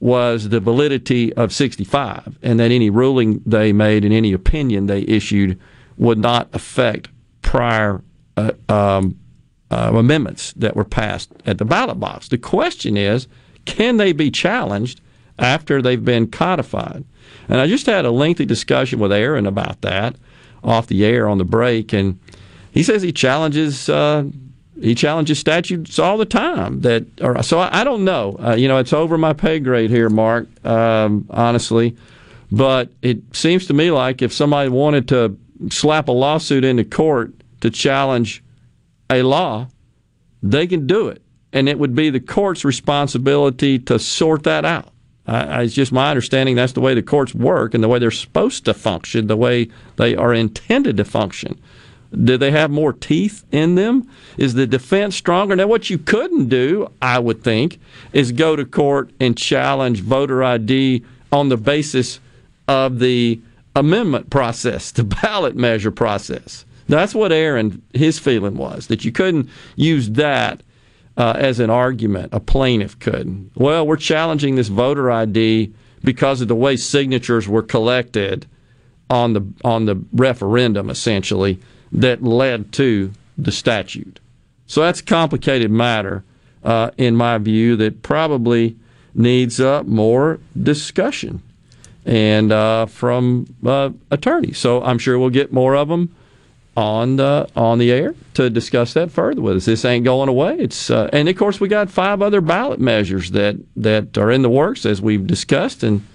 [0.00, 5.02] was the validity of 65, and that any ruling they made and any opinion they
[5.02, 5.58] issued
[5.96, 7.08] would not affect
[7.42, 8.02] prior
[8.36, 9.18] uh, um,
[9.70, 12.28] uh, amendments that were passed at the ballot box.
[12.28, 13.26] The question is,
[13.64, 15.00] can they be challenged
[15.38, 17.04] after they've been codified?
[17.48, 20.16] And I just had a lengthy discussion with Aaron about that
[20.62, 22.18] off the air on the break, and
[22.72, 24.24] he says he challenges uh,
[24.80, 26.80] he challenges statutes all the time.
[26.82, 28.36] That are, so I, I don't know.
[28.38, 30.48] Uh, you know, it's over my pay grade here, Mark.
[30.64, 31.96] Um, honestly,
[32.50, 35.36] but it seems to me like if somebody wanted to
[35.70, 38.42] slap a lawsuit into court to challenge
[39.10, 39.68] a law,
[40.42, 41.22] they can do it,
[41.52, 44.92] and it would be the court's responsibility to sort that out.
[45.28, 48.64] It's just my understanding that's the way the courts work and the way they're supposed
[48.64, 51.60] to function, the way they are intended to function.
[52.24, 54.08] Do they have more teeth in them?
[54.38, 55.54] Is the defense stronger?
[55.54, 57.78] Now, what you couldn't do, I would think,
[58.14, 62.20] is go to court and challenge voter ID on the basis
[62.66, 63.38] of the
[63.76, 66.64] amendment process, the ballot measure process.
[66.88, 70.62] That's what Aaron, his feeling was, that you couldn't use that
[71.18, 72.32] uh, as an argument.
[72.32, 73.50] A plaintiff could.
[73.54, 78.46] Well, we're challenging this voter ID because of the way signatures were collected
[79.10, 81.58] on the on the referendum, essentially
[81.90, 84.20] that led to the statute.
[84.66, 86.22] So that's a complicated matter,
[86.62, 88.76] uh, in my view, that probably
[89.14, 91.42] needs uh, more discussion
[92.04, 94.58] and uh, from uh, attorneys.
[94.58, 96.14] So I'm sure we'll get more of them
[96.78, 99.64] on the on the air to discuss that further with us.
[99.64, 100.56] This ain't going away.
[100.60, 104.42] It's uh, and of course we got five other ballot measures that that are in
[104.42, 106.06] the works as we've discussed, and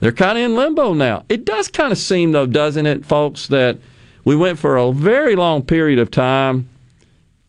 [0.00, 1.24] they're kind of in limbo now.
[1.28, 3.78] It does kind of seem though, doesn't it, folks, that
[4.24, 6.68] we went for a very long period of time,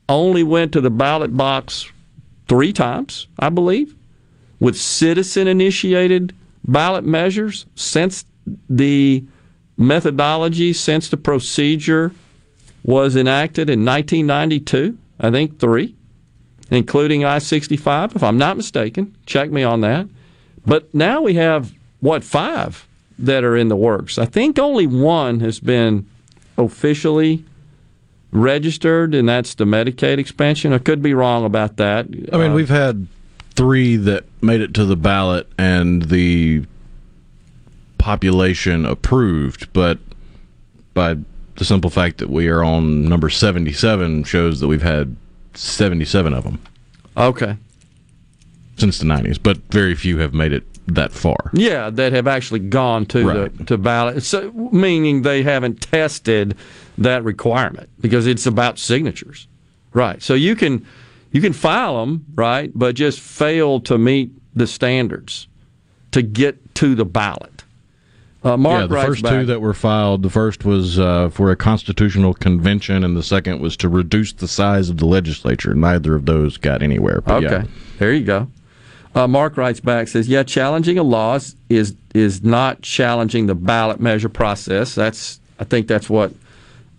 [0.07, 1.91] only went to the ballot box
[2.47, 3.95] three times, I believe,
[4.59, 8.25] with citizen initiated ballot measures since
[8.69, 9.23] the
[9.75, 12.11] methodology, since the procedure
[12.83, 14.97] was enacted in 1992.
[15.19, 15.95] I think three,
[16.69, 19.15] including I 65, if I'm not mistaken.
[19.25, 20.07] Check me on that.
[20.65, 22.87] But now we have, what, five
[23.19, 24.17] that are in the works.
[24.17, 26.07] I think only one has been
[26.57, 27.45] officially
[28.31, 30.73] registered, and that's the Medicaid expansion.
[30.73, 32.07] I could be wrong about that.
[32.31, 33.07] I mean, uh, we've had
[33.51, 36.65] three that made it to the ballot and the
[37.97, 39.99] population approved, but
[40.93, 41.17] by
[41.55, 45.15] the simple fact that we are on number 77 shows that we've had
[45.53, 46.61] 77 of them.
[47.15, 47.57] Okay.
[48.77, 51.51] Since the 90s, but very few have made it that far.
[51.53, 53.57] Yeah, that have actually gone to right.
[53.57, 54.23] the to ballot.
[54.23, 56.57] So meaning they haven't tested
[56.97, 59.47] that requirement because it's about signatures.
[59.93, 60.21] Right.
[60.21, 60.85] So you can
[61.31, 65.47] you can file them, right, but just fail to meet the standards
[66.11, 67.52] to get to the ballot.
[68.43, 71.49] Uh, Mark yeah, the first back, two that were filed, the first was uh, for
[71.51, 75.73] a constitutional convention, and the second was to reduce the size of the legislature.
[75.73, 77.23] Neither of those got anywhere.
[77.25, 77.63] okay, yeah.
[77.99, 78.47] there you go.
[79.15, 83.55] Uh, Mark writes back says, "Yeah, challenging a law is, is is not challenging the
[83.55, 84.93] ballot measure process.
[84.93, 86.33] That's I think that's what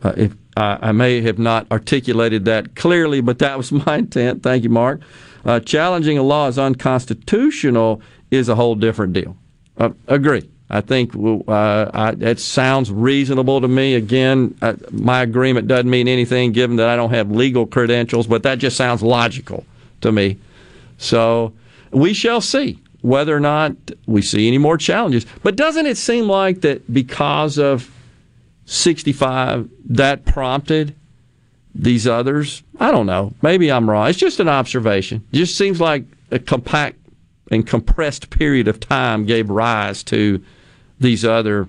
[0.03, 4.43] uh, if I, I may have not articulated that clearly, but that was my intent.
[4.43, 5.01] Thank you, Mark.
[5.45, 8.01] Uh, challenging a law is unconstitutional
[8.31, 9.37] is a whole different deal.
[9.77, 10.49] Uh, agree.
[10.75, 13.95] I think uh, I, it sounds reasonable to me.
[13.95, 18.43] Again, uh, my agreement doesn't mean anything given that I don't have legal credentials, but
[18.43, 19.65] that just sounds logical
[20.01, 20.37] to me.
[20.99, 21.53] So
[21.93, 23.77] we shall see whether or not
[24.07, 25.27] we see any more challenges.
[25.45, 27.89] But doesn't it seem like that because of
[28.67, 30.93] 65 that prompted
[31.73, 32.65] these others?
[32.81, 33.33] I don't know.
[33.43, 34.09] Maybe I'm wrong.
[34.09, 35.25] It's just an observation.
[35.33, 36.03] It just seems like
[36.33, 36.97] a compact
[37.53, 40.43] and compressed period of time gave rise to
[41.05, 41.69] these other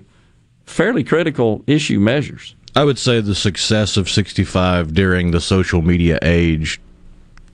[0.64, 2.56] fairly critical issue measures.
[2.74, 6.80] I would say the success of 65 during the social media age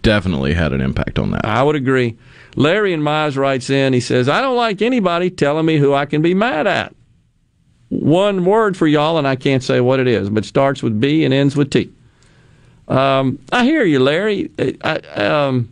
[0.00, 1.44] definitely had an impact on that.
[1.44, 2.16] I would agree.
[2.56, 6.06] Larry and Mize writes in, he says, I don't like anybody telling me who I
[6.06, 6.94] can be mad at.
[7.88, 11.24] One word for y'all, and I can't say what it is, but starts with B
[11.24, 11.92] and ends with T.
[12.88, 14.50] Um, I hear you, Larry.
[14.82, 15.70] I, um,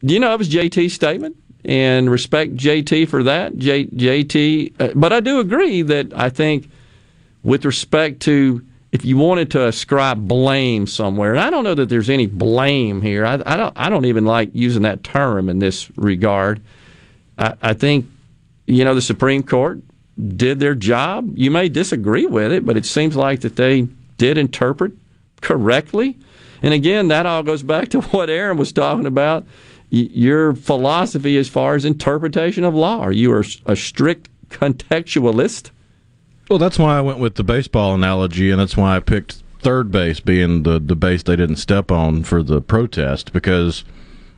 [0.00, 1.36] you know, it was JT's statement
[1.66, 3.58] and respect JT for that.
[3.58, 6.70] J, JT, uh, but I do agree that I think,
[7.42, 11.88] with respect to if you wanted to ascribe blame somewhere, and I don't know that
[11.88, 13.26] there's any blame here.
[13.26, 13.72] I, I don't.
[13.76, 16.62] I don't even like using that term in this regard.
[17.36, 18.06] I, I think,
[18.66, 19.82] you know, the Supreme Court
[20.36, 21.36] did their job.
[21.36, 23.88] You may disagree with it, but it seems like that they
[24.18, 24.92] did interpret
[25.40, 26.16] correctly.
[26.62, 29.44] And again, that all goes back to what Aaron was talking about
[29.90, 33.00] your philosophy as far as interpretation of law?
[33.00, 35.70] Are you a strict contextualist?
[36.48, 39.90] Well, that's why I went with the baseball analogy, and that's why I picked third
[39.90, 43.32] base being the, the base they didn't step on for the protest.
[43.32, 43.84] Because,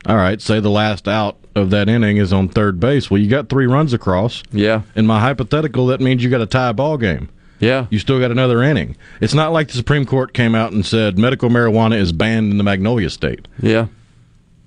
[0.05, 3.11] all right, say the last out of that inning is on third base.
[3.11, 4.41] Well, you got three runs across.
[4.51, 4.81] Yeah.
[4.95, 7.29] In my hypothetical, that means you got a tie ball game.
[7.59, 7.85] Yeah.
[7.89, 8.95] You still got another inning.
[9.21, 12.57] It's not like the Supreme Court came out and said medical marijuana is banned in
[12.57, 13.47] the Magnolia State.
[13.61, 13.87] Yeah.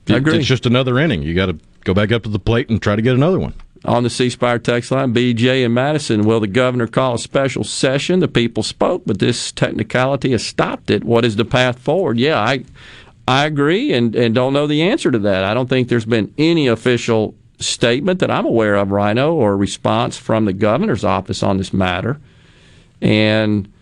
[0.08, 0.38] I agree.
[0.38, 1.22] It's just another inning.
[1.22, 3.54] You got to go back up to the plate and try to get another one.
[3.84, 7.64] On the C Spire text line, BJ and Madison, will the governor call a special
[7.64, 8.20] session?
[8.20, 11.02] The people spoke, but this technicality has stopped it.
[11.02, 12.18] What is the path forward?
[12.18, 12.64] Yeah, I
[13.26, 15.44] I agree and, and don't know the answer to that.
[15.44, 20.16] I don't think there's been any official statement that I'm aware of, Rhino, or response
[20.16, 22.20] from the governor's office on this matter.
[23.00, 23.72] And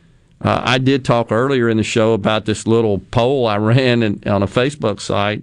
[0.43, 4.23] uh, I did talk earlier in the show about this little poll I ran in,
[4.27, 5.43] on a Facebook site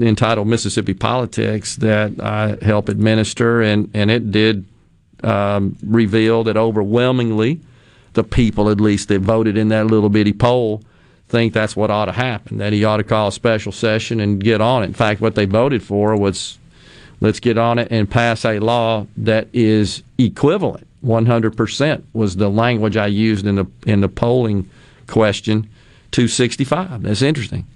[0.00, 4.64] entitled Mississippi Politics that I help administer, and, and it did
[5.22, 7.60] um, reveal that overwhelmingly
[8.14, 10.82] the people, at least that voted in that little bitty poll,
[11.28, 14.42] think that's what ought to happen, that he ought to call a special session and
[14.42, 14.86] get on it.
[14.86, 16.58] In fact, what they voted for was
[17.20, 22.96] let's get on it and pass a law that is equivalent 100% was the language
[22.96, 24.70] I used in the in the polling
[25.06, 25.68] question
[26.12, 27.02] 265.
[27.02, 27.66] That's interesting.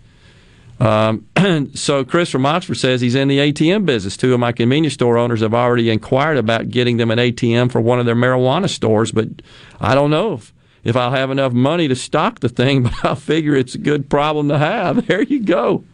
[0.78, 1.26] Um,
[1.74, 4.16] so Chris from Oxford says he's in the ATM business.
[4.16, 7.80] Two of my convenience store owners have already inquired about getting them an ATM for
[7.80, 9.28] one of their marijuana stores, but
[9.80, 10.52] I don't know if,
[10.84, 14.10] if I'll have enough money to stock the thing, but I figure it's a good
[14.10, 15.06] problem to have.
[15.06, 15.84] There you go.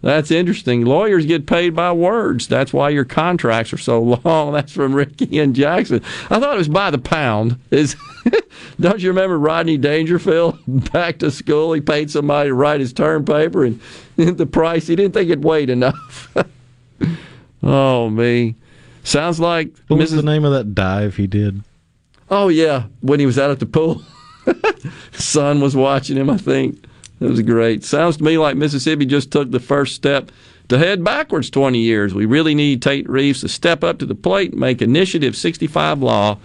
[0.00, 0.84] That's interesting.
[0.84, 2.46] Lawyers get paid by words.
[2.46, 4.52] That's why your contracts are so long.
[4.52, 6.02] That's from Ricky and Jackson.
[6.30, 7.58] I thought it was by the pound.
[7.70, 7.96] Is
[8.80, 10.58] don't you remember Rodney Dangerfield
[10.92, 11.72] back to school?
[11.72, 13.80] He paid somebody to write his term paper, and
[14.16, 16.32] the price he didn't think it weighed enough.
[17.62, 18.54] oh me,
[19.02, 20.00] sounds like what Mrs.
[20.00, 21.64] was the name of that dive he did?
[22.30, 24.02] Oh yeah, when he was out at the pool,
[25.12, 26.30] son was watching him.
[26.30, 26.84] I think.
[27.20, 27.84] It was great.
[27.84, 30.30] Sounds to me like Mississippi just took the first step
[30.68, 32.14] to head backwards 20 years.
[32.14, 36.02] We really need Tate Reeves to step up to the plate and make Initiative 65
[36.02, 36.38] law.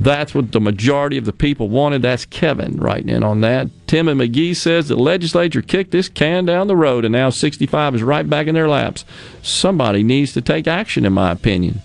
[0.00, 2.02] That's what the majority of the people wanted.
[2.02, 3.68] That's Kevin writing in on that.
[3.86, 7.96] Tim and Magee says the legislature kicked this can down the road, and now 65
[7.96, 9.04] is right back in their laps.
[9.42, 11.80] Somebody needs to take action, in my opinion.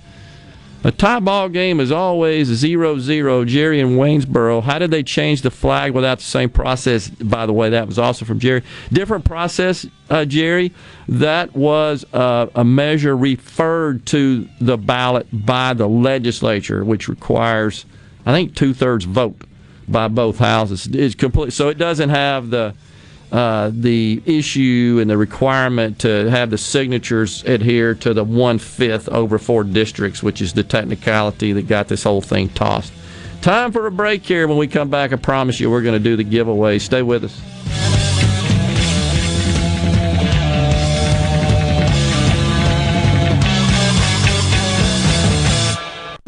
[0.82, 3.44] A tie ball game is always 0 0.
[3.44, 4.62] Jerry in Waynesboro.
[4.62, 7.10] How did they change the flag without the same process?
[7.10, 8.64] By the way, that was also from Jerry.
[8.92, 10.72] Different process, uh, Jerry.
[11.10, 17.86] That was uh, a measure referred to the ballot by the legislature, which requires,
[18.26, 19.36] I think, two thirds vote
[19.90, 20.88] by both houses.
[20.88, 22.74] It's complete, so it doesn't have the
[23.32, 29.08] uh, the issue and the requirement to have the signatures adhere to the one fifth
[29.10, 32.92] over four districts, which is the technicality that got this whole thing tossed.
[33.42, 34.48] Time for a break here.
[34.48, 36.80] When we come back, I promise you we're going to do the giveaway.
[36.80, 37.59] Stay with us.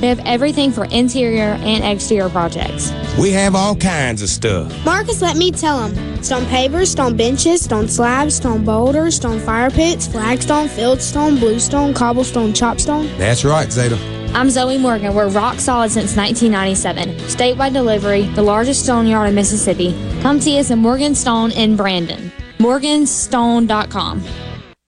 [0.00, 2.92] They have everything for interior and exterior projects.
[3.18, 4.72] We have all kinds of stuff.
[4.84, 6.22] Marcus, let me tell them.
[6.22, 12.52] Stone pavers, stone benches, stone slabs, stone boulders, stone fire pits, flagstone, fieldstone, bluestone, cobblestone,
[12.52, 13.16] chopstone.
[13.18, 13.98] That's right, Zeta.
[14.34, 15.14] I'm Zoe Morgan.
[15.14, 17.14] We're rock solid since 1997.
[17.28, 19.92] Statewide delivery, the largest stone yard in Mississippi.
[20.20, 22.30] Come see us at Morganstone in Brandon.
[22.58, 24.22] Morganstone.com.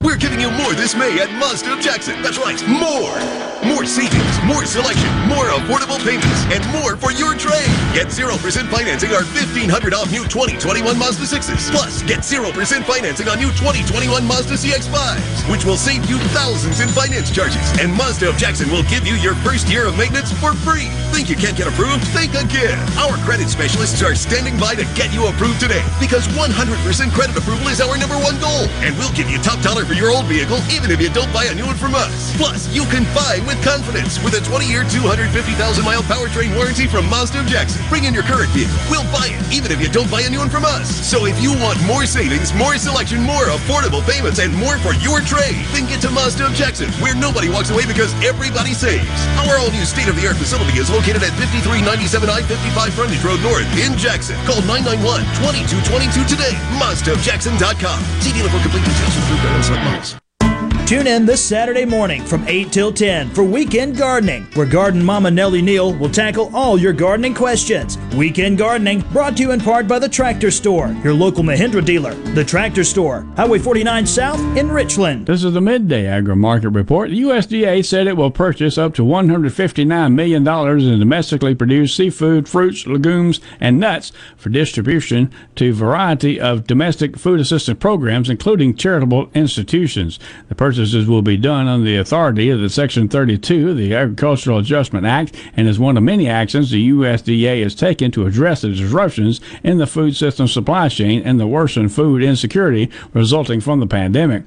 [0.03, 2.21] We're giving you more this May at Mazda of Jackson.
[2.21, 3.50] That's right, more.
[3.63, 7.69] More savings, more selection, more affordable payments, and more for your trade.
[7.93, 8.33] Get 0%
[8.73, 11.69] financing on 1500 off new 2021 Mazda 6s.
[11.69, 12.49] Plus, get 0%
[12.83, 17.61] financing on new 2021 Mazda CX-5s, which will save you thousands in finance charges.
[17.77, 20.89] And Mazda of Jackson will give you your first year of maintenance for free.
[21.13, 22.01] Think you can't get approved?
[22.17, 22.81] Think again.
[22.97, 26.49] Our credit specialists are standing by to get you approved today because 100%
[27.13, 28.65] credit approval is our number one goal.
[28.81, 31.45] And we'll give you top dollar for your old vehicle even if you don't buy
[31.45, 32.33] a new one from us.
[32.37, 37.47] Plus, you can buy with confidence with a 20-year, 250,000-mile powertrain warranty from Mazda of
[37.47, 37.83] Jackson.
[37.91, 38.79] Bring in your current vehicle.
[38.87, 40.87] We'll buy it even if you don't buy a new one from us.
[40.87, 45.19] So if you want more savings, more selection, more affordable payments, and more for your
[45.27, 49.05] trade, then get to Mazda of Jackson, where nobody walks away because everybody saves.
[49.43, 54.39] Our all-new state-of-the-art facility is located at 5397 I-55 Frontage Road North in Jackson.
[54.47, 56.55] Call 991-2222 today.
[56.79, 57.99] MazdaofJackson.com.
[58.23, 60.20] See dealer for complete details and select models.
[60.91, 65.31] Tune in this Saturday morning from 8 till 10 for Weekend Gardening, where Garden Mama
[65.31, 67.97] Nellie Neal will tackle all your gardening questions.
[68.13, 72.13] Weekend Gardening brought to you in part by the Tractor Store, your local Mahindra dealer.
[72.33, 75.27] The Tractor Store, Highway 49 South in Richland.
[75.27, 77.09] This is the midday agri market report.
[77.11, 82.85] The USDA said it will purchase up to $159 million in domestically produced seafood, fruits,
[82.85, 89.31] legumes, and nuts for distribution to a variety of domestic food assistance programs, including charitable
[89.33, 90.19] institutions.
[90.49, 94.57] The purchases will be done under the authority of the Section 32 of the Agricultural
[94.57, 98.69] Adjustment Act and is one of many actions the USDA has taken to address the
[98.69, 103.85] disruptions in the food system supply chain and the worsened food insecurity resulting from the
[103.85, 104.43] pandemic.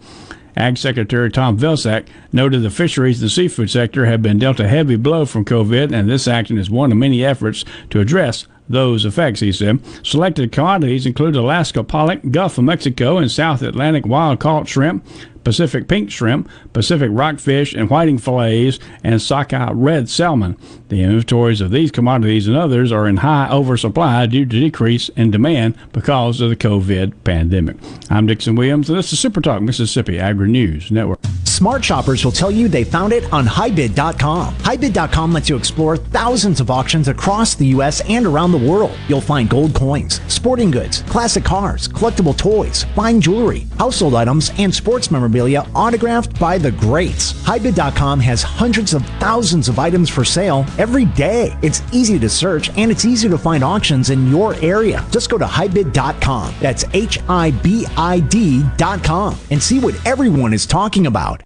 [0.57, 4.97] Ag Secretary Tom Vilsack noted the fisheries and seafood sector have been dealt a heavy
[4.97, 9.41] blow from COVID, and this action is one of many efforts to address those effects,
[9.41, 9.79] he said.
[10.05, 15.05] Selected commodities include Alaska pollock, Gulf of Mexico, and South Atlantic wild caught shrimp,
[15.45, 20.57] Pacific pink shrimp, Pacific rockfish and whiting fillets, and sockeye red salmon.
[20.95, 25.33] The inventories of these commodities and others are in high oversupply due to decrease in
[25.33, 27.79] demand because of the COVID pandemic.
[28.11, 31.19] I'm Dixon Williams, and this is Super Talk Mississippi Agri News Network.
[31.55, 34.57] Smart shoppers will tell you they found it on HiBid.com.
[34.57, 38.01] HiBid.com lets you explore thousands of auctions across the U.S.
[38.09, 38.99] and around the world.
[39.07, 44.75] You'll find gold coins, sporting goods, classic cars, collectible toys, fine jewelry, household items, and
[44.75, 47.33] sports memorabilia autographed by the greats.
[47.45, 50.65] HiBid.com has hundreds of thousands of items for sale
[51.05, 51.57] day.
[51.63, 55.05] It's easy to search and it's easy to find auctions in your area.
[55.11, 56.55] Just go to HiBid.com.
[56.61, 61.43] That's H I B I D.com and see what everyone is talking about.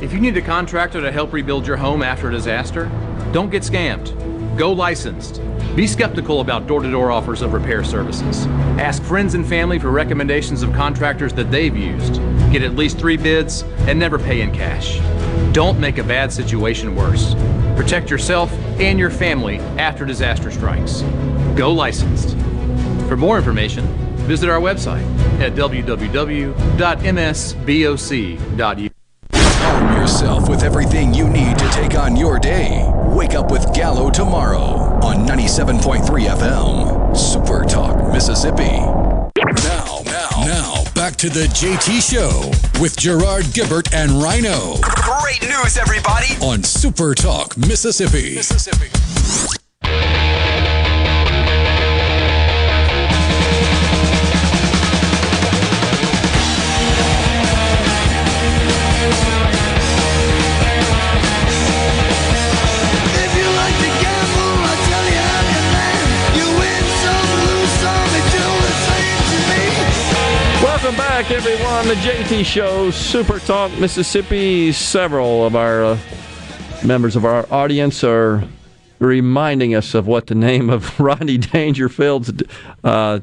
[0.00, 2.90] If you need a contractor to help rebuild your home after a disaster,
[3.32, 4.27] don't get scammed.
[4.58, 5.40] Go licensed.
[5.76, 8.46] Be skeptical about door to door offers of repair services.
[8.76, 12.14] Ask friends and family for recommendations of contractors that they've used.
[12.50, 14.98] Get at least three bids and never pay in cash.
[15.52, 17.36] Don't make a bad situation worse.
[17.76, 21.02] Protect yourself and your family after disaster strikes.
[21.54, 22.36] Go licensed.
[23.06, 23.86] For more information,
[24.26, 25.06] visit our website
[25.40, 26.08] at www.msboc.u.
[30.68, 32.90] Arm yourself with everything you need to take on your day.
[33.14, 34.60] Wake up with Gallo tomorrow
[35.02, 37.16] on 97.3 FM.
[37.16, 38.78] Super Talk, Mississippi.
[39.64, 42.50] Now, now, now, back to the JT Show
[42.80, 46.34] with Gerard Gibert and Rhino Great news, everybody!
[46.42, 48.34] on Super Talk, Mississippi.
[48.34, 48.88] Mississippi.
[70.88, 71.86] Welcome back, everyone.
[71.86, 74.72] The JT Show, Super Talk, Mississippi.
[74.72, 75.98] Several of our uh,
[76.82, 78.42] members of our audience are
[78.98, 82.32] reminding us of what the name of Rodney Dangerfield's
[82.82, 83.20] uh,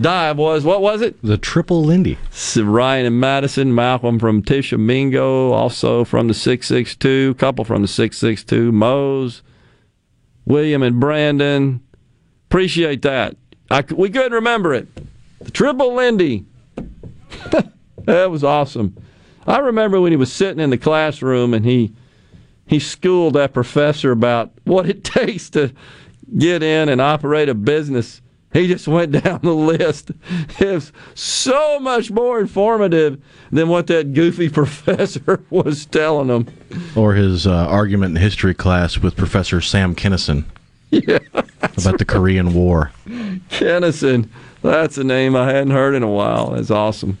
[0.00, 1.20] dive was what was it?
[1.20, 2.18] The triple Lindy.
[2.56, 9.42] Ryan and Madison, Malcolm from Tishomingo, also from the 662, couple from the 662, Mose,
[10.44, 11.80] William and Brandon.
[12.46, 13.36] Appreciate that.
[13.72, 14.86] I, we couldn't remember it.
[15.40, 16.46] The triple Lindy.
[18.04, 18.96] That was awesome.
[19.46, 21.92] I remember when he was sitting in the classroom and he
[22.66, 25.72] he schooled that professor about what it takes to
[26.36, 28.20] get in and operate a business.
[28.52, 30.10] He just went down the list.
[30.58, 36.46] It was so much more informative than what that goofy professor was telling them.
[36.94, 40.44] Or his uh, argument in history class with Professor Sam Kinison
[40.90, 42.92] Yeah, about the Korean War.
[43.50, 44.28] Kinison.
[44.62, 46.50] That's a name I hadn't heard in a while.
[46.50, 47.18] That's awesome.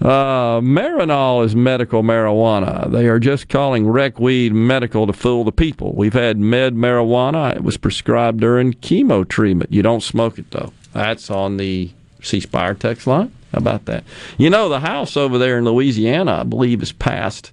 [0.00, 2.90] Uh, Marinol is medical marijuana.
[2.90, 5.94] They are just calling rec weed medical to fool the people.
[5.94, 7.56] We've had med marijuana.
[7.56, 9.72] It was prescribed during chemo treatment.
[9.72, 10.72] You don't smoke it though.
[10.92, 11.90] That's on the
[12.20, 13.32] C Spire text line.
[13.52, 14.04] How about that?
[14.36, 17.52] You know, the House over there in Louisiana, I believe, has passed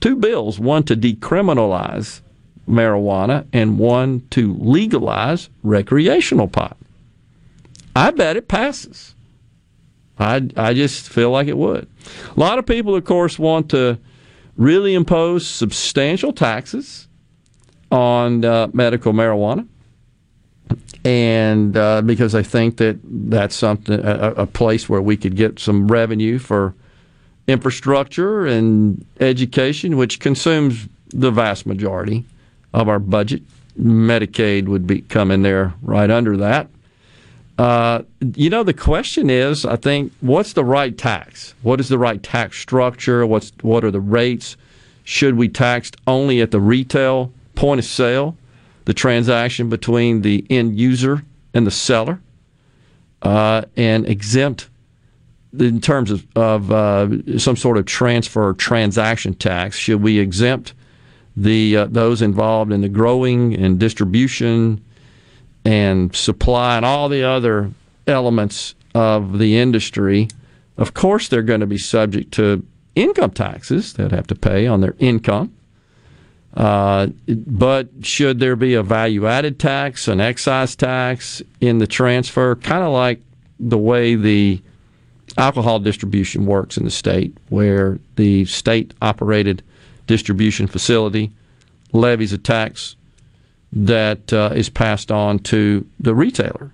[0.00, 2.20] two bills: one to decriminalize
[2.68, 6.76] marijuana and one to legalize recreational pot.
[7.96, 9.14] I bet it passes.
[10.18, 11.88] I, I just feel like it would.
[12.36, 13.98] A lot of people, of course, want to
[14.56, 17.06] really impose substantial taxes
[17.90, 19.66] on uh, medical marijuana,
[21.04, 25.58] and uh, because they think that that's something a, a place where we could get
[25.58, 26.74] some revenue for
[27.46, 32.24] infrastructure and education, which consumes the vast majority
[32.74, 33.42] of our budget.
[33.80, 36.68] Medicaid would be come in there right under that.
[37.58, 38.02] Uh,
[38.36, 41.54] you know, the question is, I think, what's the right tax?
[41.62, 43.26] What is the right tax structure?
[43.26, 44.56] What's what are the rates?
[45.02, 48.36] Should we tax only at the retail point of sale,
[48.84, 52.20] the transaction between the end user and the seller,
[53.22, 54.68] uh, and exempt
[55.58, 59.76] in terms of, of uh, some sort of transfer transaction tax?
[59.76, 60.74] Should we exempt
[61.36, 64.84] the uh, those involved in the growing and distribution
[65.68, 67.70] and supply and all the other
[68.06, 70.26] elements of the industry,
[70.78, 72.64] of course, they're going to be subject to
[72.94, 75.52] income taxes that have to pay on their income.
[76.54, 82.56] Uh, but should there be a value added tax, an excise tax in the transfer,
[82.56, 83.20] kind of like
[83.60, 84.62] the way the
[85.36, 89.62] alcohol distribution works in the state, where the state operated
[90.06, 91.30] distribution facility
[91.92, 92.96] levies a tax
[93.72, 96.72] that uh, is passed on to the retailer.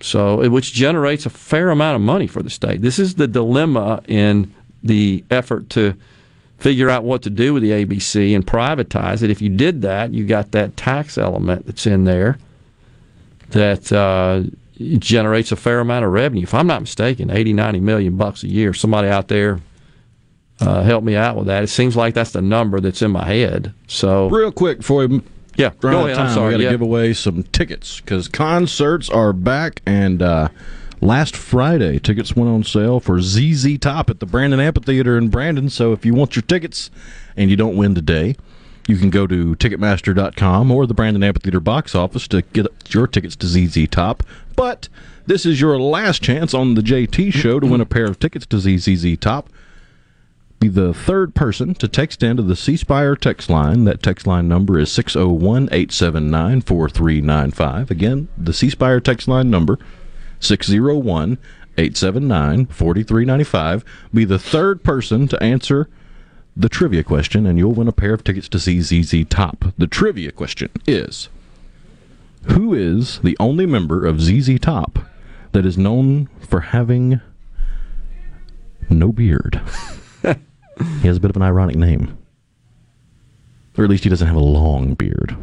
[0.00, 2.82] So, which generates a fair amount of money for the state.
[2.82, 4.52] This is the dilemma in
[4.82, 5.94] the effort to
[6.58, 9.30] figure out what to do with the ABC and privatize it.
[9.30, 12.38] If you did that, you got that tax element that's in there
[13.50, 14.42] that uh,
[14.98, 16.42] generates a fair amount of revenue.
[16.42, 18.74] If I'm not mistaken, 80, 90 million bucks a year.
[18.74, 19.60] Somebody out there
[20.60, 21.62] uh, help me out with that.
[21.62, 23.72] It seems like that's the number that's in my head.
[23.86, 25.22] So, Real quick before we
[25.56, 26.16] yeah, go ahead.
[26.16, 26.46] time, I'm sorry.
[26.48, 26.70] we got to Yeah.
[26.70, 30.22] give away some tickets because concerts are back and.
[30.22, 30.48] Uh,
[31.02, 35.68] Last Friday, tickets went on sale for ZZ Top at the Brandon Amphitheater in Brandon.
[35.68, 36.90] So if you want your tickets
[37.36, 38.34] and you don't win today,
[38.88, 43.36] you can go to Ticketmaster.com or the Brandon Amphitheater box office to get your tickets
[43.36, 44.22] to ZZ Top.
[44.56, 44.88] But
[45.26, 48.46] this is your last chance on the JT show to win a pair of tickets
[48.46, 49.50] to ZZ Top.
[50.58, 53.84] Be the third person to text into the C Spire text line.
[53.84, 57.90] That text line number is 601 879 4395.
[57.90, 59.78] Again, the C Spire text line number
[60.40, 61.38] 601
[61.76, 63.84] 879 4395.
[64.14, 65.88] Be the third person to answer
[66.56, 69.66] the trivia question, and you'll win a pair of tickets to see ZZ Top.
[69.76, 71.28] The trivia question is
[72.52, 75.00] Who is the only member of ZZ Top
[75.52, 77.20] that is known for having
[78.88, 79.60] no beard?
[80.78, 82.16] he has a bit of an ironic name.
[83.78, 85.36] Or at least he doesn't have a long beard.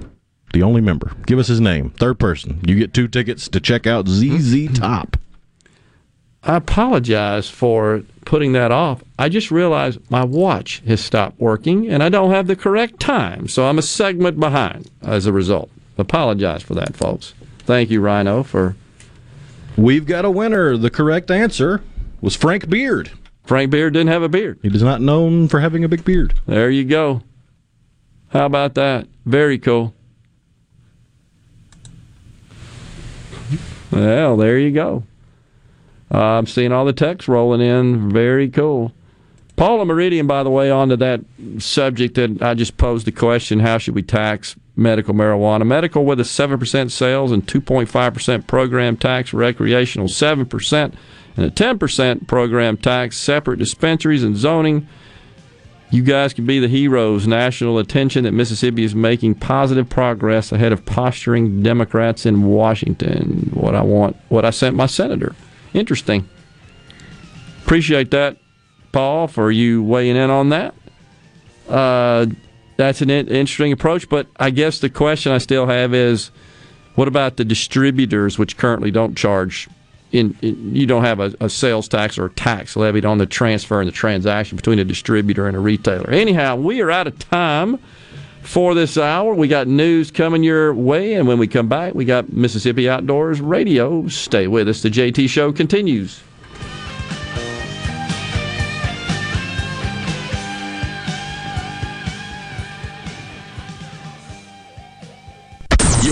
[0.54, 1.12] The only member.
[1.26, 1.92] Give us his name.
[1.92, 2.60] Third person.
[2.66, 5.18] You get two tickets to check out ZZ Top.
[6.44, 9.02] I apologize for putting that off.
[9.18, 13.48] I just realized my watch has stopped working and I don't have the correct time.
[13.48, 15.70] So I'm a segment behind as a result.
[15.98, 17.34] Apologize for that, folks.
[17.60, 18.76] Thank you, Rhino, for.
[19.78, 20.76] We've got a winner.
[20.76, 21.82] The correct answer
[22.22, 23.12] was Frank Beard.
[23.44, 24.60] Frank Beard didn't have a beard.
[24.62, 26.34] He is not known for having a big beard.
[26.46, 27.22] There you go.
[28.30, 29.08] How about that?
[29.26, 29.94] Very cool.
[33.92, 35.04] Well, there you go.
[36.12, 38.12] Uh, I'm seeing all the text rolling in.
[38.12, 38.92] Very cool.
[39.56, 41.22] Paula Meridian, by the way, on to that
[41.60, 45.66] subject that I just posed the question how should we tax medical marijuana.
[45.66, 50.94] Medical with a 7% sales and 2.5% program tax, recreational 7%
[51.36, 54.88] and a 10% program tax, separate dispensaries and zoning.
[55.90, 57.28] You guys can be the heroes.
[57.28, 63.52] National attention that Mississippi is making positive progress ahead of posturing Democrats in Washington.
[63.54, 65.36] What I want, what I sent my senator.
[65.74, 66.28] Interesting.
[67.64, 68.38] Appreciate that,
[68.92, 70.74] Paul, for you weighing in on that.
[71.70, 72.26] Uh,
[72.78, 76.32] that's an interesting approach, but I guess the question I still have is
[76.96, 79.70] what about the distributors, which currently don't charge?
[80.14, 83.26] In, in you don't have a, a sales tax or a tax levied on the
[83.26, 86.10] transfer and the transaction between a distributor and a retailer.
[86.10, 87.80] Anyhow, we are out of time
[88.44, 89.34] for this hour.
[89.34, 93.42] We got news coming your way, and when we come back, we got Mississippi Outdoors
[93.42, 94.08] Radio.
[94.08, 94.82] Stay with us.
[94.82, 96.22] The JT Show continues.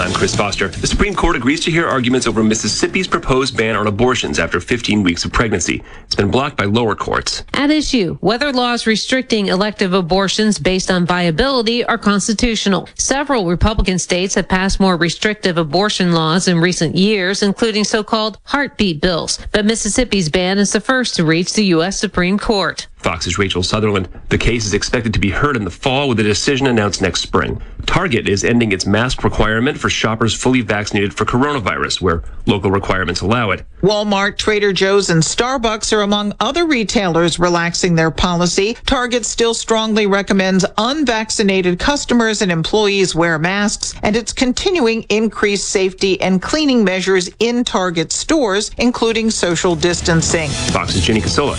[0.00, 0.68] I'm Chris Foster.
[0.68, 5.02] The Supreme Court agrees to hear arguments over Mississippi's proposed ban on abortions after 15
[5.02, 5.82] weeks of pregnancy.
[6.04, 7.42] It's been blocked by lower courts.
[7.54, 12.88] At issue, whether laws restricting elective abortions based on viability are constitutional.
[12.94, 19.00] Several Republican states have passed more restrictive abortion laws in recent years, including so-called heartbeat
[19.00, 19.40] bills.
[19.50, 21.98] But Mississippi's ban is the first to reach the U.S.
[21.98, 22.86] Supreme Court.
[22.98, 24.08] Fox's Rachel Sutherland.
[24.28, 27.20] The case is expected to be heard in the fall with a decision announced next
[27.20, 27.62] spring.
[27.86, 33.20] Target is ending its mask requirement for shoppers fully vaccinated for coronavirus, where local requirements
[33.20, 33.64] allow it.
[33.82, 38.74] Walmart, Trader Joe's, and Starbucks are among other retailers relaxing their policy.
[38.86, 46.20] Target still strongly recommends unvaccinated customers and employees wear masks, and it's continuing increased safety
[46.20, 50.50] and cleaning measures in Target stores, including social distancing.
[50.72, 51.56] Fox's Jenny Casola.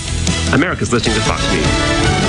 [0.54, 2.29] America's listening to Fox News.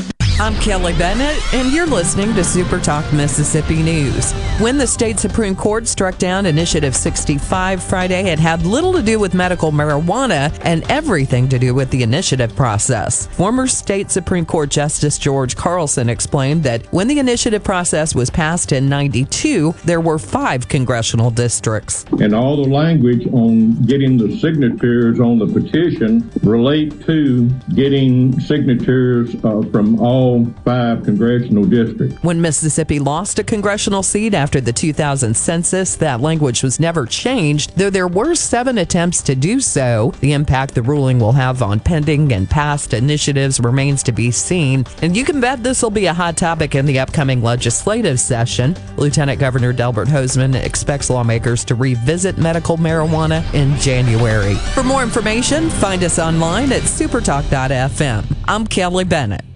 [0.41, 4.31] I'm Kelly Bennett, and you're listening to Super Talk Mississippi News.
[4.59, 9.19] When the state Supreme Court struck down Initiative 65 Friday, it had little to do
[9.19, 13.27] with medical marijuana and everything to do with the initiative process.
[13.27, 18.71] Former state Supreme Court Justice George Carlson explained that when the initiative process was passed
[18.71, 22.03] in 92, there were five congressional districts.
[22.19, 29.35] And all the language on getting the signatures on the petition relate to getting signatures
[29.45, 30.30] uh, from all
[30.65, 32.15] five congressional districts.
[32.23, 37.77] When Mississippi lost a congressional seat after the 2000 census, that language was never changed,
[37.77, 40.13] though there were seven attempts to do so.
[40.19, 44.85] The impact the ruling will have on pending and past initiatives remains to be seen,
[45.01, 48.75] and you can bet this will be a hot topic in the upcoming legislative session.
[48.97, 54.55] Lieutenant Governor Delbert Hosemann expects lawmakers to revisit medical marijuana in January.
[54.73, 58.25] For more information, find us online at supertalk.fm.
[58.47, 59.50] I'm Kelly Bennett.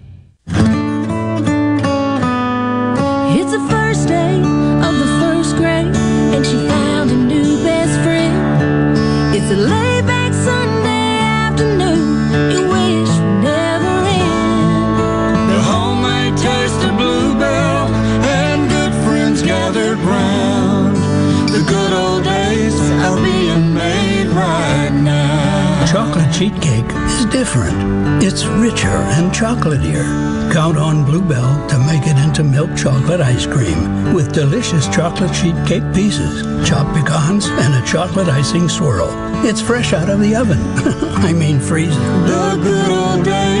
[0.48, 0.56] It's
[3.50, 5.94] the first day of the first grade,
[6.34, 8.96] and she found a new best friend.
[9.34, 15.50] It's a laid back Sunday afternoon, you wish would never end.
[15.50, 17.88] The homemade taste of bluebell
[18.24, 20.96] and good friends gathered round.
[21.50, 25.84] The good old days are being made right now.
[25.86, 27.05] Chocolate sheet cake is
[27.36, 28.24] different.
[28.24, 30.06] It's richer and chocolatier.
[30.54, 35.54] Count on Bluebell to make it into milk chocolate ice cream with delicious chocolate sheet
[35.66, 36.34] cake pieces,
[36.66, 39.10] chopped pecans, and a chocolate icing swirl.
[39.44, 40.58] It's fresh out of the oven.
[41.28, 42.00] I mean freezer.
[42.00, 43.55] The good old days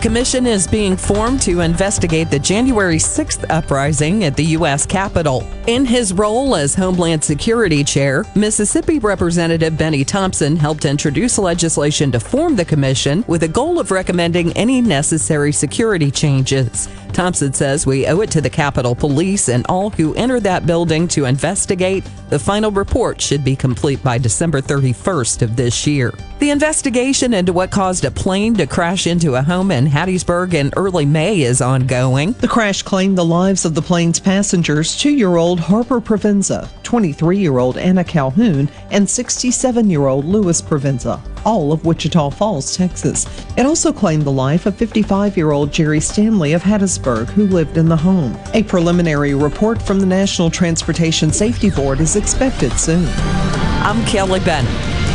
[0.00, 4.86] commission is being formed to investigate the January 6th uprising at the U.S.
[4.86, 5.46] Capitol.
[5.70, 12.18] In his role as Homeland Security Chair, Mississippi Representative Benny Thompson helped introduce legislation to
[12.18, 16.88] form the commission with a goal of recommending any necessary security changes.
[17.12, 21.06] Thompson says we owe it to the Capitol Police and all who enter that building
[21.08, 22.04] to investigate.
[22.30, 26.12] The final report should be complete by December 31st of this year.
[26.38, 30.72] The investigation into what caused a plane to crash into a home in Hattiesburg in
[30.76, 32.32] early May is ongoing.
[32.32, 37.38] The crash claimed the lives of the plane's passengers two year old Harper Provenza, 23
[37.38, 43.26] year old Anna Calhoun, and 67 year old Louis Provenza, all of Wichita Falls, Texas.
[43.56, 47.76] It also claimed the life of 55 year old Jerry Stanley of Hattiesburg, who lived
[47.76, 48.36] in the home.
[48.54, 53.06] A preliminary report from the National Transportation Safety Board is expected soon.
[53.82, 55.09] I'm Kelly Bennett.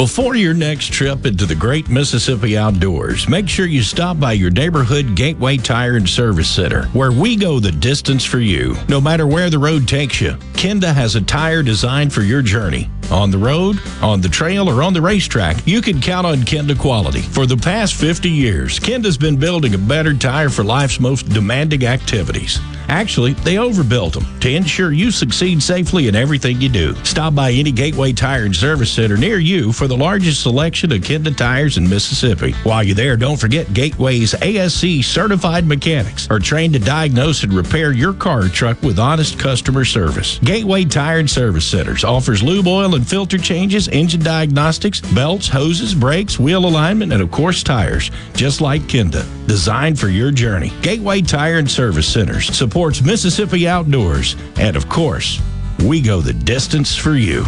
[0.00, 4.50] Before your next trip into the great Mississippi outdoors, make sure you stop by your
[4.50, 8.74] neighborhood Gateway Tire and Service Center, where we go the distance for you.
[8.88, 12.88] No matter where the road takes you, Kenda has a tire designed for your journey.
[13.10, 16.78] On the road, on the trail, or on the racetrack, you can count on Kenda
[16.78, 17.22] quality.
[17.22, 21.84] For the past 50 years, Kenda's been building a better tire for life's most demanding
[21.86, 22.60] activities.
[22.90, 26.92] Actually, they overbuilt them to ensure you succeed safely in everything you do.
[27.04, 31.00] Stop by any Gateway Tire and Service Center near you for the largest selection of
[31.00, 32.50] Kenda tires in Mississippi.
[32.64, 37.92] While you're there, don't forget Gateway's ASE certified mechanics are trained to diagnose and repair
[37.92, 40.40] your car or truck with honest customer service.
[40.40, 45.94] Gateway Tire and Service Centers offers lube oil and filter changes, engine diagnostics, belts, hoses,
[45.94, 49.26] brakes, wheel alignment, and of course tires, just like Kenda.
[49.46, 50.72] Designed for your journey.
[50.82, 55.40] Gateway Tire and Service Centers supports Mississippi outdoors, and of course,
[55.84, 57.44] we go the distance for you.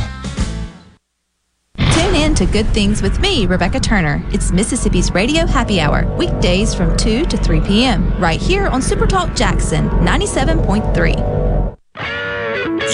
[1.77, 4.23] Tune in to Good Things with me, Rebecca Turner.
[4.33, 9.35] It's Mississippi's Radio Happy Hour, weekdays from 2 to 3 p.m., right here on Supertalk
[9.35, 11.32] Jackson 97.3.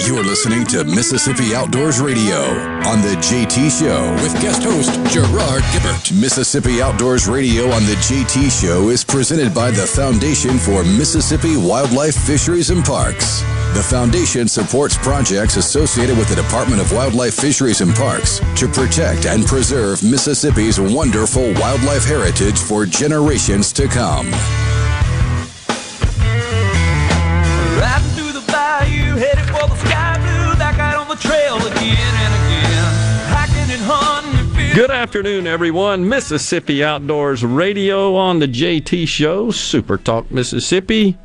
[0.05, 2.37] You're listening to Mississippi Outdoors Radio
[2.87, 6.11] on the JT Show with guest host Gerard Gibert.
[6.19, 12.15] Mississippi Outdoors Radio on the JT Show is presented by the Foundation for Mississippi Wildlife
[12.15, 13.41] Fisheries and Parks.
[13.73, 19.25] The foundation supports projects associated with the Department of Wildlife Fisheries and Parks to protect
[19.25, 24.31] and preserve Mississippi's wonderful wildlife heritage for generations to come.
[34.75, 36.07] Good afternoon, everyone.
[36.07, 41.17] Mississippi Outdoors Radio on the JT Show, Super Talk Mississippi.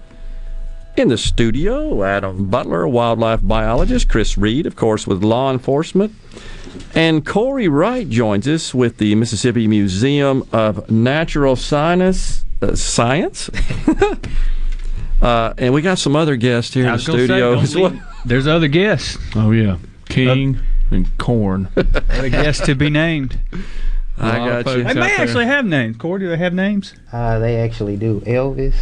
[0.97, 6.15] In the studio, Adam Butler, wildlife biologist, Chris Reed, of course, with law enforcement,
[6.95, 12.45] and Corey Wright joins us with the Mississippi Museum of Natural Science.
[12.63, 13.51] Uh, science?
[15.23, 17.77] uh, and we got some other guests here in the was gonna say, studio as
[17.77, 18.01] well.
[18.25, 19.19] There's other guests.
[19.37, 19.77] Oh yeah,
[20.09, 20.59] King
[20.91, 21.69] and Corn.
[21.77, 23.39] Other guests to be named.
[24.19, 24.85] I got you.
[24.85, 25.21] They may there.
[25.21, 25.97] actually have names.
[25.97, 26.95] Corey, do they have names?
[27.13, 28.75] Uh, they actually do Elvis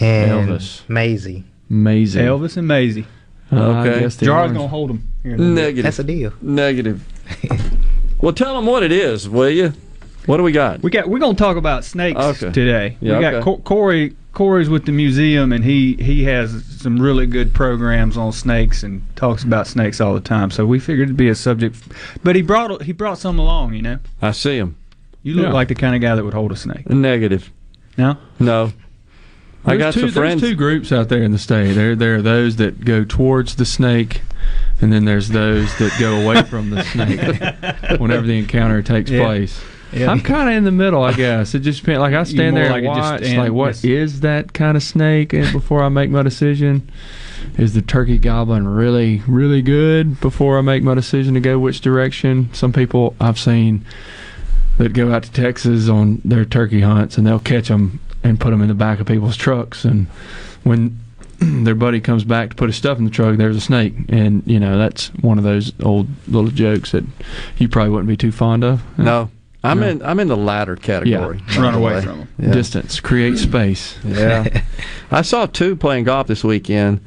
[0.00, 0.88] and Elvis.
[0.88, 1.44] Maisie.
[1.68, 2.20] Maisie.
[2.20, 3.06] Elvis and Maisie.
[3.52, 4.00] Okay.
[4.24, 5.08] Jar's gonna hold them.
[5.22, 5.62] Here in a little bit.
[5.62, 5.82] Negative.
[5.82, 6.32] That's a deal.
[6.40, 7.04] Negative.
[8.20, 9.72] well, tell them what it is, will you?
[10.26, 10.82] What do we got?
[10.82, 11.08] We got.
[11.08, 12.52] We're gonna talk about snakes Okay.
[12.52, 12.96] today.
[13.00, 13.44] Yeah, we got okay.
[13.44, 14.14] Co- Corey.
[14.32, 19.02] Corey's with the museum, and he he has some really good programs on snakes and
[19.16, 20.50] talks about snakes all the time.
[20.50, 21.76] So we figured it'd be a subject.
[22.22, 23.74] But he brought he brought some along.
[23.74, 24.76] You know, I see him.
[25.22, 25.52] you look Yeah.
[25.52, 26.88] like the kind of guy that would hold a snake.
[26.88, 27.50] Negative.
[27.98, 28.16] No.
[28.38, 28.72] No.
[29.66, 30.40] I got two, some friends.
[30.40, 31.74] There's two groups out there in the state.
[31.74, 34.22] There, there are those that go towards the snake,
[34.80, 37.20] and then there's those that go away from the snake
[38.00, 39.22] whenever the encounter takes Yeah.
[39.24, 39.60] place.
[39.92, 40.10] Yeah.
[40.10, 41.54] I'm kind of in the middle, I guess.
[41.54, 42.00] It just depends.
[42.00, 43.84] Like I stand more there like and it just watch, stand- like what yes.
[43.84, 46.90] is that kind of snake, and before I make my decision.
[47.56, 51.80] Is the turkey goblin really, really good before I make my decision to go which
[51.80, 52.50] direction?
[52.52, 53.84] Some people I've seen
[54.78, 58.50] that go out to Texas on their turkey hunts and they'll catch them and put
[58.50, 59.84] them in the back of people's trucks.
[59.84, 60.06] And
[60.64, 60.98] when
[61.38, 63.94] their buddy comes back to put his stuff in the truck, there's a snake.
[64.08, 67.04] And, you know, that's one of those old little jokes that
[67.58, 68.82] you probably wouldn't be too fond of.
[68.98, 69.30] No.
[69.62, 69.88] I'm No.
[69.88, 71.40] in I'm in the latter category.
[71.52, 71.60] Yeah.
[71.60, 72.00] Run away way.
[72.02, 72.28] from 'em.
[72.38, 72.52] Yeah.
[72.52, 73.98] Distance, create space.
[74.06, 74.62] Yeah.
[75.10, 77.00] I saw two playing golf this weekend,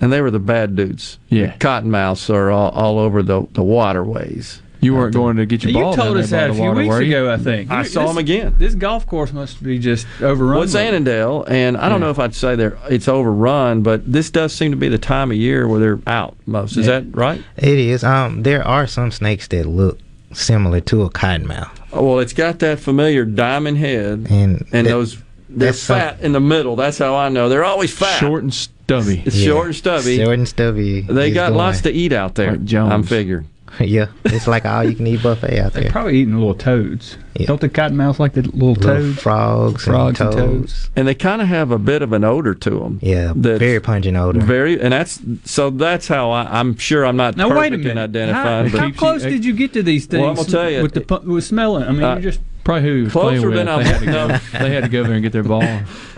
[0.00, 1.18] and they were the bad dudes.
[1.28, 1.54] Yeah.
[1.58, 4.62] Cottonmouths are all, all over the, the waterways.
[4.80, 6.52] You weren't going to get your You ball told down us there by that a
[6.52, 7.16] the few water, weeks you?
[7.18, 7.68] ago, I think.
[7.70, 8.54] I You- saw this- them again.
[8.58, 10.54] This golf course must be just overrun.
[10.54, 14.10] Well, it's with- Annandale, and I don't know if I'd say they're it's overrun, but
[14.10, 16.76] this does seem to be the time of year where they're out most.
[16.76, 17.00] Is Yeah.
[17.00, 17.42] that right?
[17.56, 18.04] It is.
[18.04, 19.98] Um, there are some snakes that look
[20.32, 21.70] similar to a cottonmouth.
[21.92, 25.16] Oh, well, it's got that familiar diamond head and and that- those
[25.50, 26.76] they're that's some- fat in the middle.
[26.76, 27.48] That's how I know.
[27.48, 28.18] They're always fat.
[28.18, 29.22] Short and stubby.
[29.24, 30.18] It's short and stubby.
[30.18, 31.00] Short and stubby.
[31.02, 31.58] They is got going.
[31.58, 32.50] lots to eat out there.
[32.76, 33.48] I'm figuring.
[33.80, 35.82] yeah, it's like all you can eat buffet out there.
[35.84, 37.16] They're probably eating little toads.
[37.34, 39.22] Don't the cottonmouths like the little, Little toads?
[39.22, 40.72] frogs, Frogs and and toads.
[40.72, 40.90] toads.
[40.96, 42.98] And they kind of have a bit of an odor to them.
[43.02, 44.40] Yeah, very pungent odor.
[44.40, 45.70] Very, and that's so.
[45.70, 48.02] That's how I, I'm sure I'm not Now perfect wait a in minute.
[48.10, 48.66] identifying.
[48.66, 50.20] How, but how close did you get to these things?
[50.20, 51.84] Well, I'm gonna tell you, with the pu- with smelling.
[51.84, 53.54] I mean, Uh, you just Probably who he was Closer playing with.
[53.54, 54.38] than I They had, go, no.
[54.58, 55.62] they had to go there and get their ball.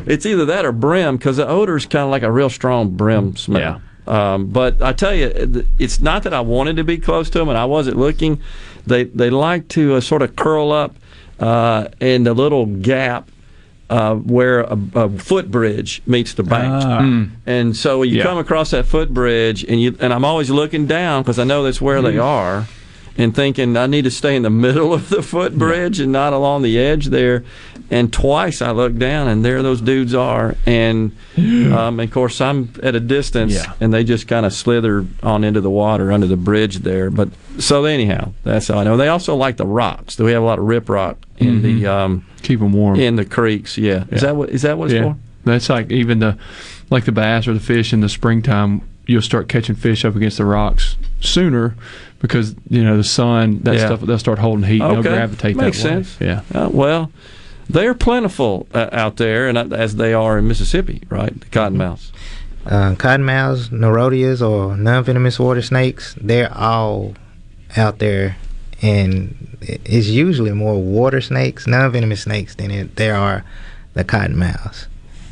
[0.07, 2.97] It's either that or brim because the odor is kind of like a real strong
[2.97, 3.81] brim smell.
[4.07, 7.49] Um, but I tell you, it's not that I wanted to be close to them
[7.49, 8.41] and I wasn't looking.
[8.87, 10.97] They they like to uh, sort of curl up
[11.39, 13.29] uh, in the little gap.
[13.89, 17.01] Uh, where a, a footbridge meets the bank, Ah.
[17.01, 17.31] Mm.
[17.45, 18.23] and so when you Yeah.
[18.23, 21.81] come across that footbridge, and you and I'm always looking down because I know that's
[21.81, 22.23] where they Mm.
[22.23, 22.69] are,
[23.17, 26.63] and thinking I need to stay in the middle of the footbridge and not along
[26.63, 27.45] the edge there.
[27.93, 30.55] And twice I look down, and there those dudes are.
[30.65, 33.73] And um, of course, I'm at a distance, Yeah.
[33.81, 37.11] and they just kind of slither on into the water under the bridge there.
[37.11, 38.97] But so anyhow, that's how I know.
[38.97, 40.15] They also like the rocks.
[40.15, 43.01] Do we have a lot of rip rock in the um, Keep them warm.
[43.01, 43.77] in the creeks?
[43.77, 44.05] Yeah.
[44.11, 45.03] Is that what is that what it's yeah.
[45.15, 45.17] for?
[45.45, 46.39] That's like even the
[46.91, 48.83] like the bass or the fish in the springtime.
[49.07, 51.75] You'll start catching fish up against the rocks sooner
[52.21, 53.61] because you know the sun.
[53.63, 53.87] That Yeah.
[53.87, 54.81] stuff they'll start holding heat.
[54.81, 55.03] and Okay.
[55.03, 56.03] They'll gravitate Makes that way.
[56.05, 56.17] sense.
[56.21, 56.41] Yeah.
[56.55, 57.11] Uh, well,
[57.69, 61.39] they're plentiful uh, out there, and uh, as they are in Mississippi, right?
[61.41, 62.11] The cottonmouths.
[62.67, 67.15] Uh, cottonmouths, nerodias, or non-venomous water snakes, they're all
[67.77, 68.37] out there,
[68.83, 73.45] and it's usually more water snakes, non-venomous snakes, than it, there are
[73.95, 74.87] the cottonmouths.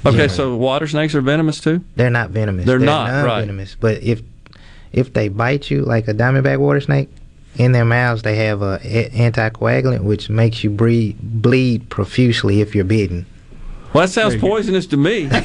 [0.07, 1.85] Okay, so water snakes are venomous too.
[1.97, 2.65] They're not venomous.
[2.65, 3.27] They're not, right.
[3.27, 3.77] non-venomous.
[3.79, 4.23] But if
[4.93, 7.09] if they bite you like a diamondback water snake,
[7.57, 12.75] in their mouths they have a, a anticoagulant which makes you bleed bleed profusely if
[12.75, 13.27] you're bitten.
[13.93, 15.29] Well, that sounds poisonous to me.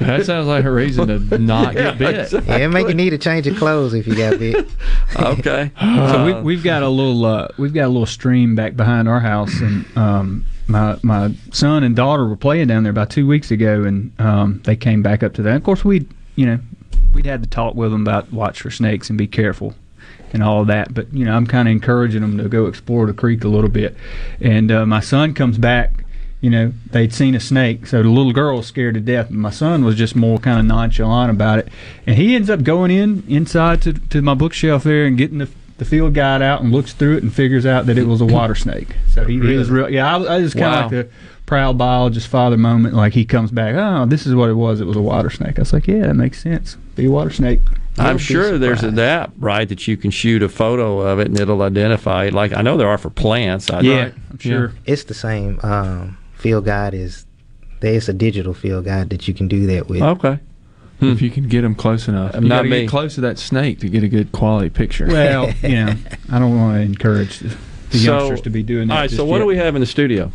[0.00, 2.18] That sounds like a reason to not Yeah, get bit.
[2.20, 2.48] exactly.
[2.54, 4.66] Yeah, it make you need to change your clothes if you got bit.
[5.20, 5.70] okay.
[5.78, 9.20] so we, we've got a little uh, we've got a little stream back behind our
[9.20, 13.50] house, and um, my my son and daughter were playing down there about two weeks
[13.50, 15.56] ago, and um, they came back up to that.
[15.56, 16.58] Of course, we you know
[17.12, 19.74] we'd had to talk with them about watch for snakes and be careful
[20.32, 20.94] and all that.
[20.94, 23.70] But you know, I'm kind of encouraging them to go explore the creek a little
[23.70, 23.96] bit.
[24.40, 26.04] And uh, my son comes back.
[26.40, 29.28] You know, they'd seen a snake, so the little girl was scared to death.
[29.28, 31.68] And my son was just more kind of nonchalant about it,
[32.06, 35.50] and he ends up going in inside to, to my bookshelf there and getting the
[35.76, 38.26] the field guide out and looks through it and figures out that it was a
[38.26, 38.96] water snake.
[39.08, 39.88] So he, he was real.
[39.90, 40.82] Yeah, I, I just kind of Wow.
[40.82, 41.08] like the
[41.50, 42.94] proud biologist father moment.
[42.94, 44.80] Like he comes back, oh, this is what it was.
[44.80, 45.58] It was a water snake.
[45.58, 46.76] I was like, yeah, that makes sense.
[46.94, 47.58] Be a water snake.
[47.98, 48.98] I'm You'll be sure there's surprised.
[48.98, 52.34] an app, right, that you can shoot a photo of it and it'll identify it.
[52.34, 53.68] Like I know there are for plants.
[53.68, 54.72] I Yeah, I'm sure.
[54.86, 57.26] It's the same um, field guide is
[57.80, 60.02] there's a digital field guide that you can do that with.
[60.02, 60.38] Okay.
[61.00, 62.80] If you can get them close enough, you Not got to me.
[62.82, 65.06] get close to that snake to get a good quality picture.
[65.08, 65.94] Well, you know,
[66.30, 67.56] I don't want to encourage the,
[67.90, 68.94] the So- youngsters to be doing that.
[68.94, 69.10] All right.
[69.10, 69.40] just So what yet.
[69.40, 70.30] do we have in the studio?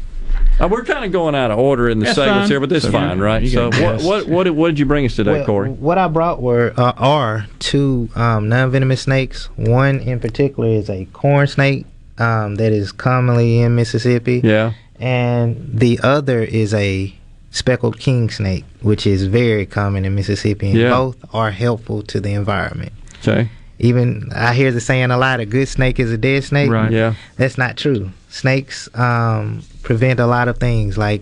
[0.59, 2.49] Uh, we're kind of going out of order in the That's segments fine.
[2.49, 3.43] here, but this is So, fine, yeah, right?
[3.43, 5.69] you So what, what what did- what did you bring us today, Well, Corey?
[5.69, 9.45] What I brought were uh, are two um, non-venomous snakes.
[9.57, 11.85] One in particular is a corn snake
[12.17, 14.71] um, that is commonly in Mississippi, Yeah.
[14.99, 17.13] and the other is a
[17.51, 20.69] speckled king snake, which is very common in Mississippi.
[20.71, 20.89] And Yeah.
[20.91, 22.93] both are helpful to the environment.
[23.27, 23.49] Okay.
[23.79, 26.91] Even I hear the saying a lot: "A good snake is a dead snake." Right.
[26.93, 27.15] Yeah.
[27.35, 28.11] That's not true.
[28.29, 31.21] Snakes um, prevent a lot of things like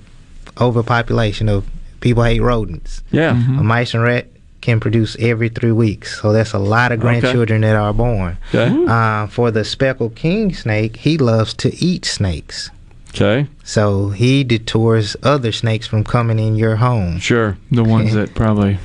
[0.60, 1.66] overpopulation of
[2.00, 3.04] people hate rodents.
[3.12, 3.32] Yeah.
[3.32, 4.28] A mice and rat
[4.62, 7.20] can produce every three weeks, so that's a lot of Okay.
[7.20, 8.38] grandchildren that are born.
[8.54, 8.74] Okay.
[8.88, 12.72] Uh, for the speckled king snake, he loves to eat snakes,
[13.14, 13.48] Okay.
[13.64, 17.20] so he detours other snakes from coming in your home.
[17.20, 17.58] Sure.
[17.72, 18.78] The ones that probably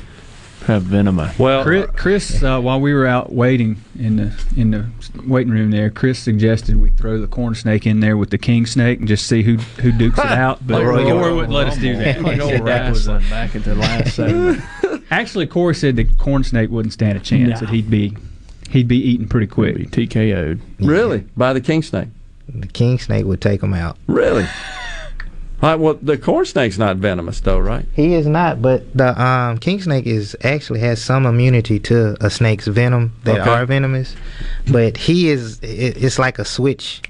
[0.69, 1.21] have venom.
[1.39, 4.87] Well, Chris, Chris uh, while we were out waiting in the in the
[5.27, 8.65] waiting room there, Chris suggested we throw the corn snake in there with the king
[8.65, 10.65] snake and just see who who dukes it out.
[10.67, 12.21] But Like Royal Corey wouldn't let us do that.
[12.29, 14.63] Like He that was back at the last segment.
[15.11, 17.61] Actually, Corey said the corn snake wouldn't stand a chance.
[17.61, 17.67] Nah.
[17.67, 18.17] That he'd be
[18.71, 19.77] he'd be eaten pretty quick.
[19.77, 20.61] Be TKO'd.
[20.79, 22.09] really by the king snake.
[22.49, 23.99] The king snake would take him out.
[24.07, 24.47] Really.
[25.61, 27.85] All right, well, the corn snake's not venomous, though, right?
[27.93, 32.31] He is not, but the um, king snake is actually has some immunity to a
[32.31, 33.51] snake's venom that Okay.
[33.51, 34.15] are venomous,
[34.71, 37.03] but he is it, it's like a switch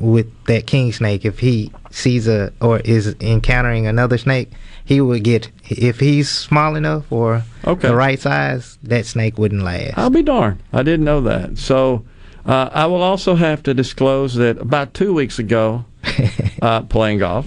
[0.00, 1.24] with that king snake.
[1.24, 4.50] If he sees a or is encountering another snake,
[4.84, 7.86] he would get if he's small enough or Okay.
[7.86, 9.96] the right size, that snake wouldn't last.
[9.96, 10.58] I'll be darned.
[10.72, 11.56] I didn't know that.
[11.58, 12.04] So,
[12.44, 15.84] Uh, I will also have to disclose that about two weeks ago,
[16.60, 17.46] uh, playing golf,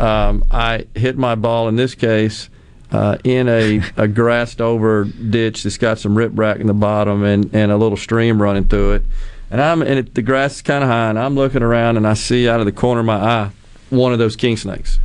[0.00, 2.48] um, I hit my ball in this case
[2.92, 7.54] uh, in a, a grassed over ditch that's got some riprap in the bottom and,
[7.54, 9.02] and a little stream running through it.
[9.50, 12.06] And I'm and it, the grass is kind of high, and I'm looking around and
[12.06, 13.50] I see out of the corner of my eye
[13.90, 14.98] one of those king snakes.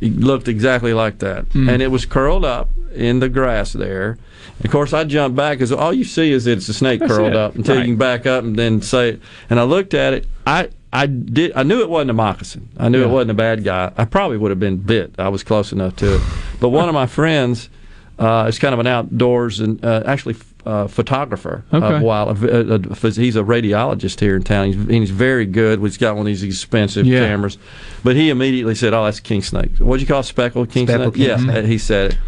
[0.00, 1.70] It looked exactly like that, Mm.
[1.70, 4.16] and it was curled up in the grass there.
[4.64, 7.32] Of course, I jumped back because all you see is it's a snake That's curled
[7.32, 7.36] it.
[7.36, 7.82] up until Right.
[7.86, 9.18] you can back up and then say.
[9.50, 10.26] And I looked at it.
[10.46, 11.52] I I did.
[11.54, 12.68] I knew it wasn't a moccasin.
[12.76, 13.92] I knew it wasn't a bad guy.
[13.96, 15.14] I probably would have been bit.
[15.18, 16.20] I was close enough to it.
[16.60, 17.68] But one of my friends
[18.18, 20.36] uh, is kind of an outdoors and uh, actually
[20.66, 21.64] uh, photographer.
[21.72, 22.04] Okay.
[22.04, 24.72] Wild, uh, uh, he's a radiologist here in town.
[24.72, 25.80] He's, he's very good.
[25.80, 27.20] He's got one of these expensive Yeah.
[27.20, 27.56] cameras.
[28.02, 29.76] But he immediately said, "Oh, that's a king snake.
[29.78, 30.24] What'd you call it?
[30.24, 31.66] speckled king Speckled snake?" king yeah, snake.
[31.66, 32.18] he said it.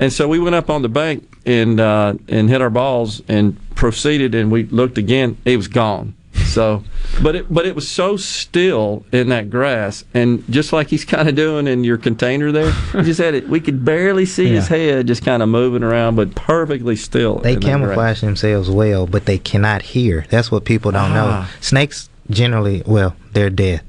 [0.00, 3.56] And so we went up on the bank and uh, and hit our balls and
[3.74, 5.36] proceeded, and we looked again.
[5.44, 6.14] It was gone.
[6.46, 6.82] So,
[7.22, 11.28] but it but it was so still in that grass, and just like he's kind
[11.28, 13.48] of doing in your container there, he just had it.
[13.48, 17.36] We could barely see his head just kind of moving around, but perfectly still.
[17.38, 20.26] They camouflage themselves well, but they cannot hear.
[20.30, 21.26] That's what people don't know.
[21.28, 21.50] Ah.
[21.60, 23.82] Snakes generally, well, they're deaf.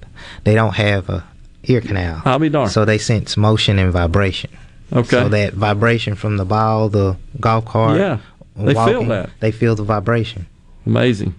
[0.44, 1.24] They don't have a
[1.64, 2.22] ear canal.
[2.26, 2.72] I'll be darned.
[2.72, 4.52] So they sense motion and vibration.
[4.92, 5.08] Okay.
[5.10, 8.20] So that vibration from the ball, the golf cart, Yeah,
[8.56, 9.30] they feel that.
[9.40, 10.48] They feel the vibration.
[10.86, 11.36] Amazing.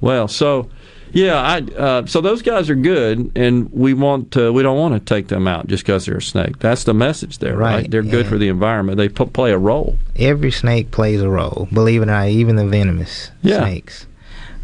[0.00, 0.68] Well, so
[1.12, 4.94] yeah, I uh, so those guys are good, and we want to, we don't want
[4.94, 6.58] to take them out just because they're a snake.
[6.60, 7.74] That's the message there, right?
[7.74, 8.96] Right, They're good for the environment.
[8.96, 9.96] They p- play a role.
[10.16, 11.68] Every snake plays a role.
[11.72, 13.58] Believe it or not, even the venomous Yeah.
[13.58, 14.06] snakes.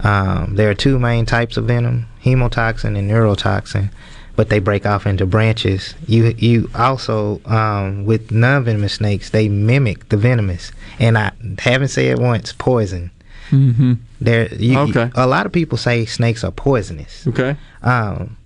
[0.00, 3.90] Um, there are two main types of venom: hemotoxin and neurotoxin.
[4.36, 5.94] But they break off into branches.
[6.06, 10.72] You you also um, with non-venomous snakes, they mimic the venomous.
[10.98, 13.10] And I haven't said once poison.
[13.50, 13.94] Mm-hmm.
[14.20, 15.10] There, you, Okay.
[15.14, 17.26] a lot of people say snakes are poisonous.
[17.26, 17.56] Okay.
[17.82, 18.36] Um,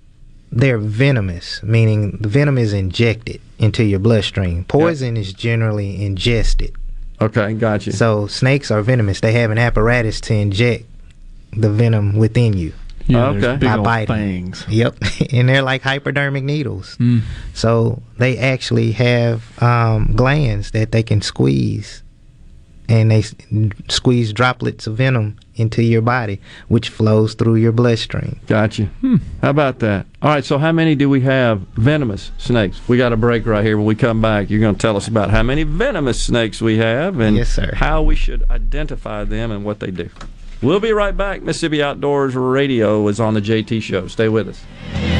[0.52, 4.64] they're venomous, meaning the venom is injected into your bloodstream.
[4.64, 6.72] Poison is generally ingested.
[7.20, 7.92] Okay, gotcha.
[7.92, 9.20] So snakes are venomous.
[9.20, 10.86] They have an apparatus to inject
[11.52, 12.72] the venom within you.
[13.06, 13.56] Yeah, there's Okay.
[13.58, 14.52] big By biting.
[14.52, 14.66] fangs.
[14.68, 14.96] Yep,
[15.32, 16.96] and they're like hypodermic needles.
[16.98, 17.22] Mm.
[17.54, 22.02] So they actually have um, glands that they can squeeze,
[22.90, 23.22] and they
[23.88, 28.40] squeeze droplets of venom into your body, which flows through your bloodstream.
[28.48, 28.86] Gotcha.
[29.00, 29.16] Hmm.
[29.40, 30.06] How about that?
[30.20, 30.44] All right.
[30.44, 32.80] So how many do we have venomous snakes?
[32.88, 33.76] We got a break right here.
[33.76, 36.78] When we come back, you're going to tell us about how many venomous snakes we
[36.78, 40.10] have and Yes, how we should identify them and what they do.
[40.60, 41.42] We'll be right back.
[41.42, 44.08] Mississippi Outdoors Radio is on the JT Show.
[44.08, 45.19] Stay with us.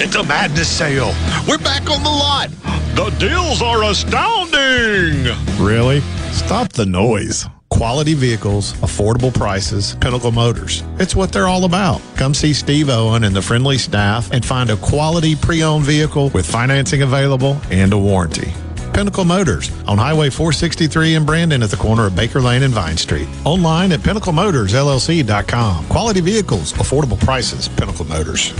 [0.00, 1.12] It's a madness sale.
[1.48, 2.50] We're back on the lot.
[2.94, 5.24] The deals are astounding.
[5.60, 6.00] Really?
[6.30, 7.46] Stop the noise.
[7.68, 10.84] Quality vehicles, affordable prices, Pinnacle Motors.
[11.00, 12.00] It's what they're all about.
[12.14, 16.30] Come see Steve Owen and the friendly staff and find a quality pre owned vehicle
[16.30, 18.52] with financing available and a warranty.
[18.94, 22.96] Pinnacle Motors on Highway 463 in Brandon at the corner of Baker Lane and Vine
[22.96, 23.28] Street.
[23.44, 25.88] Online at pinnaclemotorsllc.com.
[25.88, 28.54] Quality vehicles, affordable prices, Pinnacle Motors.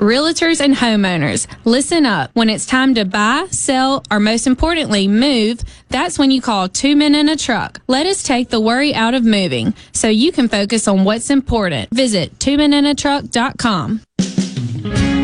[0.00, 2.30] Realtors and homeowners, listen up.
[2.34, 6.94] When it's time to buy, sell, or most importantly, move, that's when you call two
[6.94, 7.80] men in a truck.
[7.88, 11.90] Let us take the worry out of moving so you can focus on what's important.
[11.90, 14.02] Visit twomeninatruck.com.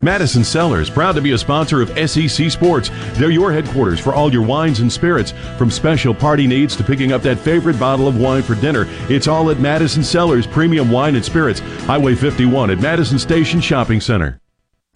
[0.00, 2.88] Madison Cellars, proud to be a sponsor of SEC Sports.
[3.14, 5.32] They're your headquarters for all your wines and spirits.
[5.56, 9.26] From special party needs to picking up that favorite bottle of wine for dinner, it's
[9.26, 14.40] all at Madison Cellars Premium Wine and Spirits, Highway 51 at Madison Station Shopping Center.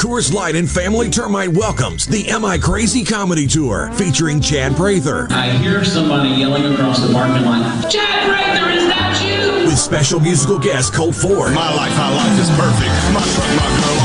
[0.00, 5.26] Coors Light and Family Termite welcomes the Am I Crazy Comedy Tour featuring Chad Prather.
[5.30, 9.66] I hear somebody yelling across the parking lot, Chad Prather, is that you?
[9.66, 11.54] With special musical guest Colt Ford.
[11.54, 12.90] My life, my life is perfect.
[13.14, 14.01] My truck, my girl,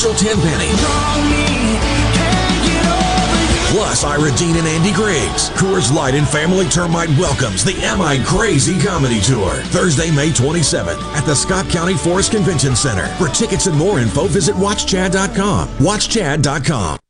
[0.00, 0.70] Mitchell Tenpenny.
[3.68, 5.50] Plus, Ira Dean and Andy Griggs.
[5.50, 9.50] Coors Light and Family Termite welcomes the Am I Crazy Comedy Tour.
[9.64, 13.08] Thursday, May 27th at the Scott County Forest Convention Center.
[13.16, 15.68] For tickets and more info, visit watchchad.com.
[15.78, 17.09] Watchchad.com.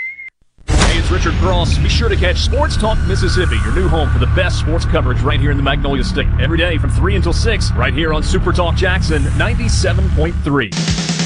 [1.11, 1.77] Richard Cross.
[1.79, 5.19] Be sure to catch Sports Talk Mississippi, your new home for the best sports coverage
[5.21, 6.29] right here in the Magnolia State.
[6.39, 11.20] Every day from 3 until 6, right here on Super Talk Jackson 97.3.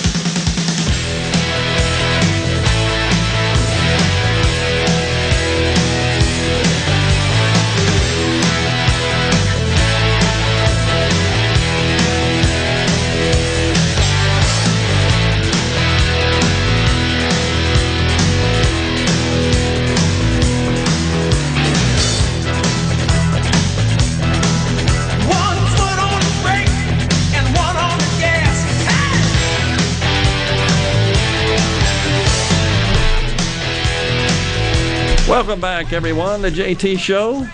[35.35, 36.41] Welcome back, everyone.
[36.41, 37.45] The JT Show,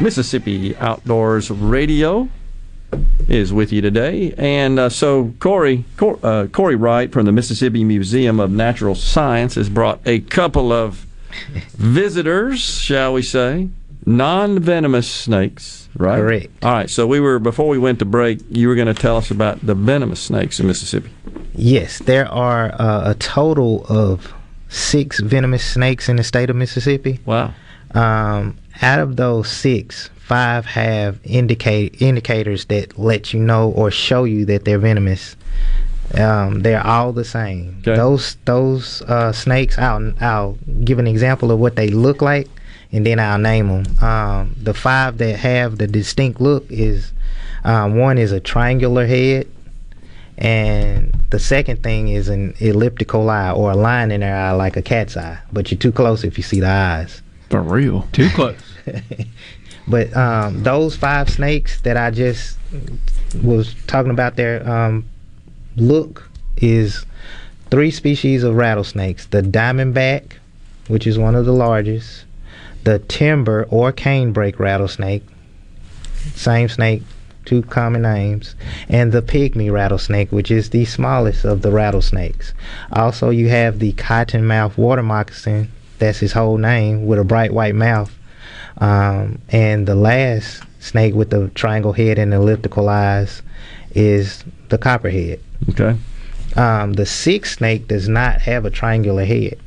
[0.00, 2.30] Mississippi Outdoors Radio,
[3.28, 4.32] is with you today.
[4.38, 9.56] And uh, so, Corey, Cor- uh, Corey Wright from the Mississippi Museum of Natural Science
[9.56, 11.06] has brought a couple of
[11.74, 13.68] visitors, shall we say,
[14.06, 15.86] non-venomous snakes.
[15.94, 16.16] Right.
[16.16, 16.64] Correct.
[16.64, 16.88] All right.
[16.88, 18.40] So we were before we went to break.
[18.48, 21.10] You were going to tell us about the venomous snakes in Mississippi.
[21.54, 24.32] Yes, there are uh, a total of
[24.70, 27.20] six venomous snakes in the state of Mississippi.
[27.26, 27.52] Wow.
[27.92, 34.24] Um, out of those six, five have indicate indicators that let you know or show
[34.24, 35.36] you that they're venomous.
[36.14, 37.82] Um, they're all the same.
[37.82, 39.78] Those those uh, snakes.
[39.78, 42.48] I'll I'll give an example of what they look like,
[42.90, 43.98] and then I'll name them.
[44.02, 47.12] Um, the five that have the distinct look is
[47.64, 49.46] um, one is a triangular head,
[50.40, 54.76] and the second thing is an elliptical eye or a line in their eye like
[54.76, 55.38] a cat's eye.
[55.52, 57.22] But you're too close if you see the eyes.
[57.50, 58.08] For real.
[58.12, 58.56] Too close.
[59.90, 62.56] But um, those five snakes that I just
[63.42, 65.04] was talking about their um,
[65.76, 67.04] look is
[67.70, 70.34] three species of rattlesnakes the diamondback,
[70.86, 72.24] which is one of the largest,
[72.84, 75.24] the timber or canebrake rattlesnake,
[76.34, 77.02] same snake,
[77.44, 78.54] two common names,
[78.88, 82.52] and the pygmy rattlesnake, which is the smallest of the rattlesnakes.
[82.92, 87.74] Also, you have the cottonmouth water moccasin, that's his whole name, with a bright white
[87.74, 88.14] mouth.
[88.78, 93.42] Um, and the last snake with the triangle head and elliptical eyes
[93.94, 95.40] is the copperhead.
[95.70, 95.98] Okay.
[96.56, 99.58] Um, the sixth snake does not have a triangular head,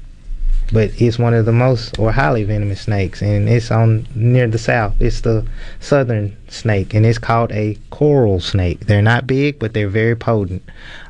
[0.74, 4.58] but it's one of the most or highly venomous snakes, and it's on near the
[4.58, 4.96] south.
[5.00, 5.46] It's the
[5.80, 8.88] southern snake, and it's called a coral snake.
[8.88, 10.64] They're not big, but they're very potent.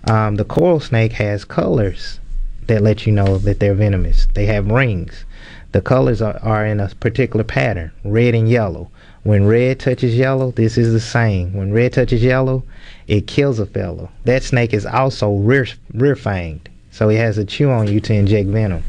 [0.10, 2.20] Um, the coral snake has colors
[2.68, 4.28] that let you know that they're venomous.
[4.34, 5.24] They have rings.
[5.72, 8.92] The colors are, are in a particular pattern, red and yellow.
[9.24, 11.54] When red touches yellow, this is the same.
[11.54, 12.64] When red touches yellow,
[13.08, 14.10] it kills a fellow.
[14.26, 18.14] That snake is also rear rear fanged, so he has to chew on you to
[18.14, 18.84] inject venom.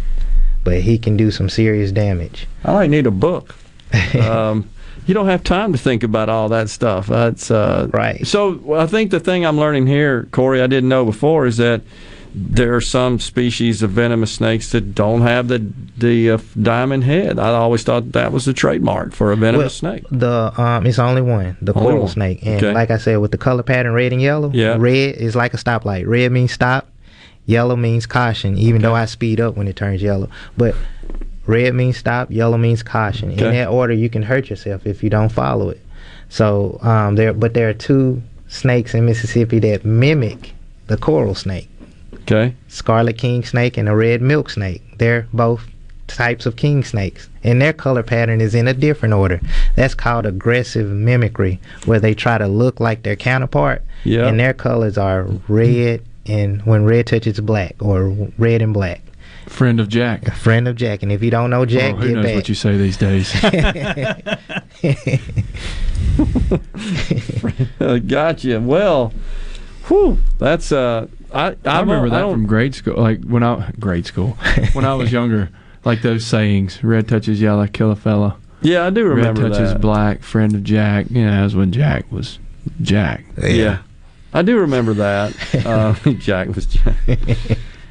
[0.65, 2.47] But he can do some serious damage.
[2.65, 3.55] I might need a book.
[4.21, 4.69] um,
[5.07, 7.07] you don't have time to think about all that stuff.
[7.07, 8.27] That's uh, right.
[8.27, 11.83] So I think the thing I'm learning here, Corey, I didn't know before, is that
[12.37, 15.65] there are some species of venomous snakes that don't have the
[15.97, 17.39] the uh, diamond head.
[17.39, 20.05] I always thought that was the trademark for a venomous Well, snake.
[20.11, 22.73] The um, it's only one, the coral snake, and Okay.
[22.73, 24.77] like I said, with the color pattern red and yellow, Yeah.
[24.79, 26.09] red is like a stoplight.
[26.09, 26.89] Red means stop,
[27.47, 28.57] yellow means caution.
[28.57, 30.75] Even though I speed up when it turns yellow, but
[31.47, 33.31] red means stop, yellow means caution.
[33.31, 35.81] In that order, you can hurt yourself if you don't follow it.
[36.29, 40.53] So um, there, but there are two snakes in Mississippi that mimic
[40.87, 41.69] the coral snake.
[42.23, 42.55] Okay.
[42.69, 44.83] Scarlet king snake and a red milk snake.
[44.99, 45.67] They're both
[46.07, 49.41] types of king snakes, and their color pattern is in a different order.
[49.75, 54.27] That's called aggressive mimicry, where they try to look like their counterpart, Yeah.
[54.27, 59.01] and their colors are red and when red touches black, or red and black.
[59.47, 60.33] Friend of Jack.
[60.35, 62.35] Friend of Jack, and if you don't know Jack, oh, who get knows back.
[62.35, 63.31] what you say these days?
[67.81, 68.61] Uh, gotcha.
[68.61, 69.13] Well,
[69.89, 72.97] whew, that's uh, I I remember that don't- from grade school.
[72.97, 74.31] Like when I grade school,
[74.73, 75.51] when I was younger,
[75.85, 79.73] like those sayings: "Red touches yellow, kill a fella." Yeah, I do remember Red touches
[79.73, 79.81] that.
[79.81, 81.07] black, friend of Jack.
[81.11, 82.39] Yeah, that was when Jack was
[82.81, 83.25] Jack.
[83.43, 83.79] Yeah.
[84.35, 85.35] I do remember that.
[85.65, 86.95] Uh, Jack was Jack.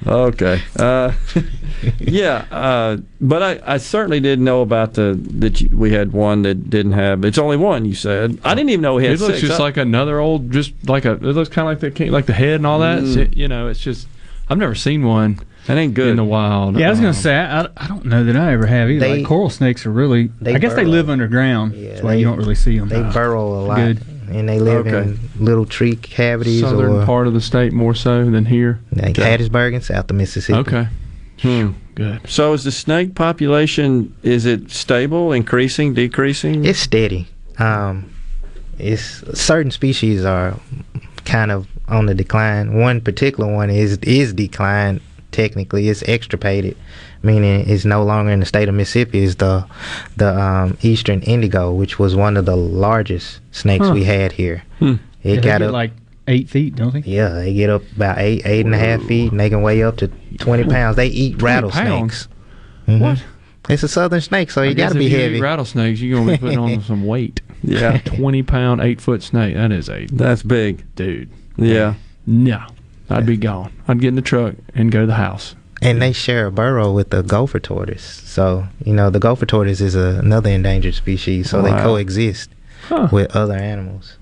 [0.05, 0.61] Okay.
[0.77, 1.13] Uh,
[1.99, 6.41] yeah, uh, but I, I certainly didn't know about the that you, we had one
[6.43, 7.23] that didn't have.
[7.25, 7.85] It's only one.
[7.85, 9.47] You said I didn't even know we had It looks six.
[9.47, 11.13] just I- like another old, just like a.
[11.13, 13.01] It looks kind of like the like the head and all that.
[13.01, 13.17] Mm.
[13.17, 14.07] It's- you know, it's just.
[14.49, 15.39] I've never seen one.
[15.67, 16.77] That ain't good in the wild.
[16.77, 18.99] Yeah, I was gonna say I, I, I don't know that I ever have either.
[18.99, 20.27] They- like coral snakes are really.
[20.41, 21.73] they I guess they live underground.
[21.73, 22.89] That's why they- you don't really see them.
[22.89, 24.01] They burrow a lot, Good.
[24.33, 25.09] And they live Okay.
[25.09, 28.79] in little tree cavities southern or part of the state more so than here.
[28.95, 30.59] like Hattiesburg and south of Mississippi.
[30.59, 30.87] Okay.
[31.41, 31.71] Hmm.
[31.95, 32.21] Good.
[32.27, 34.13] So is the snake population?
[34.23, 36.65] Is it stable, increasing, decreasing?
[36.65, 37.27] It's steady.
[37.59, 38.09] Um,
[38.79, 40.55] it's certain species are
[41.25, 42.73] kind of on the decline.
[42.79, 45.01] One particular one is is declined.
[45.33, 46.77] Technically, it's extirpated,
[47.23, 49.23] meaning it's no longer in the state of Mississippi.
[49.23, 49.65] Is the
[50.15, 53.93] the um, eastern indigo, which was one of the largest snakes Huh.
[53.93, 54.63] we had here.
[54.79, 54.85] Hmm.
[54.85, 55.91] Yeah, It they got get up like
[56.27, 56.99] eight feet, don't they?
[57.01, 59.83] Yeah, they get up about eight, eight and a half feet, and they can weigh
[59.83, 60.95] up to twenty pounds.
[60.95, 61.87] They eat rattlesnakes.
[61.87, 62.27] pounds?
[62.87, 62.99] Mhm.
[62.99, 63.23] What?
[63.69, 65.41] It's a southern snake, so you got to if be you eat heavy.
[65.41, 67.41] rattlesnakes, you're gonna be putting on some weight.
[67.63, 67.97] Yeah.
[68.05, 69.55] twenty pound, eight foot snake.
[69.55, 71.29] That is a That's big, dude.
[71.57, 71.93] Yeah.
[72.27, 72.61] No,
[73.13, 73.71] I'd be gone.
[73.87, 75.55] I'd get in the truck and go to the house.
[75.81, 78.03] And they share a burrow with the gopher tortoise.
[78.25, 82.49] So, you know, the gopher tortoise is a, another endangered species, so they coexist
[82.87, 83.07] Huh.
[83.11, 84.17] with other animals.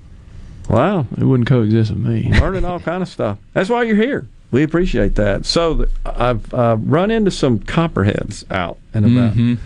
[0.69, 1.05] Wow.
[1.17, 2.31] It wouldn't coexist with me.
[2.39, 3.37] learning all kind of stuff.
[3.53, 4.27] That's why you're here.
[4.51, 5.45] We appreciate that.
[5.45, 9.33] So th- I've uh, run into some copperheads out and about.
[9.35, 9.57] Mhm.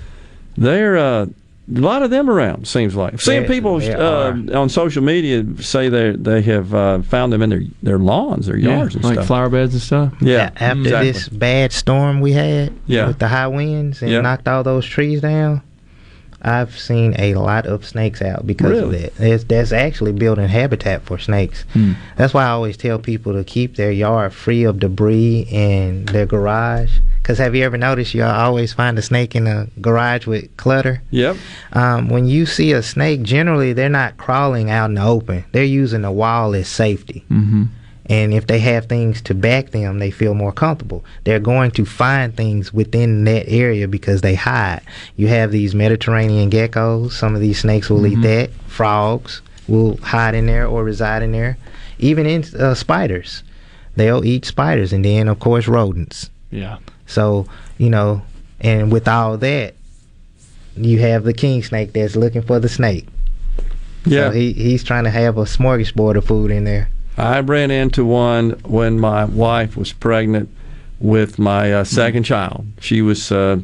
[0.58, 1.26] They're uh,
[1.74, 2.68] a lot of them around.
[2.68, 7.34] Seems like seeing There- people uh, on social media say they they have uh, found
[7.34, 9.28] them in their their lawns, their Yeah, yards, and like stuff.
[9.28, 10.14] flower beds and stuff.
[10.22, 11.12] Yeah, A- After exactly.
[11.12, 13.08] this bad storm we had Yeah.
[13.08, 14.22] with the high winds and Yeah.
[14.22, 15.62] knocked all those trees down,
[16.46, 19.14] I've seen a lot of snakes out because of that.
[19.20, 21.64] It's, that's actually building habitat for snakes.
[21.74, 21.94] Hmm.
[22.18, 26.28] That's why I always tell people to keep their yard free of debris and their
[26.28, 27.00] garage.
[27.18, 31.02] Because have you ever noticed you always find a snake in a garage with clutter?
[31.10, 31.38] Yep.
[31.74, 35.44] Um, when you see a snake, generally they're not crawling out in the open.
[35.52, 37.26] They're using the wall as safety.
[37.32, 37.64] Mm-hmm.
[38.08, 41.04] And if they have things to back them, they feel more comfortable.
[41.24, 44.82] They're going to find things within that area because they hide.
[45.16, 47.14] You have these Mediterranean geckos.
[47.14, 48.52] Some of these snakes will eat that.
[48.68, 51.58] Frogs will hide in there or reside in there.
[51.98, 53.42] Even in uh, spiders,
[53.96, 54.94] they'll eat spiders.
[54.94, 56.30] And then, of course, rodents.
[56.52, 56.78] Yeah.
[57.08, 57.48] So,
[57.80, 58.22] you know,
[58.62, 59.74] and with all that,
[60.78, 63.08] you have the king snake that's looking for the snake.
[64.06, 64.30] Yeah.
[64.30, 66.90] So he, he's trying to have a smorgasbord of food in there.
[67.18, 70.50] I ran into one when my wife was pregnant
[71.00, 72.66] with my uh, second child.
[72.80, 73.60] She was uh,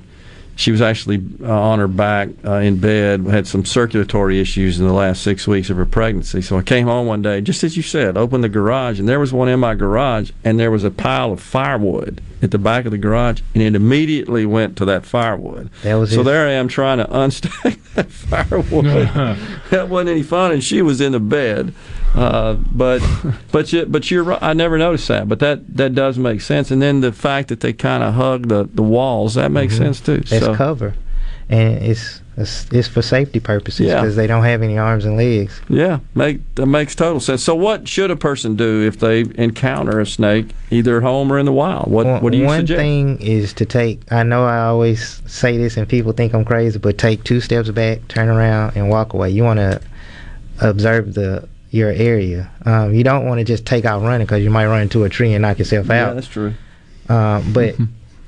[0.55, 4.85] she was actually uh, on her back uh, in bed, had some circulatory issues in
[4.87, 6.41] the last six weeks of her pregnancy.
[6.41, 9.19] So I came home one day, just as you said, opened the garage, and there
[9.19, 12.85] was one in my garage, and there was a pile of firewood at the back
[12.85, 15.69] of the garage, and it immediately went to that firewood.
[15.83, 18.85] That was so his- there I am trying to unstack that firewood.
[19.71, 21.73] that wasn't any fun, and she was in the bed.
[22.15, 23.01] Uh, but
[23.51, 24.41] but you, but you're right.
[24.41, 26.69] I never noticed that, but that that does make sense.
[26.71, 29.77] And then the fact that they kind of hug the, the walls that makes Mhm.
[29.77, 30.13] sense too.
[30.15, 30.93] It's so cover,
[31.49, 34.01] and it's it's, it's for safety purposes Yeah.
[34.01, 35.61] because they don't have any arms and legs.
[35.69, 37.43] yeah, make that makes total sense.
[37.43, 41.37] So what should a person do if they encounter a snake either at home or
[41.39, 41.89] in the wild?
[41.91, 44.01] What One, what do you suggest one thing is to take.
[44.11, 47.69] I know I always say this, and people think I'm crazy, but take two steps
[47.69, 49.29] back, turn around, and walk away.
[49.29, 49.79] You want to
[50.61, 52.51] observe the your area.
[52.65, 55.09] Um, you don't want to just take out running because you might run into a
[55.09, 55.93] tree and knock yourself out.
[55.95, 56.15] yeah, out.
[56.15, 56.53] that's true.
[57.09, 57.75] Uh, but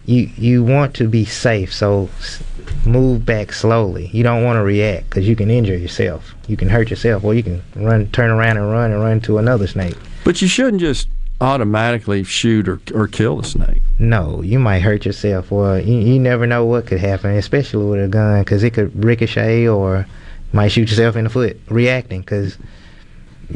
[0.06, 2.44] you you want to be safe, so s-
[2.86, 4.08] move back slowly.
[4.08, 6.34] You don't want to react because you can injure yourself.
[6.48, 9.38] You can hurt yourself, or you can run, turn around and run and run to
[9.38, 9.96] another snake.
[10.26, 11.08] But you shouldn't just
[11.42, 13.82] automatically shoot or, or kill the snake.
[14.00, 18.04] No, you might hurt yourself, or you, you never know what could happen, especially with
[18.04, 20.06] a gun, because it could ricochet or
[20.54, 22.58] might shoot yourself in the foot reacting, because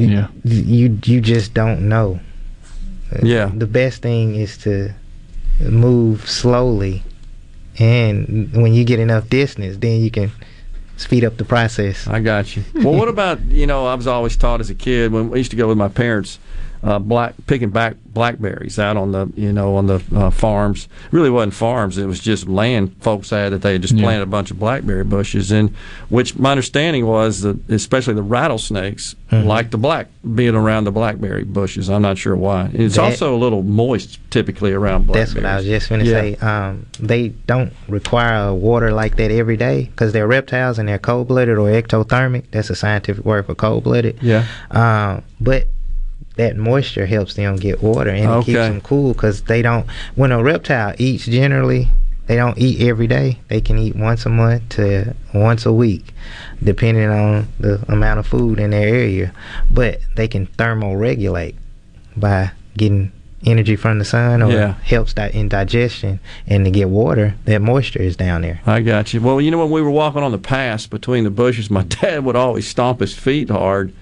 [0.06, 0.27] Yeah.
[0.43, 2.19] you you just don't know.
[3.24, 3.51] Yeah.
[3.53, 4.93] The best thing is to
[5.61, 7.03] move slowly,
[7.80, 10.32] and when you get enough distance, then you can
[10.98, 12.08] speed up the process.
[12.08, 12.64] I got you.
[12.76, 13.85] Well, what about you know?
[13.85, 16.40] I was always taught as a kid when we used to go with my parents,
[16.84, 20.88] uh, black picking back blackberries out on the you know on the uh, farms.
[21.12, 24.04] Really wasn't farms; it was just land folks had that they had just Yeah.
[24.04, 25.76] planted a bunch of blackberry bushes in.
[26.10, 31.44] Which my understanding was that especially the rattlesnakes like the black being around the blackberry
[31.44, 31.90] bushes.
[31.90, 32.70] I'm not sure why.
[32.74, 35.34] It's That- also a little moist typically around blackberries.
[35.34, 36.22] That's what I was just going to Yeah.
[36.22, 36.36] say.
[36.36, 41.28] Um, they don't require water like that every day because they're reptiles and they're cold
[41.28, 42.44] blooded or ectothermic.
[42.52, 44.18] That's a scientific word for cold blooded.
[44.22, 44.46] Yeah.
[44.72, 45.68] Um, but
[46.38, 49.85] that moisture helps them get water and it keeps them cool because they don't.
[50.16, 51.90] When a reptile eats, generally
[52.27, 53.40] they don't eat every day.
[53.48, 56.14] They can eat once a month to once a week,
[56.64, 59.33] depending on the amount of food in their area.
[59.72, 61.56] But they can thermoregulate
[62.16, 63.11] by getting
[63.45, 64.74] energy from the sun or Yeah.
[64.83, 69.14] helps that in digestion and to get water that moisture is down there I got
[69.14, 69.22] you.
[69.22, 72.25] Well, you know, when we were walking on the pass between the bushes, my dad
[72.25, 73.93] would always stomp his feet hard.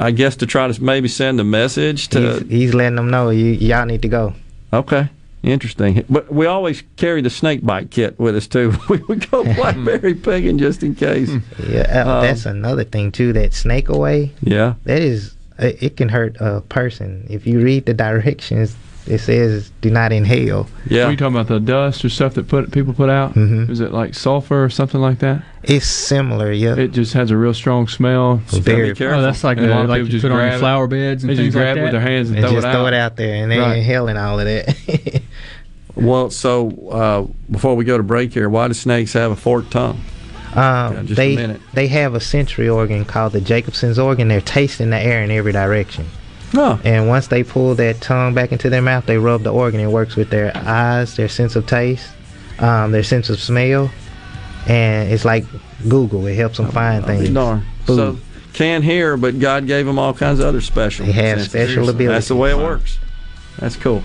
[0.00, 2.38] I guess to try to maybe send a message to.
[2.40, 4.34] he's, he's letting them know you y'all need to go
[4.72, 5.08] Okay,
[5.42, 6.04] interesting.
[6.08, 8.72] But we always carry the snake bite kit with us too.
[8.88, 11.30] we would go blackberry picking just in case.
[11.68, 14.74] yeah uh, Um, that's another thing too that snake away Yeah.
[14.84, 18.74] that is it, it can hurt a person if you read the directions
[19.10, 21.04] it says do not inhale Yeah.
[21.06, 23.34] Are you talking about the dust or stuff that put people put out?
[23.34, 23.68] Mhm.
[23.68, 25.42] Is it like sulfur or something like that?
[25.62, 28.40] it's similar yeah It just has a real strong smell.
[28.46, 29.18] So Very- be careful.
[29.18, 30.58] Oh, that's like Yeah, a lot of like people you just put on your it.
[30.58, 32.54] flower beds and They things just grab like it with their hands and, and throw
[32.56, 32.92] just it throw out.
[32.92, 33.78] it out there and they Right.
[33.78, 35.22] inhaling all of that
[35.96, 39.72] Well, so uh, before we go to break here, why do snakes have a forked
[39.72, 40.00] tongue?
[40.54, 41.60] Um, just a they minute.
[41.74, 44.28] they have a sensory organ called the Jacobson's organ.
[44.28, 46.06] They're tasting the air in every direction.
[46.54, 46.80] Oh.
[46.84, 49.80] And once they pull that tongue back into their mouth, they rub the organ.
[49.80, 52.10] It works with their eyes, their sense of taste,
[52.58, 53.90] um, their sense of smell,
[54.66, 55.44] and it's like
[55.88, 56.26] Google.
[56.26, 57.30] It helps them find I'll things.
[57.30, 57.64] darn.
[57.84, 57.96] Food.
[57.96, 58.18] So
[58.52, 61.06] can't hear, but God gave them all kinds of other special.
[61.06, 61.72] They have senses.
[61.72, 62.98] special That's the way it works.
[63.58, 64.02] That's cool.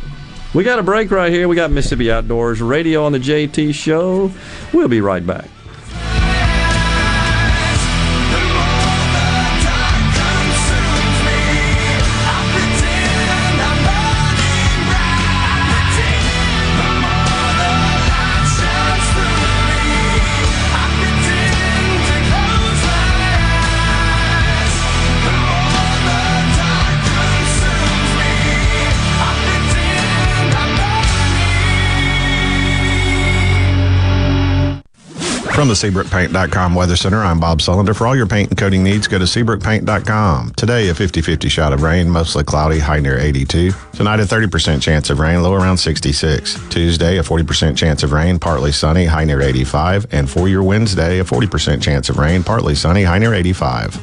[0.54, 1.48] We got a break right here.
[1.48, 4.32] We got Mississippi Outdoors Radio on the JT Show.
[4.72, 5.50] We'll be right back.
[35.66, 37.96] From the SeabrookPaint.com Weather Center, I'm Bob Sullender.
[37.96, 40.52] For all your paint and coating needs, go to SeabrookPaint.com.
[40.52, 43.72] Today, a 50 50 shot of rain, mostly cloudy, high near 82.
[43.94, 46.60] Tonight, a 30% chance of rain, low around 66.
[46.70, 50.06] Tuesday, a 40% chance of rain, partly sunny, high near 85.
[50.12, 54.00] And for your Wednesday, a 40% chance of rain, partly sunny, high near 85.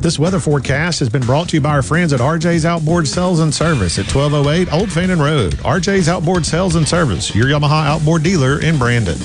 [0.00, 3.40] This weather forecast has been brought to you by our friends at RJ's Outboard Sales
[3.40, 5.52] and Service at 1208 Old Fannin Road.
[5.56, 9.18] RJ's Outboard Sales and Service, your Yamaha outboard dealer in Brandon.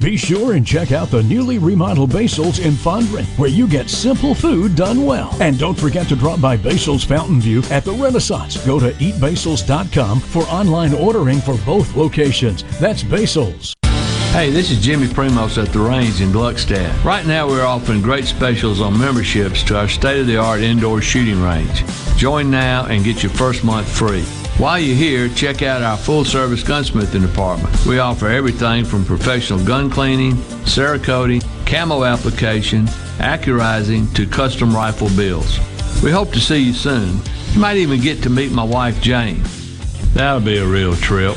[0.00, 4.32] Be sure and check out the newly remodeled Basil's in Fondren, where you get simple
[4.32, 5.36] food done well.
[5.40, 8.64] And don't forget to drop by Basil's Fountain View at the Renaissance.
[8.64, 12.62] Go to eatbasils.com for online ordering for both locations.
[12.78, 13.74] That's Basil's.
[14.30, 17.02] Hey, this is Jimmy Primos at the range in Gluckstadt.
[17.02, 21.00] Right now, we're offering great specials on memberships to our state of the art indoor
[21.00, 21.82] shooting range.
[22.16, 24.24] Join now and get your first month free.
[24.58, 27.86] While you're here, check out our full service gunsmithing department.
[27.86, 30.32] We offer everything from professional gun cleaning,
[30.66, 32.86] cerakoting, camo application,
[33.18, 35.60] accurizing to custom rifle builds.
[36.02, 37.20] We hope to see you soon.
[37.52, 39.44] You might even get to meet my wife, Jane.
[40.14, 41.36] That'll be a real trip.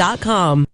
[0.01, 0.65] Pothole,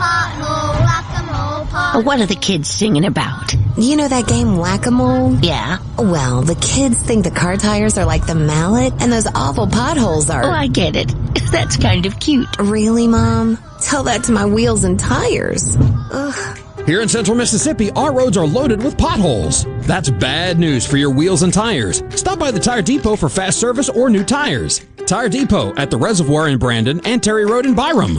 [0.00, 2.04] pothole, whack-a-mole, pothole.
[2.06, 3.52] What are the kids singing about?
[3.76, 5.36] You know that game Whack-A-Mole?
[5.42, 5.78] Yeah.
[5.98, 10.30] Well, the kids think the car tires are like the mallet and those awful potholes
[10.30, 10.42] are.
[10.42, 11.08] Oh, I get it.
[11.52, 12.48] That's kind of cute.
[12.58, 13.58] Really, Mom?
[13.82, 15.76] Tell that to my wheels and tires.
[15.78, 16.58] Ugh.
[16.86, 19.66] Here in central Mississippi, our roads are loaded with potholes.
[19.86, 22.02] That's bad news for your wheels and tires.
[22.10, 24.80] Stop by the Tire Depot for fast service or new tires.
[25.06, 28.18] Tire Depot at the Reservoir in Brandon and Terry Road in Byram.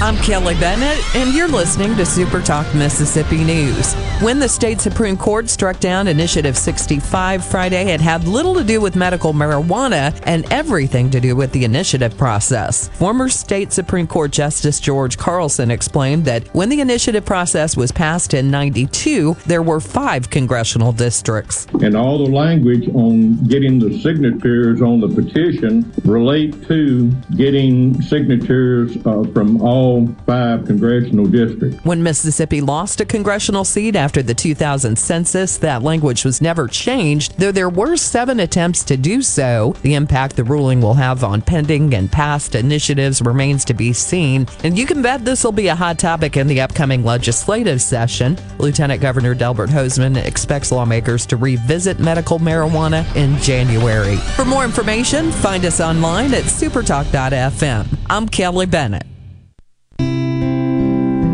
[0.00, 3.92] I'm Kelly Bennett, and you're listening to Super Talk Mississippi News.
[4.22, 8.80] When the state Supreme Court struck down Initiative 65 Friday, it had little to do
[8.80, 12.88] with medical marijuana and everything to do with the initiative process.
[12.88, 18.32] Former state Supreme Court Justice George Carlson explained that when the initiative process was passed
[18.32, 21.66] in 92, there were five congressional districts.
[21.82, 28.96] And all the language on getting the signatures on the petition relate to getting signatures
[29.04, 31.84] uh, from all five congressional districts.
[31.84, 37.38] When Mississippi lost a congressional seat after the 2000 census, that language was never changed,
[37.38, 39.74] though there were seven attempts to do so.
[39.82, 44.46] The impact the ruling will have on pending and past initiatives remains to be seen,
[44.64, 48.38] and you can bet this will be a hot topic in the upcoming legislative session.
[48.58, 54.16] Lieutenant Governor Delbert Hosemann expects lawmakers to revisit medical marijuana in January.
[54.16, 57.86] For more information, find us online at supertalk.fm.
[58.10, 59.17] I'm Kelly Bennett.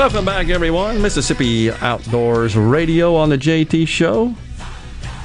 [0.00, 1.02] Welcome back, everyone.
[1.02, 4.34] Mississippi Outdoors Radio on the JT Show.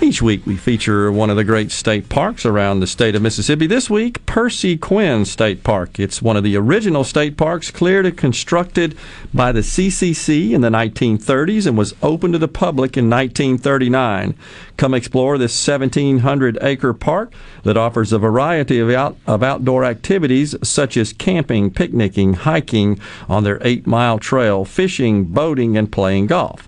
[0.02, 3.66] Each week, we feature one of the great state parks around the state of Mississippi.
[3.66, 6.00] This week, Percy Quin State Park.
[6.00, 8.98] It's one of the original state parks cleared and constructed
[9.34, 14.36] by the CCC in the 1930s and was opened to the public in 1939.
[14.76, 17.34] Come explore this 1,700 acre park
[17.64, 23.00] that offers a variety of, out, of outdoor activities such as camping, picnicking, hiking
[23.30, 26.68] on their eight mile trail, fishing, boating, and playing golf.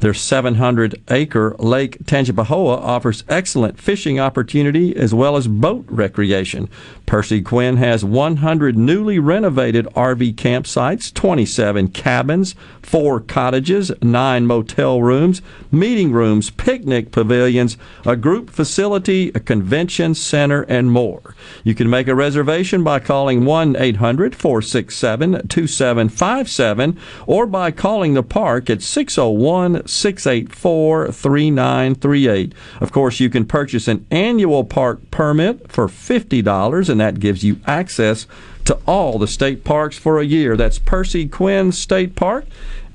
[0.00, 6.68] Their 700 acre Lake Tangipahoa offers excellent fishing opportunity as well as boat recreation.
[7.08, 15.40] Percy Quin has 100 newly renovated RV campsites, 27 cabins, 4 cottages, 9 motel rooms,
[15.72, 21.34] meeting rooms, picnic pavilions, a group facility, a convention center, and more.
[21.64, 28.22] You can make a reservation by calling 1 800 467 2757 or by calling the
[28.22, 32.52] park at 601 684 3938.
[32.82, 37.60] Of course, you can purchase an annual park permit for $50, and that gives you
[37.66, 38.26] access
[38.64, 40.56] to all the state parks for a year.
[40.56, 42.44] That's Percy Quin State Park.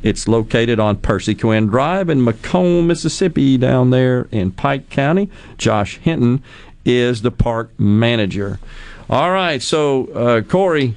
[0.04, 5.30] It's located on Percy Quin Drive in McComb, Mississippi, down there in Pike County.
[5.58, 6.44] Josh Hinton
[6.86, 8.60] is the park manager.
[9.10, 10.96] All right, so uh, Corey,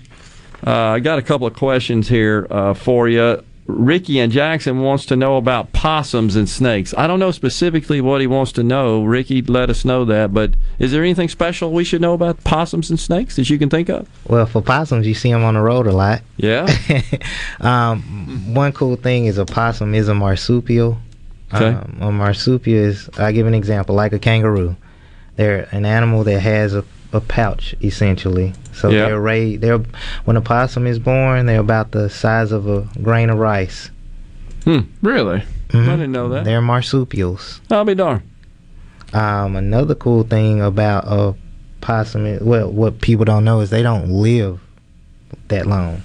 [0.66, 3.42] uh, I got a couple of questions here uh, for you.
[3.66, 6.94] Ricky and Jackson wants to know about possums and snakes.
[6.96, 9.02] I don't know specifically what he wants to know.
[9.02, 10.32] Ricky, let us know that.
[10.32, 13.68] But is there anything special we should know about possums and snakes that you can
[13.68, 14.08] think of?
[14.28, 16.22] Well, for possums, you see them on the road a lot.
[16.36, 16.66] Yeah.
[17.60, 20.98] um, one cool thing is a possum is a marsupial.
[21.52, 21.66] Okay.
[21.66, 24.76] Um, a marsupial is, I give an example, like a kangaroo.
[25.34, 28.52] They're an animal that has a, a pouch essentially.
[28.72, 29.06] So Yeah.
[29.06, 29.62] they're raised.
[29.62, 29.80] They're
[30.24, 33.90] when a possum is born, they're about the size of a grain of rice.
[34.64, 34.80] Hmm.
[35.02, 35.42] Really?
[35.72, 36.44] I didn't know that.
[36.44, 37.60] They're marsupials.
[37.70, 38.22] I'll be darned.
[39.12, 41.34] Um, another cool thing about a
[41.80, 44.60] possum, is, well, what people don't know is they don't live
[45.48, 46.02] that long.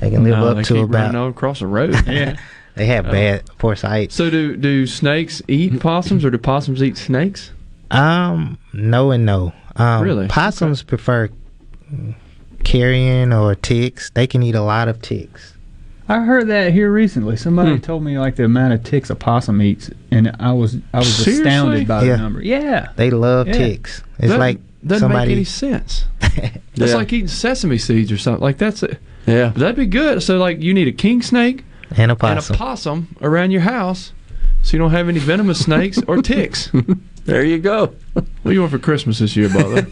[0.00, 1.14] They can live No, up to about.
[1.28, 1.94] across the road.
[2.06, 2.36] yeah.
[2.76, 3.10] They have Oh.
[3.10, 4.12] bad poor sight.
[4.12, 7.50] So do do snakes eat possums or do possums eat snakes?
[7.90, 9.52] Um, no and no.
[9.78, 10.26] Um, Really?
[10.28, 11.28] Possums prefer
[12.64, 14.10] carrion or ticks.
[14.10, 15.54] They can eat a lot of ticks.
[16.10, 17.36] I heard that here recently.
[17.36, 17.78] Somebody Hmm.
[17.78, 21.14] told me like the amount of ticks a possum eats, and I was I was
[21.14, 21.44] Seriously?
[21.46, 22.16] astounded by Yeah.
[22.16, 22.42] the number.
[22.42, 23.52] Yeah, They love Yeah.
[23.54, 24.02] ticks.
[24.18, 25.28] It's That like doesn't somebody.
[25.28, 26.06] make any sense.
[26.20, 26.94] That's Yeah.
[26.94, 28.42] like eating sesame seeds or something.
[28.42, 28.98] Like that's it.
[29.26, 29.52] Yeah.
[29.54, 30.22] that'd be good.
[30.22, 31.64] So like you need a king snake
[31.96, 34.12] and a and a possum around your house,
[34.62, 36.70] so you don't have any venomous snakes or ticks.
[37.28, 37.94] There you go.
[38.14, 39.86] What do you want for Christmas this year, Butler?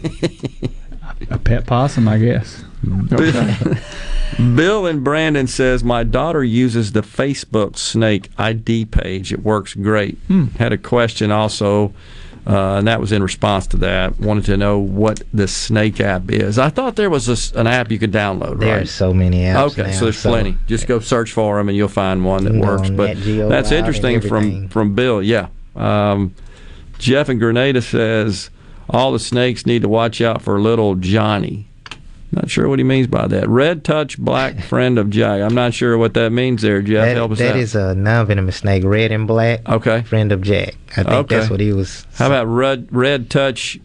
[1.29, 2.63] a pet possum, I guess.
[4.37, 9.31] Bill and Brandon says my daughter uses the Facebook Snake ID page.
[9.31, 10.17] It works great.
[10.27, 10.45] Hmm.
[10.57, 11.93] Had a question also,
[12.47, 14.19] uh, and that was in response to that.
[14.19, 16.57] Wanted to know what the Snake app is.
[16.57, 18.59] I thought there was a s an app you could download.
[18.59, 18.87] There's right?
[18.87, 19.73] so many apps.
[19.73, 20.57] Okay, now, so there's plenty.
[20.65, 22.89] Just go search for them, and you'll find one that You can go works.
[22.89, 25.21] But Geo that's interesting from from Bill.
[25.21, 25.49] Yeah.
[25.75, 26.33] Um,
[26.99, 28.49] Jeff in Grenada says
[28.89, 31.67] all the snakes need to watch out for little Johnny.
[32.31, 33.47] Not sure what he means by that.
[33.47, 35.41] Red touch, black friend of Jack.
[35.41, 36.81] I'm not sure what that means there.
[36.81, 37.55] Jeff, That, help us that out.
[37.57, 39.67] is a non-venomous snake, red and black.
[39.67, 40.01] Okay.
[40.01, 40.75] Friend of Jack.
[40.91, 41.37] I think Okay.
[41.37, 42.05] that's what he was.
[42.15, 43.79] How about red red touch,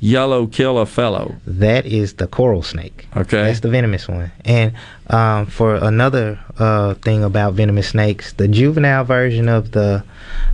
[0.00, 1.36] yellow kill a fellow?
[1.46, 3.06] That is the coral snake.
[3.16, 3.42] Okay.
[3.44, 4.32] That's the venomous one.
[4.44, 4.72] And
[5.08, 10.02] um, for another uh, thing about venomous snakes, the juvenile version of the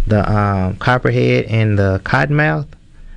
[0.06, 2.66] the um, copperhead and the cottonmouth,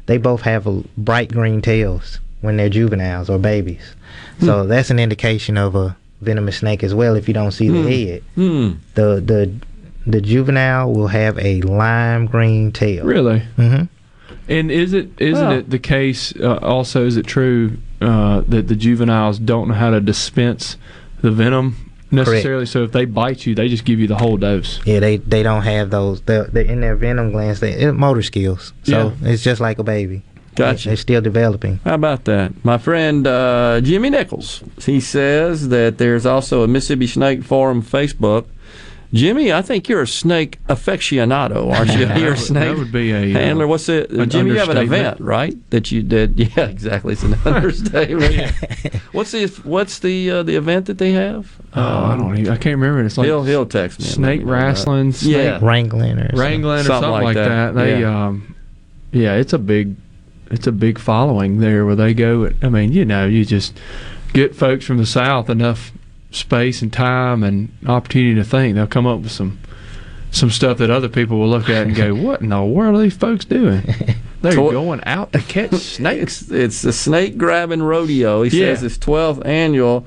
[0.08, 3.94] they both have a bright green tails when they're juveniles or babies.
[4.42, 7.16] So that's an indication of a venomous snake as well.
[7.16, 8.72] If you don't see the head, Hmm.
[8.96, 9.52] the the
[10.08, 13.06] the juvenile will have a lime green tail.
[13.06, 13.40] really?
[13.58, 13.84] hmm
[14.50, 16.34] And is it isn't Well- it the case?
[16.40, 20.76] Uh, also, is it true uh, that the juveniles don't know how to dispense
[21.22, 22.66] the venom necessarily?
[22.66, 24.80] So if they bite you, they just give you the whole dose.
[24.86, 26.22] Yeah, they they don't have those.
[26.22, 27.60] They're, they're in their venom glands.
[27.60, 28.74] They motor skills.
[28.84, 30.24] So it's just like a baby.
[30.56, 30.90] Gotcha.
[30.90, 31.80] They're still developing.
[31.86, 32.66] How about that?
[32.66, 38.46] My friend uh, Jimmy Nichols, he says that there's also a Mississippi Snake Forum Facebook.
[39.12, 42.06] Jimmy, I think you're a snake aficionado, aren't you?
[42.24, 43.66] You're a snake that would be a, uh, handler.
[43.66, 44.12] What's it?
[44.12, 45.56] an Jimmy, you have an event, right?
[45.72, 46.38] That you did?
[46.56, 47.14] Yeah, exactly.
[47.14, 48.54] It's an understatement.
[49.12, 51.52] what's the What's the uh, the event that they have?
[51.74, 52.38] Oh, I don't.
[52.38, 53.04] Even, I can't remember.
[53.04, 54.06] It's like he'll he'll text me.
[54.06, 54.66] snake me know about it.
[54.68, 57.74] wrestling, snake Yeah, Wrangling or wrangling or Something something, like like, that.
[57.74, 57.76] that.
[57.82, 58.26] They, Yeah.
[58.28, 58.56] um,
[59.12, 59.96] yeah, it's a big,
[60.52, 62.52] it's a big following there where they go.
[62.62, 63.76] I mean, you know, you just
[64.34, 65.92] get folks from the south enough
[66.32, 69.60] space and time and opportunity to think, they'll come up with some
[70.32, 73.02] some stuff that other people will look at and go, "What in the world are
[73.02, 73.82] these folks doing?"
[74.42, 76.50] They're Tw- going out to catch snakes.
[76.50, 78.44] It's the snake grabbing rodeo.
[78.44, 78.74] He Yeah.
[78.76, 80.06] says it's 12th annual.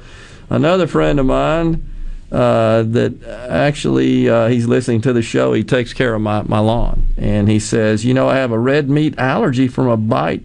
[0.49, 1.83] Another friend of mine
[2.31, 5.52] uh, that actually uh, he's listening to the show.
[5.52, 8.59] He takes care of my, my lawn, and he says, you know, I have a
[8.59, 10.44] red meat allergy from a bite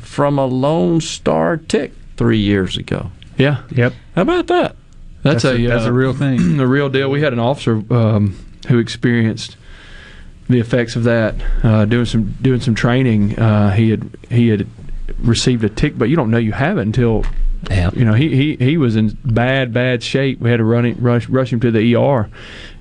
[0.00, 3.12] from a Lone Star tick three years ago.
[3.38, 3.62] Yeah.
[3.70, 3.92] Yep.
[4.16, 4.74] How about that?
[5.22, 6.60] That's, That's a, a- that's uh, a real thing.
[6.60, 7.10] a real deal.
[7.10, 8.36] We had an officer um,
[8.68, 9.56] who experienced
[10.48, 13.38] the effects of that uh, doing some doing some training.
[13.38, 14.66] Uh, he had he had
[15.18, 17.24] received a tick, but you don't know you have it until
[17.94, 20.40] you know he, he he was in bad bad shape.
[20.40, 22.30] We had to run it, rush rush him to the ER.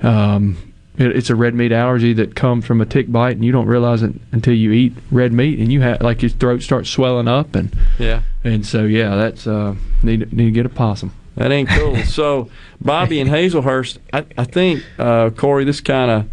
[0.02, 0.58] Um,
[0.98, 3.68] it, it's a red meat allergy that comes from a tick bite, and you don't
[3.68, 7.28] realize it until you eat red meat, and you have like your throat starts swelling
[7.28, 8.22] up, and Yeah.
[8.44, 11.12] and so yeah, that's uh, need need to get a possum.
[11.40, 11.96] That ain't cool.
[12.04, 12.50] so,
[12.82, 16.30] Bobby and Hazlehurst, I, I think, uh, Corey, this kind of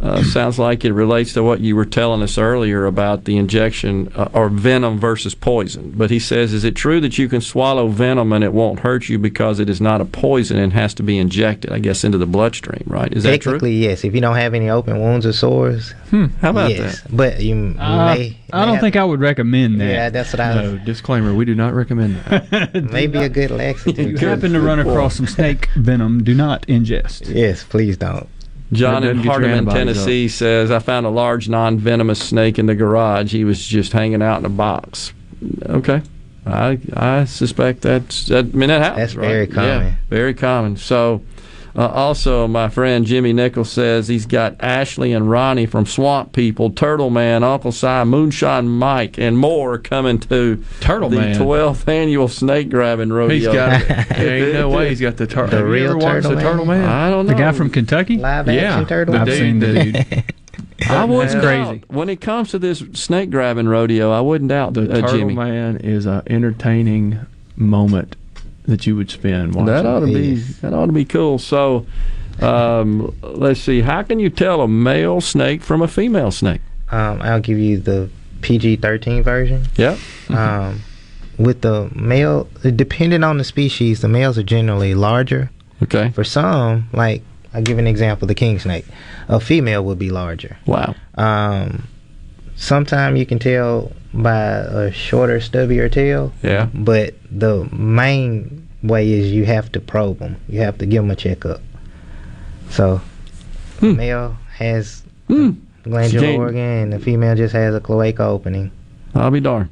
[0.00, 4.10] uh, sounds like it relates to what you were telling us earlier about the injection
[4.16, 5.92] uh, or venom versus poison.
[5.94, 9.08] But he says, is it true that you can swallow venom and it won't hurt
[9.08, 12.18] you because it is not a poison and has to be injected, I guess, into
[12.18, 13.12] the bloodstream, right?
[13.12, 13.52] Is that true?
[13.52, 14.02] Technically, yes.
[14.02, 16.26] If you don't have any open wounds or sores, Hmm.
[16.40, 17.02] How about yes.
[17.08, 18.36] But you, you Uh, may.
[18.52, 19.86] I don't may think I would recommend that.
[19.88, 22.46] Yeah, that's what I No, disclaimer: we do not recommend that.
[22.48, 24.10] have, maybe a good laxative.
[24.10, 27.34] You happen to run across some snake venom, do not ingest.
[27.34, 28.28] Yes, please don't.
[28.72, 32.20] John in doesn't get your Hardeman, antibodies Tennessee says, I found a large non venomous
[32.20, 33.32] snake in the garage.
[33.32, 35.12] He was just hanging out in a box.
[35.66, 36.02] Okay.
[36.46, 38.98] I I suspect that's, that, I mean, that happens.
[38.98, 39.26] That's right?
[39.26, 39.96] very Yeah, common.
[40.08, 40.76] very common.
[40.76, 41.22] So,
[41.76, 46.70] uh, also, my friend Jimmy Nichols says he's got Ashley and Ronnie from Swamp People,
[46.70, 51.36] Turtle Man, Uncle Si, Moonshine Mike, and more coming to Turtle the Man.
[51.36, 53.34] 12th annual snake grabbing rodeo.
[53.36, 53.86] He's got.
[54.08, 55.50] there ain't no way he's got the turtle.
[55.50, 56.44] The Have you real ever watched Turtle the Man?
[56.44, 56.84] Turtle Man?
[56.88, 57.32] I don't know.
[57.32, 58.16] The guy from Kentucky?
[58.18, 59.14] Live yeah, action turtle.
[59.14, 60.24] the I've dude seen the dude.
[60.88, 61.84] I wouldn't doubt, crazy.
[61.88, 65.34] when it comes to this snake grabbing rodeo, I wouldn't doubt The uh, Turtle Jimmy.
[65.34, 67.20] Man is an entertaining
[67.54, 68.16] moment
[68.64, 69.66] that you would spend watching.
[69.66, 71.38] That ought to be that ought to be cool.
[71.38, 71.86] So,
[72.40, 73.80] um, let's see.
[73.80, 76.60] How can you tell a male snake from a female snake?
[76.90, 78.10] Um, I'll give you the
[78.42, 79.64] PG thirteen version.
[79.76, 79.96] Yeah.
[80.28, 80.82] Um,
[81.38, 85.50] with the male, depending on the species, the males are generally larger.
[85.82, 86.10] Okay.
[86.10, 87.22] For some, like
[87.54, 88.84] I'll give an example: the king snake.
[89.28, 90.58] A female would be larger.
[90.66, 90.94] Wow.
[91.14, 91.86] Um,
[92.56, 96.32] sometimes you can tell by a shorter, stubbier tail.
[96.42, 96.68] Yeah.
[96.74, 100.36] But the main way is you have to probe them.
[100.48, 101.60] You have to give them a checkup.
[102.70, 103.00] So,
[103.80, 103.96] Hmm.
[103.96, 105.52] male has a
[105.84, 108.70] glandular organ, and the female just has a cloaca opening.
[109.14, 109.68] I'll be darned.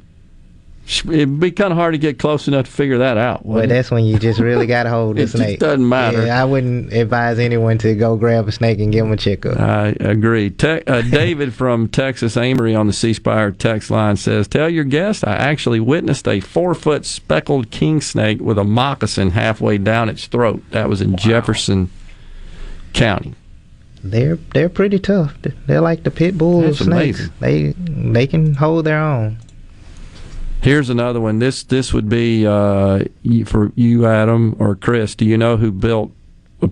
[0.89, 3.43] It'd be kind of hard to get close enough to figure that out.
[3.43, 3.75] But wouldn't it?
[3.75, 5.59] that's when you just really got to hold the It snake.
[5.59, 6.25] doesn't matter.
[6.25, 9.59] Yeah, I wouldn't advise anyone to go grab a snake and give them a checkup.
[9.59, 10.49] I agree.
[10.49, 14.83] Te- uh, David from Texas Amory on the C Spire text line says, "Tell your
[14.83, 20.25] guest I actually witnessed a four-foot speckled king snake with a moccasin halfway down its
[20.25, 20.63] throat.
[20.71, 21.91] That was in Jefferson
[22.93, 23.35] County.
[24.03, 25.35] They're they're pretty tough.
[25.67, 27.19] They're like the pit bull That's of snakes.
[27.19, 27.33] amazing.
[27.39, 29.37] They they can hold their own.
[30.61, 31.39] Here's another one.
[31.39, 33.05] This this would be uh,
[33.45, 35.15] for you, Adam or Chris.
[35.15, 36.11] Do you know who built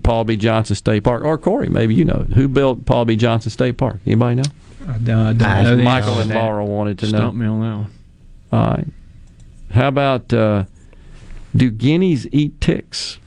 [0.02, 0.36] Paul B.
[0.36, 1.68] Johnson State Park, or Corey?
[1.70, 3.16] Maybe you know who built Paul B.
[3.16, 4.00] Johnson State Park.
[4.06, 4.42] Anybody know?
[4.86, 6.42] I don't, I don't I- know Michael and to that.
[6.42, 7.40] Laura wanted to Stump know.
[7.40, 7.90] me on that one.
[8.62, 8.86] All right.
[9.72, 10.64] How about uh,
[11.56, 13.18] do guineas eat ticks?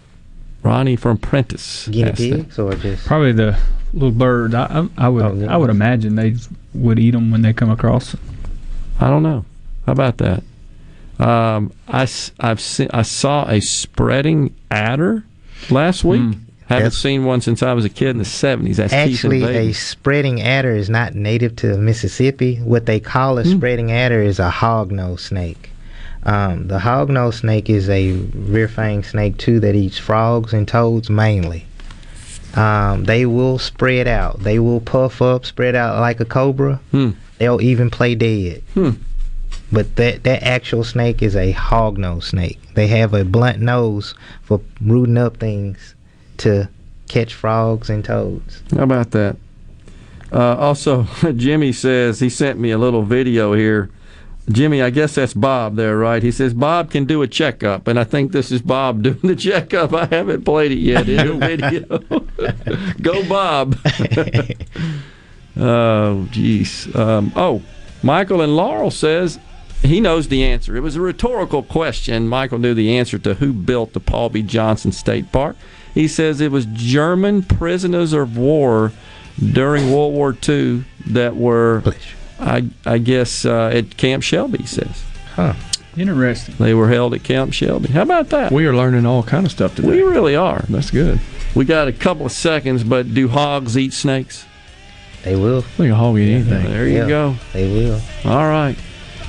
[0.63, 1.87] Ronnie from Prentiss.
[1.87, 3.57] Guinea pigs or just Probably the
[3.93, 4.53] little bird.
[4.53, 4.65] I,
[4.95, 5.47] I, I would Oh.
[5.49, 6.35] I would imagine they
[6.75, 8.15] would eat them when they come across.
[8.99, 9.43] I don't know.
[9.87, 10.43] How about that?
[11.21, 12.07] Um, I,
[12.39, 15.23] have seen, I saw a spreading adder
[15.69, 16.35] last week.
[16.67, 16.97] Haven't Yes.
[16.97, 18.77] seen one since I was a kid in the 70s.
[18.77, 22.55] That's actually a spreading adder is not native to Mississippi.
[22.57, 25.69] What they call a spreading adder is a hognose snake.
[26.23, 31.09] Um, the hognose snake is a rear fang snake too that eats frogs and toads
[31.09, 31.65] mainly.
[32.55, 34.39] Um, they will spread out.
[34.41, 36.79] They will puff up, spread out like a cobra.
[36.91, 37.11] Hmm.
[37.37, 38.61] They'll even play dead.
[38.75, 38.91] Hmm.
[39.71, 42.59] But that that actual snake is a hognose snake.
[42.73, 45.95] They have a blunt nose for rooting up things
[46.37, 46.69] to
[47.07, 48.63] catch frogs and toads.
[48.75, 49.37] How about that?
[50.31, 51.03] Uh, also,
[51.35, 53.89] Jimmy says he sent me a little video here.
[54.49, 56.23] Jimmy, I guess that's Bob there, right?
[56.23, 59.35] He says Bob can do a checkup, and I think this is Bob doing the
[59.35, 59.93] checkup.
[59.93, 61.99] I haven't played it yet in the video.
[63.01, 63.77] Go, Bob.
[65.57, 66.93] oh, jeez.
[66.95, 67.61] Um, oh,
[68.03, 69.37] Michael and Laurel says
[69.81, 70.75] he knows the answer.
[70.75, 72.27] It was a rhetorical question.
[72.27, 74.41] Michael knew the answer to who built the Paul B.
[74.43, 75.55] Johnson State Park.
[75.93, 78.91] He says it was German prisoners of war
[79.39, 81.83] during World War II that were
[82.39, 84.59] I I guess uh, at Camp Shelby.
[84.59, 85.03] He says.
[85.35, 85.53] Huh.
[85.97, 86.55] Interesting.
[86.57, 87.89] They were held at Camp Shelby.
[87.89, 88.51] How about that?
[88.51, 89.89] We are learning all kind of stuff today.
[89.89, 90.63] We really are.
[90.69, 91.19] That's good.
[91.53, 94.45] We got a couple of seconds, but do hogs eat snakes?
[95.23, 95.59] They will.
[95.59, 96.63] I think a hog eat anything.
[96.65, 97.35] There you Yeah, go.
[97.51, 97.99] They will.
[98.25, 98.77] All right.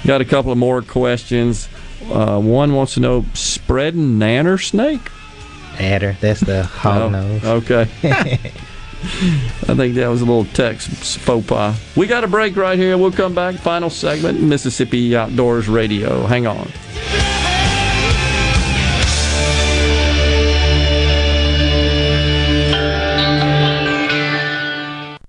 [0.06, 1.68] Got a couple of more questions.
[2.10, 5.00] Uh, one wants to know spreading nanner snake.
[5.78, 6.16] Adder.
[6.20, 7.44] That's the hog Oh, nose.
[7.44, 7.88] Okay.
[9.04, 11.76] I think that was a little text faux pas.
[11.96, 12.96] We got a break right here.
[12.96, 13.56] We'll come back.
[13.56, 16.24] Final segment, Mississippi Outdoors Radio.
[16.26, 16.68] Hang on.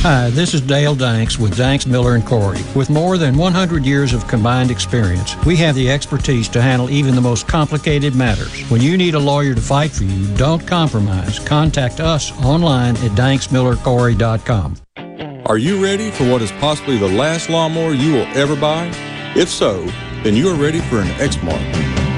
[0.00, 2.60] Hi, this is Dale Danks with Danks Miller and Corey.
[2.76, 7.16] With more than 100 years of combined experience, we have the expertise to handle even
[7.16, 8.62] the most complicated matters.
[8.70, 11.40] When you need a lawyer to fight for you, don't compromise.
[11.40, 14.76] Contact us online at danksmillercorey.com.
[15.46, 18.90] Are you ready for what is possibly the last lawnmower you will ever buy?
[19.34, 19.84] If so,
[20.22, 21.95] then you are ready for an Exmark.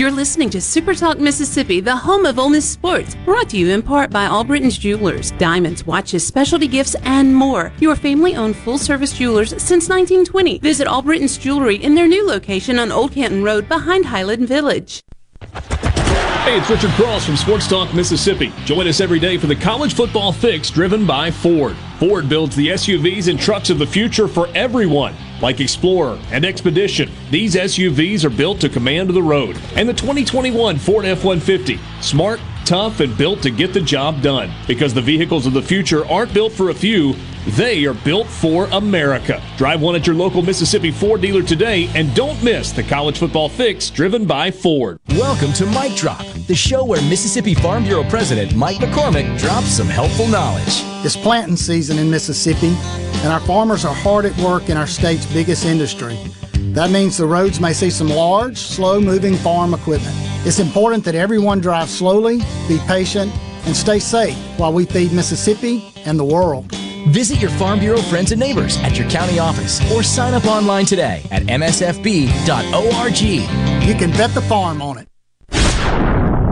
[0.00, 3.68] You're listening to Super Talk Mississippi, the home of Ole Miss sports, brought to you
[3.68, 7.70] in part by Albriton's Jewelers, diamonds, watches, specialty gifts, and more.
[7.80, 10.60] Your family-owned full-service jewelers since 1920.
[10.60, 15.02] Visit Albriton's Jewelry in their new location on Old Canton Road behind Highland Village.
[15.52, 18.54] Hey, it's Richard Cross from Sports Talk Mississippi.
[18.64, 21.76] Join us every day for the college football fix driven by Ford.
[21.98, 27.10] Ford builds the SUVs and trucks of the future for everyone, like Explorer and Expedition.
[27.30, 29.58] These SUVs are built to command the road.
[29.74, 34.50] And the 2021 Ford F 150, smart, tough, and built to get the job done.
[34.66, 37.14] Because the vehicles of the future aren't built for a few,
[37.48, 39.42] they are built for America.
[39.56, 43.48] Drive one at your local Mississippi Ford dealer today and don't miss the college football
[43.48, 45.00] fix driven by Ford.
[45.10, 49.88] Welcome to Mike Drop, the show where Mississippi Farm Bureau President Mike McCormick drops some
[49.88, 50.89] helpful knowledge.
[51.02, 52.76] It's planting season in Mississippi,
[53.22, 56.18] and our farmers are hard at work in our state's biggest industry.
[56.74, 60.14] That means the roads may see some large, slow moving farm equipment.
[60.46, 63.32] It's important that everyone drive slowly, be patient,
[63.64, 66.70] and stay safe while we feed Mississippi and the world.
[67.08, 70.84] Visit your Farm Bureau friends and neighbors at your county office or sign up online
[70.84, 73.20] today at msfb.org.
[73.88, 75.08] You can bet the farm on it.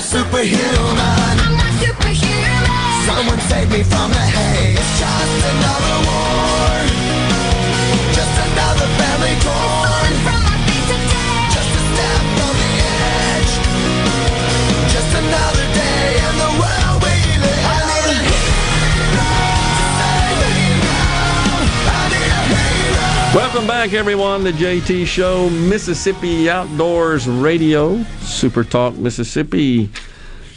[0.00, 1.36] Superhuman.
[1.44, 2.64] I'm not superhuman.
[3.04, 4.78] Someone save me from the hate.
[4.78, 6.72] It's just another war.
[8.16, 10.12] Just another family torn.
[10.24, 11.52] from my feet to death.
[11.52, 13.52] Just a step from the edge.
[14.94, 17.64] Just another day in the world we live.
[17.68, 19.28] I need a hero
[19.76, 21.68] to save me now.
[21.92, 23.36] I need a hero.
[23.36, 24.44] Welcome back, everyone.
[24.44, 27.98] to JT Show, Mississippi Outdoors Radio,
[28.42, 29.88] Super Talk Mississippi.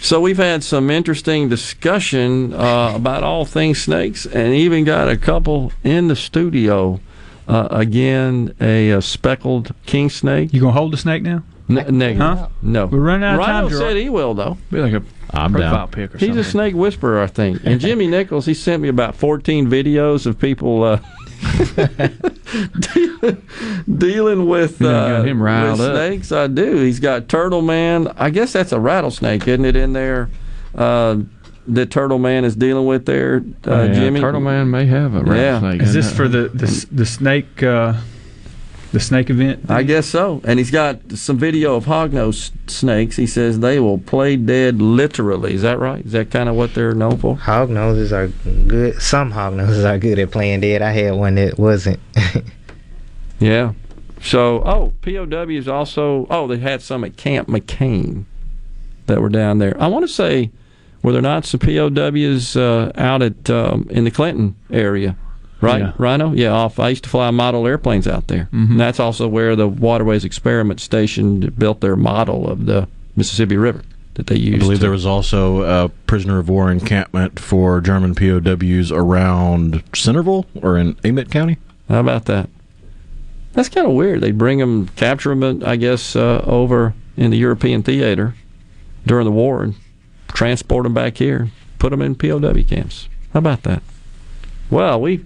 [0.02, 5.16] So we've had some interesting discussion uh, about all things snakes, and even got a
[5.16, 7.00] couple in the studio.
[7.48, 10.52] Uh, again, a, uh speckled king snake.
[10.52, 11.44] You gonna hold the snake now?
[11.70, 12.18] N- negative.
[12.40, 12.48] Huh?
[12.64, 12.88] No.
[12.88, 13.84] We're running out of Rhino time, Gerard.
[13.92, 14.58] said he will, though.
[14.72, 16.40] Be like a I'm profile pic or He's something.
[16.40, 17.60] a snake whisperer, I think.
[17.66, 21.00] And Jimmy Nichols, he sent me about 14 videos of people uh,
[23.98, 25.96] dealing with, uh, him riled with up.
[25.96, 26.32] snakes.
[26.32, 26.78] I do.
[26.78, 28.08] He's got Turtle Man.
[28.18, 30.30] I guess that's a rattlesnake, isn't it, in there?
[30.74, 31.18] Uh,
[31.68, 34.20] that Turtle Man is dealing with there, uh, Oh, yeah, Jimmy?
[34.20, 35.82] Turtle Man may have a rattlesnake.
[35.82, 36.16] Is this that.
[36.16, 37.94] for the the, the snake uh,
[38.96, 39.70] the snake event?
[39.70, 40.42] I guess so.
[40.46, 43.18] And he's got some video of hognose snakes.
[43.18, 45.54] He says they will play dead literally.
[45.54, 46.04] Is that right?
[46.06, 47.36] Is that kind of what they're known for?
[47.36, 48.28] Hog noses are
[48.68, 49.02] good.
[49.02, 50.82] Some hog noses are good at playing dead.
[50.82, 52.00] I had one that wasn't.
[53.40, 53.74] Yeah.
[54.22, 56.26] So, oh, POWs also.
[56.30, 58.26] Oh, they had some at Camp McCain
[59.08, 59.80] that were down there.
[59.80, 60.52] I want to say,
[61.04, 65.18] were there not some POWs uh, out at um, in the Clinton area?
[65.66, 65.92] Right, Yeah.
[65.98, 66.34] Rhino.
[66.34, 66.80] Yeah, off.
[66.80, 68.48] I used to fly model airplanes out there.
[68.54, 68.72] Mhm.
[68.72, 73.82] And that's also where the Waterways Experiment Station built their model of the Mississippi River
[74.16, 74.56] that they used.
[74.58, 79.82] I believe to- there was also a prisoner of war encampment for German POWs around
[79.94, 81.58] Centreville or in Amite County.
[81.90, 82.50] How about that?
[83.54, 84.22] That's kind of weird.
[84.22, 88.36] They bring them, capture them, I guess, uh, over in the European theater
[89.08, 89.76] during the war and
[90.34, 93.08] transport them back here, put them in POW camps.
[93.34, 93.82] How about that?
[94.70, 95.22] Well, we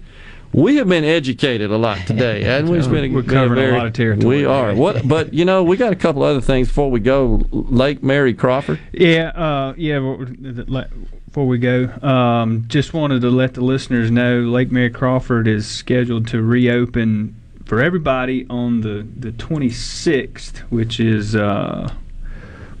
[0.52, 2.78] we have been educated a lot today, haven't we?
[2.78, 4.74] It's been We're covering a lot of territory We are.
[4.74, 5.06] What?
[5.06, 7.42] But you know, we got a couple other things before we go.
[7.50, 8.80] Lake Mary Crawford.
[8.92, 9.98] Yeah, uh, yeah.
[9.98, 10.86] well, th- th-
[11.26, 15.66] Before we go, um, just wanted to let the listeners know Lake Mary Crawford is
[15.68, 21.92] scheduled to reopen for everybody on the the 26th, which is uh,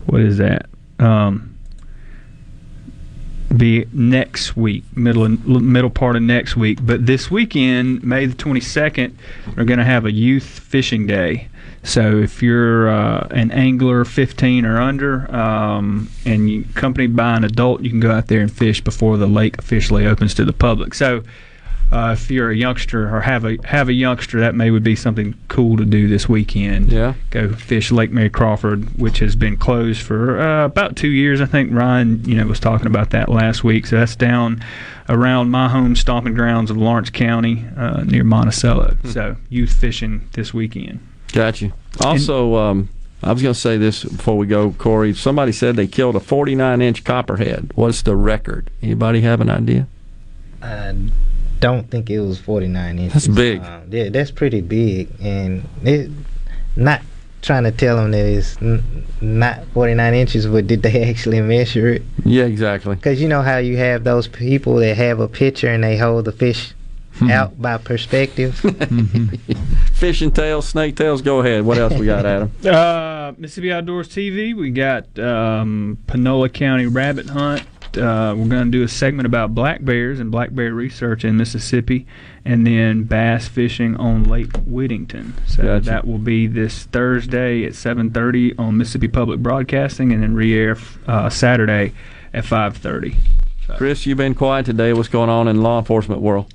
[0.06, 0.66] what is that?
[0.98, 1.56] Um,
[3.56, 6.78] be next week, middle middle part of next week.
[6.82, 9.14] But this weekend, May the 22nd,
[9.56, 11.48] we're going to have a youth fishing day.
[11.82, 17.44] So if you're uh, an angler 15 or under, um, and you accompanied by an
[17.44, 20.52] adult, you can go out there and fish before the lake officially opens to the
[20.52, 20.94] public.
[20.94, 21.22] So
[21.92, 24.94] uh, if you're a youngster or have a have a youngster, that may would be
[24.94, 26.92] something cool to do this weekend.
[26.92, 27.14] Yeah.
[27.30, 31.40] Go fish Lake Mary Crawford, which has been closed for uh, about two years.
[31.40, 33.86] I think Ryan, you know, was talking about that last week.
[33.86, 34.62] So that's down
[35.08, 38.96] around my home stomping grounds of Lawrence County, uh, near Monticello.
[39.04, 41.00] So youth fishing this weekend.
[41.32, 41.72] Got you.
[42.00, 42.88] Also, um,
[43.22, 45.12] I was going to say this before we go, Corey.
[45.14, 47.72] Somebody said they killed a 49 inch copperhead.
[47.74, 48.70] What's the record?
[48.80, 49.88] Anybody have an idea?
[50.62, 50.94] I
[51.60, 53.12] don't think it was 49 inches.
[53.12, 53.62] That's big.
[53.62, 56.10] Um, yeah, that's pretty big, and it
[56.76, 57.02] not
[57.42, 61.88] trying to tell them that it's n- not 49 inches, but did they actually measure
[61.88, 62.02] it?
[62.24, 62.94] Yeah, exactly.
[62.96, 66.24] Because you know how you have those people that have a picture and they hold
[66.26, 66.74] the fish
[67.18, 67.28] Hmm.
[67.30, 68.54] out by perspective.
[69.92, 71.20] Fishing tails, snake tails.
[71.22, 71.64] Go ahead.
[71.64, 72.50] What else we got, Adam?
[72.64, 74.56] Uh, Mississippi Outdoors TV.
[74.56, 77.62] We got um, Panola County Rabbit Hunt.
[77.96, 81.36] Uh, we're going to do a segment about black bears and black bear research in
[81.36, 82.06] Mississippi,
[82.44, 85.34] and then bass fishing on Lake Whittington.
[85.46, 85.84] So Gotcha.
[85.86, 90.76] that will be this Thursday at 7:30 on Mississippi Public Broadcasting, and then re-air
[91.08, 91.92] uh, Saturday
[92.32, 93.16] at 5:30.
[93.76, 94.92] Chris, you've been quiet today.
[94.92, 96.52] What's going on in law enforcement world?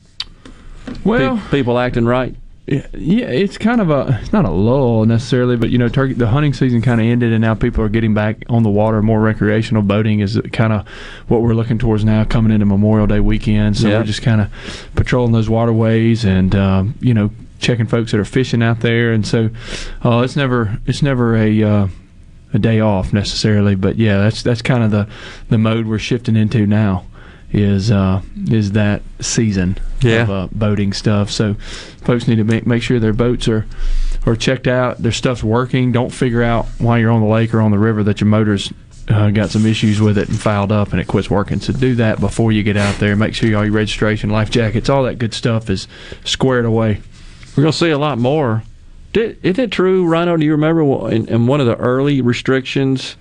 [1.04, 2.36] Well, Pe- people acting right.
[2.68, 6.14] Yeah, yeah, it's kind of a it's not a lull necessarily, but you know, turkey
[6.14, 9.04] the hunting season kind of ended, and now people are getting back on the water.
[9.04, 10.88] More recreational boating is kind of
[11.28, 13.78] what we're looking towards now, coming into Memorial Day weekend.
[13.78, 14.00] So Yeah.
[14.00, 14.50] we're just kind of
[14.96, 17.30] patrolling those waterways and um, you know
[17.60, 19.52] checking folks that are fishing out there, and so
[20.04, 21.88] uh, it's never it's never a uh,
[22.52, 25.08] a day off necessarily, but yeah, that's that's kind of the
[25.50, 27.06] the mode we're shifting into now.
[27.58, 30.24] Is uh, is that season Yeah.
[30.24, 31.32] of uh, boating stuff?
[31.32, 31.54] So
[32.04, 33.66] folks need to make make sure their boats are
[34.26, 35.92] are checked out, their stuff's working.
[35.94, 38.74] Don't figure out while you're on the lake or on the river that your motor's
[39.08, 41.60] uh, got some issues with it and fouled up and it quits working.
[41.62, 43.16] So do that before you get out there.
[43.16, 45.88] Make sure all your registration, life jackets, all that good stuff is
[46.26, 47.02] squared away.
[47.56, 48.64] We're going to see a lot more.
[49.14, 50.36] Did, isn't it true, Rhino?
[50.36, 53.16] Do you remember in, in one of the early restrictions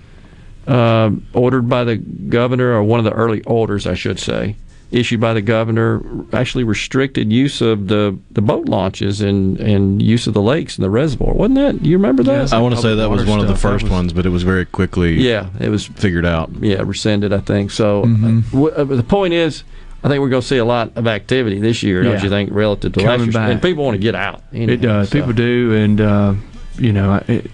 [0.67, 4.57] uh, ordered by the governor, or one of the early orders, I should say,
[4.91, 6.03] issued by the governor,
[6.33, 10.85] actually restricted use of the, the boat launches and, and use of the lakes and
[10.85, 11.35] the reservoir.
[11.35, 11.85] Wasn't that?
[11.85, 12.53] You remember that?
[12.53, 14.65] I want to say that was one of the first ones, but it was very
[14.67, 16.51] quickly Yeah, it was figured out.
[16.61, 17.33] yeah rescinded.
[17.33, 18.05] I think so.
[18.05, 18.39] Mm-hmm.
[18.39, 19.65] uh, w- uh, the point is,
[20.05, 22.03] I think we're going to see a lot of activity this year.
[22.03, 22.23] Don't Yeah.
[22.23, 23.33] you think, relative to last year?
[23.33, 23.51] back.
[23.51, 24.43] And people want to get out.
[24.53, 25.09] It does.
[25.09, 25.19] so.
[25.19, 26.35] People do, and uh,
[26.79, 27.51] you know, it,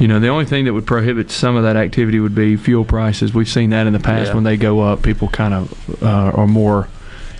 [0.00, 2.84] you know, the only thing that would prohibit some of that activity would be fuel
[2.84, 3.32] prices.
[3.32, 4.34] We've seen that in the past Yeah.
[4.34, 5.02] when they go up.
[5.02, 6.88] People kind of uh, are more,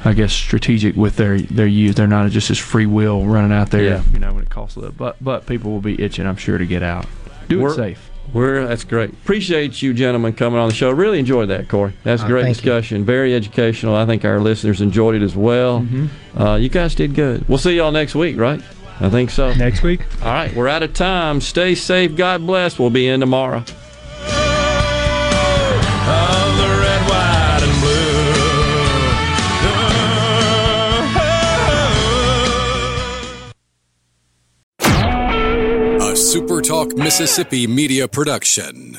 [0.04, 1.94] I guess, strategic with their their use.
[1.96, 3.82] They're not just as free will running out there.
[3.84, 4.02] Yeah.
[4.12, 4.94] You know, when it costs a little.
[4.96, 7.06] But but people will be itching, I'm sure, to get out.
[7.48, 8.06] Do We're- it safe.
[8.32, 9.10] We're, that's great.
[9.10, 10.92] Appreciate you gentlemen coming on the show.
[10.92, 11.94] Really enjoyed that, Corey.
[12.04, 12.54] That's a Uh, great you.
[12.54, 13.04] discussion.
[13.04, 13.96] Very educational.
[13.96, 15.80] I think our listeners enjoyed it as well.
[15.80, 16.40] Mm-hmm.
[16.40, 17.48] Uh, you guys did good.
[17.48, 18.60] We'll see y'all next week, right?
[19.00, 19.54] I think so.
[19.54, 20.02] Next week.
[20.22, 21.40] All right, we're out of time.
[21.40, 22.14] Stay safe.
[22.16, 22.78] God bless.
[22.78, 23.64] We'll be in tomorrow.
[35.98, 38.98] A SuperTalk Mississippi media production.